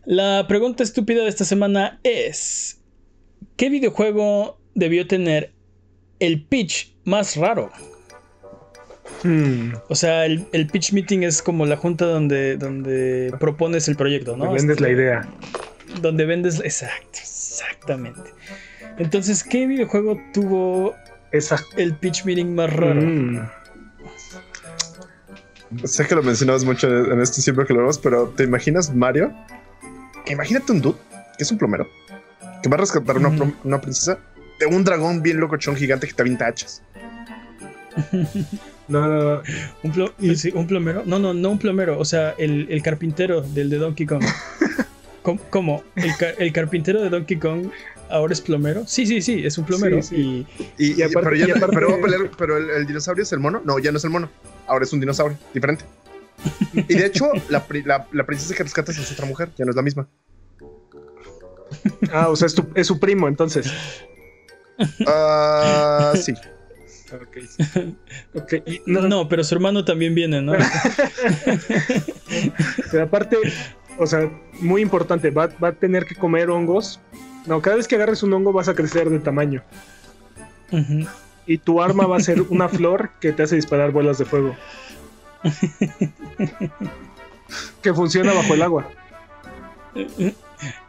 [0.05, 2.81] La pregunta estúpida de esta semana es:
[3.57, 5.51] ¿Qué videojuego debió tener
[6.19, 7.71] el pitch más raro?
[9.23, 13.95] Hmm, O sea, el, el pitch meeting es como la junta donde, donde propones el
[13.95, 14.45] proyecto, ¿no?
[14.45, 15.29] me vendes Este, la idea.
[16.01, 16.59] donde vendes.
[16.61, 18.31] Exacto, exactamente.
[18.97, 20.95] Entonces, ¿qué videojuego tuvo
[21.31, 21.57] Esa.
[21.77, 23.01] el pitch meeting más raro?
[23.01, 23.39] Hmm,
[25.83, 29.33] sé que lo mencionabas mucho en esto siempre que lo vemos, pero ¿te imaginas Mario?
[30.27, 30.97] Imagínate un dude
[31.37, 31.87] que es un plomero
[32.61, 34.19] que va a rescatar una, princesa
[34.59, 36.81] de un dragón bien locochón gigante que te avienta hachas.
[38.87, 39.41] No, no, no.
[39.83, 41.03] ¿Un, plo- sí, ¿Un plomero?
[41.05, 41.97] No, no, no un plomero.
[41.99, 44.23] O sea, el, el carpintero del de Donkey Kong.
[45.21, 45.39] ¿Cómo?
[45.49, 45.83] cómo?
[45.95, 47.67] ¿El, ca- el carpintero de Donkey Kong
[48.09, 48.83] ahora es plomero?
[48.85, 50.01] Sí, sí, sí, es un plomero.
[50.01, 50.45] Sí,
[50.77, 52.85] Y, Y aparte- pero, ya y no- aparte- pero va a pelear- pero el, el
[52.85, 53.61] dinosaurio es el mono.
[53.63, 54.29] No, ya no es el mono.
[54.67, 55.85] Ahora es un dinosaurio diferente.
[56.73, 59.75] Y de hecho, la, la- la princesa que rescatas es otra mujer, ya no es
[59.75, 60.07] la misma.
[62.11, 63.71] Ah, o sea, es, tu- es su primo, entonces.
[65.07, 66.33] Ah, sí.
[67.13, 67.37] Ok.
[68.33, 70.53] Ok, y Y- no, pero su hermano también viene, ¿no?
[72.91, 73.37] Pero aparte,
[73.97, 74.29] o sea,
[74.59, 76.99] muy importante, va, va a tener que comer hongos.
[77.45, 79.63] No, cada vez que agarres un hongo vas a crecer de tamaño.
[80.71, 81.05] Ujú.
[81.45, 84.55] Y tu arma va a ser una flor que te hace disparar bolas de fuego.
[87.81, 88.87] que funciona bajo el agua.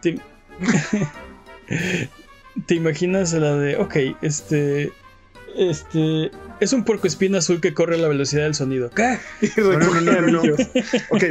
[0.01, 0.19] ¿Te
[2.75, 4.93] imaginas la de, ok, este,
[5.57, 8.91] este, es un porco espina azul que corre a la velocidad del sonido?
[8.95, 9.19] ¿Qué?
[9.57, 10.55] No, no, no, no, no.
[11.11, 11.25] Ok,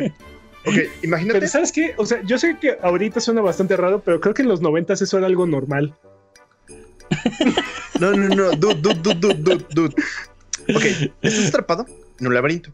[0.66, 1.40] ok, imagínate.
[1.40, 1.94] Pero ¿sabes qué?
[1.98, 5.02] O sea, yo sé que ahorita suena bastante raro, pero creo que en los noventas
[5.02, 5.96] eso era algo normal.
[8.04, 9.96] No, no, no, dude, dude, dude, dude, dude, dude.
[10.76, 10.84] Ok,
[11.22, 11.86] estás atrapado
[12.20, 12.70] en un laberinto.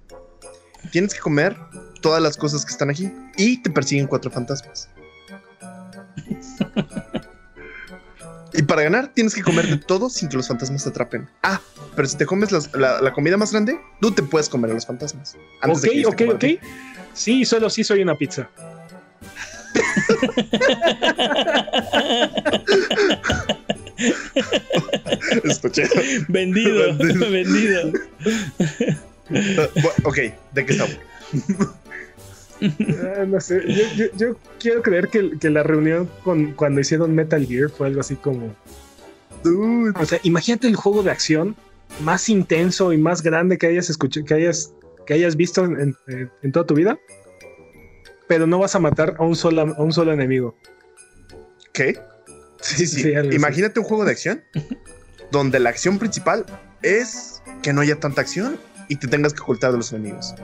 [0.91, 1.55] Tienes que comer
[2.01, 4.89] todas las cosas que están aquí y te persiguen cuatro fantasmas.
[8.53, 11.29] Y para ganar tienes que comer de todo sin que los fantasmas te atrapen.
[11.43, 11.61] Ah,
[11.95, 14.73] pero si te comes las- la, la comida más grande, tú te puedes comer a
[14.73, 15.37] los fantasmas.
[15.61, 16.45] antes de Ok, que ellos ok, ok.
[17.13, 18.49] Sí, solo sí soy una pizza.
[25.43, 25.83] Escuché.
[26.27, 26.95] Vendido,
[27.29, 27.91] vendido.
[29.29, 30.17] Uh, bu- ok,
[30.53, 30.97] ¿de qué estamos?
[32.61, 37.15] Ah, no sé, yo, yo- yo quiero creer que, que la reunión con cuando hicieron
[37.15, 38.53] Metal Gear fue algo así como.
[39.43, 39.93] Dude.
[39.99, 41.55] O sea, imagínate el juego de acción
[42.01, 44.73] más intenso y más grande que hayas escuchado, que hayas,
[45.05, 46.97] que hayas visto en, en- en toda tu vida.
[48.27, 50.55] Pero no vas a matar a un solo, a un solo enemigo.
[51.73, 51.97] ¿Qué?
[52.61, 53.13] Sí, sí.
[53.31, 54.43] Imagínate un juego de acción
[55.31, 56.45] donde la acción principal
[56.81, 58.57] es que no haya tanta acción
[58.87, 60.35] y te tengas que ocultar de los enemigos.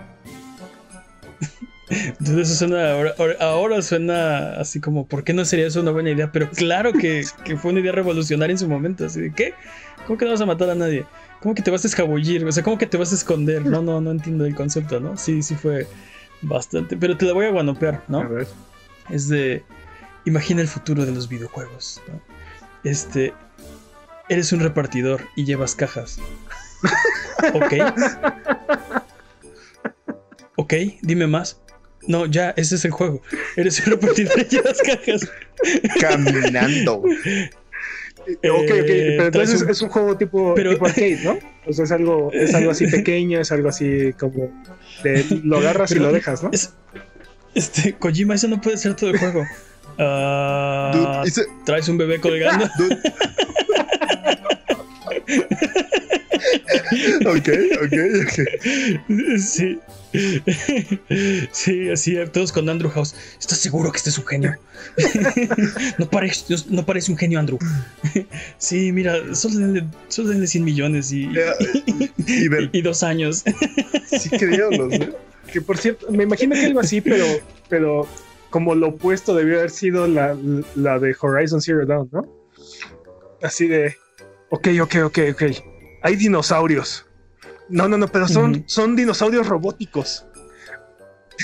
[1.90, 2.94] Entonces eso suena
[3.40, 6.32] ahora, suena así como, ¿por qué no sería eso una buena idea?
[6.32, 9.06] Pero claro que, que fue una idea revolucionaria en su momento.
[9.06, 9.54] Así de, ¿qué?
[10.08, 11.06] ¿Cómo que no vas a matar a nadie?
[11.42, 12.44] ¿Cómo que te vas a escabullir?
[12.46, 13.66] O sea, ¿cómo que te vas a esconder?
[13.66, 15.16] No, no, no entiendo el concepto, ¿no?
[15.16, 15.88] Sí, sí fue
[16.42, 16.98] bastante.
[16.98, 18.28] Pero te la voy a guanopear, A ¿no?
[18.30, 18.48] ver.
[19.10, 19.64] Es de,
[20.26, 22.22] imagina el futuro de los videojuegos, ¿no?
[22.84, 23.34] Este,
[24.30, 26.18] eres un repartidor y llevas cajas.
[27.54, 27.74] ¿Ok?
[30.56, 30.74] ¿Ok?
[31.02, 31.60] Dime más.
[32.08, 33.22] No, ya, ese es el juego.
[33.56, 35.30] Eres un repartidor y llevas cajas.
[36.00, 36.98] Caminando.
[37.00, 37.08] ok,
[38.28, 41.38] ok, Eh, pero traes entonces un- es un juego tipo, Pero- tipo arcade, ¿no?
[41.68, 44.52] O sea, es algo, es algo así pequeño, es algo así como
[45.04, 46.50] de, lo agarras y lo dejas, ¿no?
[46.54, 46.74] Es-
[47.56, 49.46] este, Kojima, eso no puede ser todo el juego.
[49.98, 52.68] Ah, Dude, hice- traes un bebé colgando.
[52.78, 52.98] dude.
[57.26, 57.50] ok,
[57.84, 57.94] ok,
[58.24, 59.40] ok.
[59.40, 59.80] Sí.
[61.52, 63.16] Sí, así, todos con Andrew House.
[63.40, 64.56] ¿Estás seguro que este es un genio?
[65.98, 67.60] no, parece, no parece un genio, Andrew.
[68.58, 71.30] Sí, mira, solo denle, solo denle 100 millones y,
[72.72, 73.44] y dos años.
[74.08, 75.12] sí que diablos, ¿eh?
[75.52, 77.26] Que por cierto, me imagino que algo así, pero,
[77.70, 78.08] pero
[78.50, 80.38] como lo opuesto debió haber sido la,
[80.76, 82.24] la de Horizon Zero Dawn, ¿no?
[83.42, 83.96] Así de,
[84.50, 85.44] ok, ok, ok, ok.
[86.02, 87.06] Hay dinosaurios.
[87.68, 90.26] No, no, no, pero son, son dinosaurios robóticos.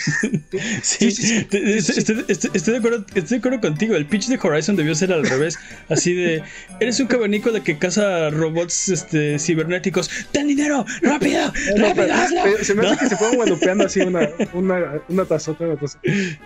[0.82, 1.48] Sí, Sí.
[1.52, 3.95] Estoy, de acuerdo, estoy de acuerdo contigo.
[3.95, 5.57] El pitch de Horizon debió ser al revés.
[5.90, 6.44] Así de,
[6.80, 10.10] eres un cavernícola que caza robots este, cibernéticos.
[10.32, 10.86] ¡Ten dinero!
[11.02, 11.52] ¡Rápido!
[11.78, 12.14] ¡Rápido!
[12.14, 12.41] hazlo!
[12.61, 12.98] se me hace ¿No?
[12.98, 14.22] que se fueron gualupeando así una,
[15.23, 15.38] otra.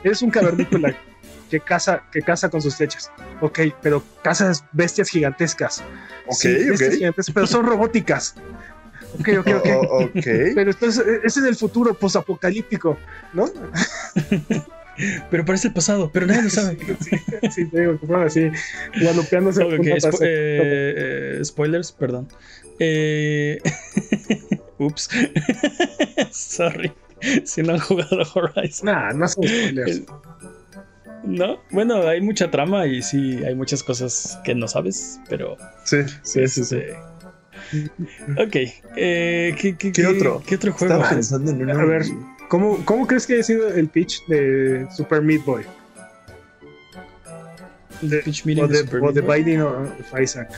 [0.03, 0.95] Eres un cavernícola
[1.49, 3.11] que caza, que caza con sus flechas.
[3.41, 5.84] Ok, pero cazas bestias gigantescas.
[6.27, 6.98] Ok, Sí, bestias ok.
[6.98, 8.36] gigantes, pero son robóticas.
[9.20, 9.68] Ok, ok, ok.
[9.74, 10.14] Oh, oh, ok.
[10.56, 12.98] Pero entonces, ese es el futuro posapocalíptico,
[13.34, 13.46] ¿no?
[15.30, 16.78] Pero parece el pasado, pero nadie lo sabe.
[17.02, 17.18] Sí,
[17.52, 18.50] sí, te digo, que fueron así,
[19.02, 19.62] gualupeándose.
[19.62, 20.94] Ok, punta tras spo- eh,
[21.40, 22.30] eh, spoilers, perdón.
[22.80, 23.58] Eh,
[24.80, 25.10] ups.
[26.32, 26.94] Sorry.
[27.44, 28.86] Si no han jugado Horizon.
[28.86, 30.02] Nah, no son spoilers.
[31.26, 35.98] No, bueno, hay mucha trama y sí, hay muchas cosas que no sabes, pero Sí,
[36.24, 36.64] sí, sí.
[36.64, 36.80] sí.
[38.38, 38.56] Ok,
[38.96, 40.44] eh, ¿qué, qué, ¿Qué otro?
[40.46, 40.94] ¿Qué otro juego?
[40.94, 41.80] Estaba pensando en uno.
[41.80, 42.04] A ver.
[42.48, 45.64] ¿Cómo, ¿Cómo crees que ha sido el pitch de Super Meat Boy?
[48.24, 49.22] Pitch O de de, o de.
[49.22, 49.90] Binding of
[50.22, 50.50] Isaac.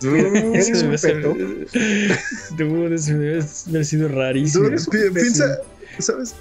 [0.00, 1.34] Dude, Eres un peto.
[2.56, 4.68] Dude, debe sido rarísimo.
[4.68, 5.58] dude, piensa,
[5.98, 6.34] ¿sabes?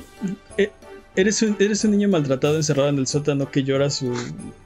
[1.16, 4.16] Eres un, eres un niño maltratado encerrado en el sótano que llora su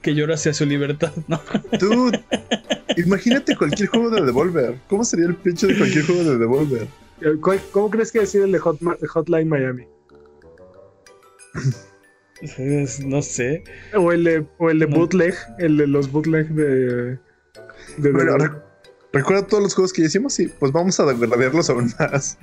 [0.01, 1.41] que llora hacia su libertad, ¿no?
[1.77, 2.23] Dude,
[3.07, 4.75] imagínate cualquier juego de Devolver.
[4.87, 6.87] ¿Cómo sería el pitch de cualquier juego de Devolver?
[7.41, 9.87] ¿Cuál- ¿Cómo crees que ha sido el de Hot- de Hotline Miami?
[13.05, 13.63] No sé.
[13.95, 14.97] O el de, o el de No.
[14.97, 17.17] bootleg, el de los bootleg de.
[17.97, 18.37] de Bueno,
[19.11, 22.37] recuerda todos los juegos que ya hicimos y pues vamos a degradarlos aún más.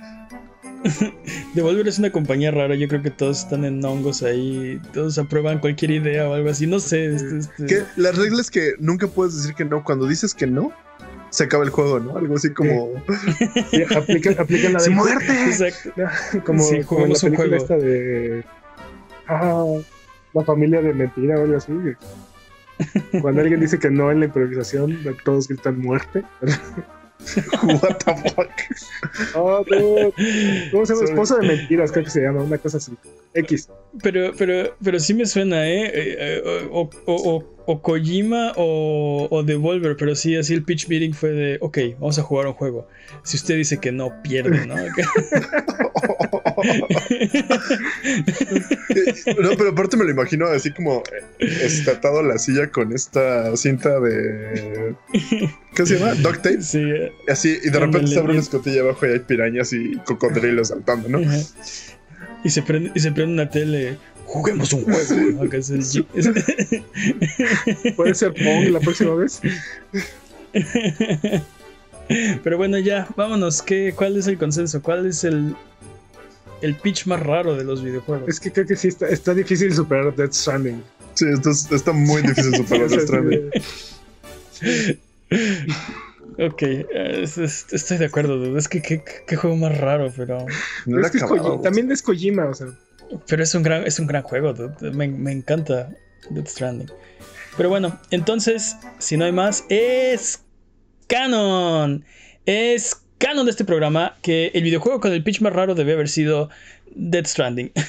[1.55, 2.75] Devolver es una compañía rara.
[2.75, 4.81] Yo creo que todos están en hongos ahí.
[4.93, 6.67] Todos aprueban cualquier idea o algo así.
[6.67, 7.15] No sé.
[7.15, 9.83] este- este- Que las reglas es que nunca puedes decir que no.
[9.85, 10.73] Cuando dices que no,
[11.31, 12.17] se acaba el juego, ¿no?
[12.17, 12.91] Algo así como.
[13.71, 15.45] Sí, aplican, aplican la de Sí, muerte.
[15.47, 15.91] Exacto.
[16.45, 17.63] Como, Sí, como en la jugamos un película juego.
[17.65, 18.45] esta de.
[19.29, 19.65] Ah,
[20.35, 21.73] la familia de mentira o algo así.
[23.23, 26.25] Cuando alguien dice que no en la improvisación, todos gritan muerte.
[27.63, 28.51] What the fuck?
[29.35, 30.13] Oh, no.
[30.71, 31.05] ¿Cómo se llama?
[31.05, 32.93] Esposa de mentiras, creo que se llama, una cosa así.
[33.35, 33.69] X.
[34.03, 35.87] Pero, pero, pero sí me suena, ¿eh?
[35.87, 40.89] eh, eh o, o, o, o, Kojima o, o Devolver, pero sí, así el pitch
[40.89, 42.89] meeting fue de, ok, vamos a jugar un juego.
[43.23, 44.75] Si usted dice que no, pierde, ¿no?
[49.41, 51.03] no, pero aparte me lo imagino así como
[51.39, 54.95] estatado a la silla con esta cinta de.
[55.75, 56.15] ¿Qué se llama?
[56.15, 56.63] Duct tape.
[56.63, 56.83] Sí.
[57.29, 61.09] Así, y de repente se abre una escotilla abajo y hay pirañas y cocodrilos saltando,
[61.09, 61.21] ¿no?
[62.45, 63.97] Y se prende, y se prende una tele.
[64.27, 65.45] Juguemos un juego.
[65.45, 65.53] ¿no?
[65.53, 65.85] es el
[67.97, 69.41] Puede ser Pong la próxima vez.
[72.43, 73.63] Pero bueno, ya, vámonos.
[73.63, 74.83] ¿Qué, ¿Cuál es el consenso?
[74.83, 75.55] ¿Cuál es el,
[76.61, 78.29] el pitch más raro de los videojuegos?
[78.29, 80.83] Es que creo que sí está, está difícil superar Death Stranding.
[81.15, 83.51] Sí, está, está muy difícil superar Death Stranding.
[86.39, 88.59] Ok, estoy de acuerdo.
[88.59, 90.47] Es que qué, juego más raro, pero.
[90.87, 91.21] es que
[91.63, 92.69] también es Kojima, o sea.
[93.27, 95.91] Pero es un gran, es un gran juego, me, me, encanta
[96.31, 96.91] Death Stranding.
[97.57, 100.43] Pero bueno, entonces, si no hay más, es
[101.07, 102.05] canon.
[102.47, 106.09] Es canon de este programa que el videojuego con el pitch más raro debe haber
[106.09, 106.51] sido
[106.95, 107.73] Death Stranding.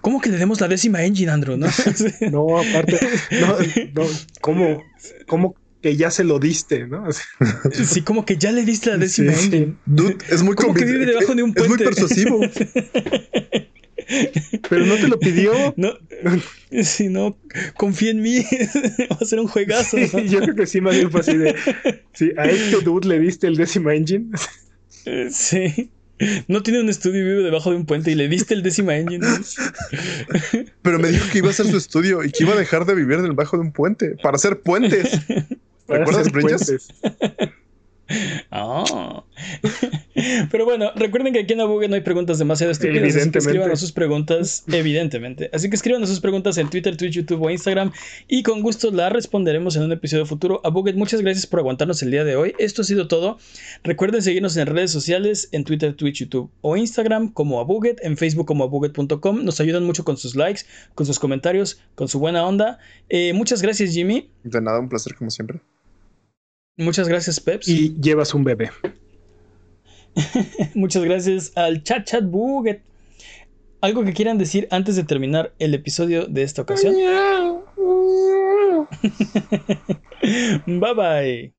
[0.00, 1.56] ¿Cómo que le demos la décima engine, Andrew?
[1.56, 1.66] No,
[2.30, 3.00] no aparte,
[3.40, 3.56] no,
[3.94, 4.08] no,
[4.40, 4.84] ¿cómo,
[5.26, 7.06] ¿cómo que ya se lo diste, ¿no?
[7.72, 9.74] sí, como que ya le diste la décima engine.
[9.84, 11.74] Dude, es muy como que vive debajo de un puente.
[11.74, 12.40] Es muy persuasivo.
[14.68, 15.52] Pero no te lo pidió.
[15.76, 15.94] No,
[16.82, 17.38] si no,
[17.76, 18.44] confía en mí.
[19.10, 19.96] Va a ser un juegazo.
[19.98, 21.54] yo creo que sí, más bien fue así de.
[22.12, 24.30] Sí, a este dude le diste el décima engine.
[25.30, 25.90] Sí.
[26.46, 28.96] No tiene un estudio y vive debajo de un puente y le diste el décima
[28.96, 29.26] engine.
[30.82, 32.94] Pero me dijo que iba a hacer su estudio y que iba a dejar de
[32.94, 35.18] vivir debajo de un puente para hacer puentes.
[35.92, 36.88] ¿Recuerdas Bridges?
[38.50, 39.24] Oh.
[40.50, 43.16] Pero bueno, recuerden que aquí en Abuget no hay preguntas demasiado estúpidas.
[43.16, 45.50] Así que escriban sus preguntas, evidentemente.
[45.52, 47.92] Así que escriban sus preguntas en Twitter, Twitch, YouTube o Instagram.
[48.28, 50.60] Y con gusto las responderemos en un episodio futuro.
[50.64, 52.54] Abuget, muchas gracias por aguantarnos el día de hoy.
[52.58, 53.38] Esto ha sido todo.
[53.82, 58.46] Recuerden seguirnos en redes sociales, en Twitter, Twitch, YouTube o Instagram como Abuget, en Facebook
[58.46, 59.44] como abuget.com.
[59.44, 60.62] Nos ayudan mucho con sus likes,
[60.94, 62.78] con sus comentarios, con su buena onda.
[63.08, 64.30] Eh, muchas gracias, Jimmy.
[64.44, 65.60] De nada, un placer como siempre.
[66.76, 67.66] Muchas gracias, Peps.
[67.68, 68.70] Y llevas un bebé.
[70.74, 72.82] Muchas gracias al Chat Chat Buget.
[73.80, 76.94] ¿Algo que quieran decir antes de terminar el episodio de esta ocasión?
[80.66, 81.54] bye bye.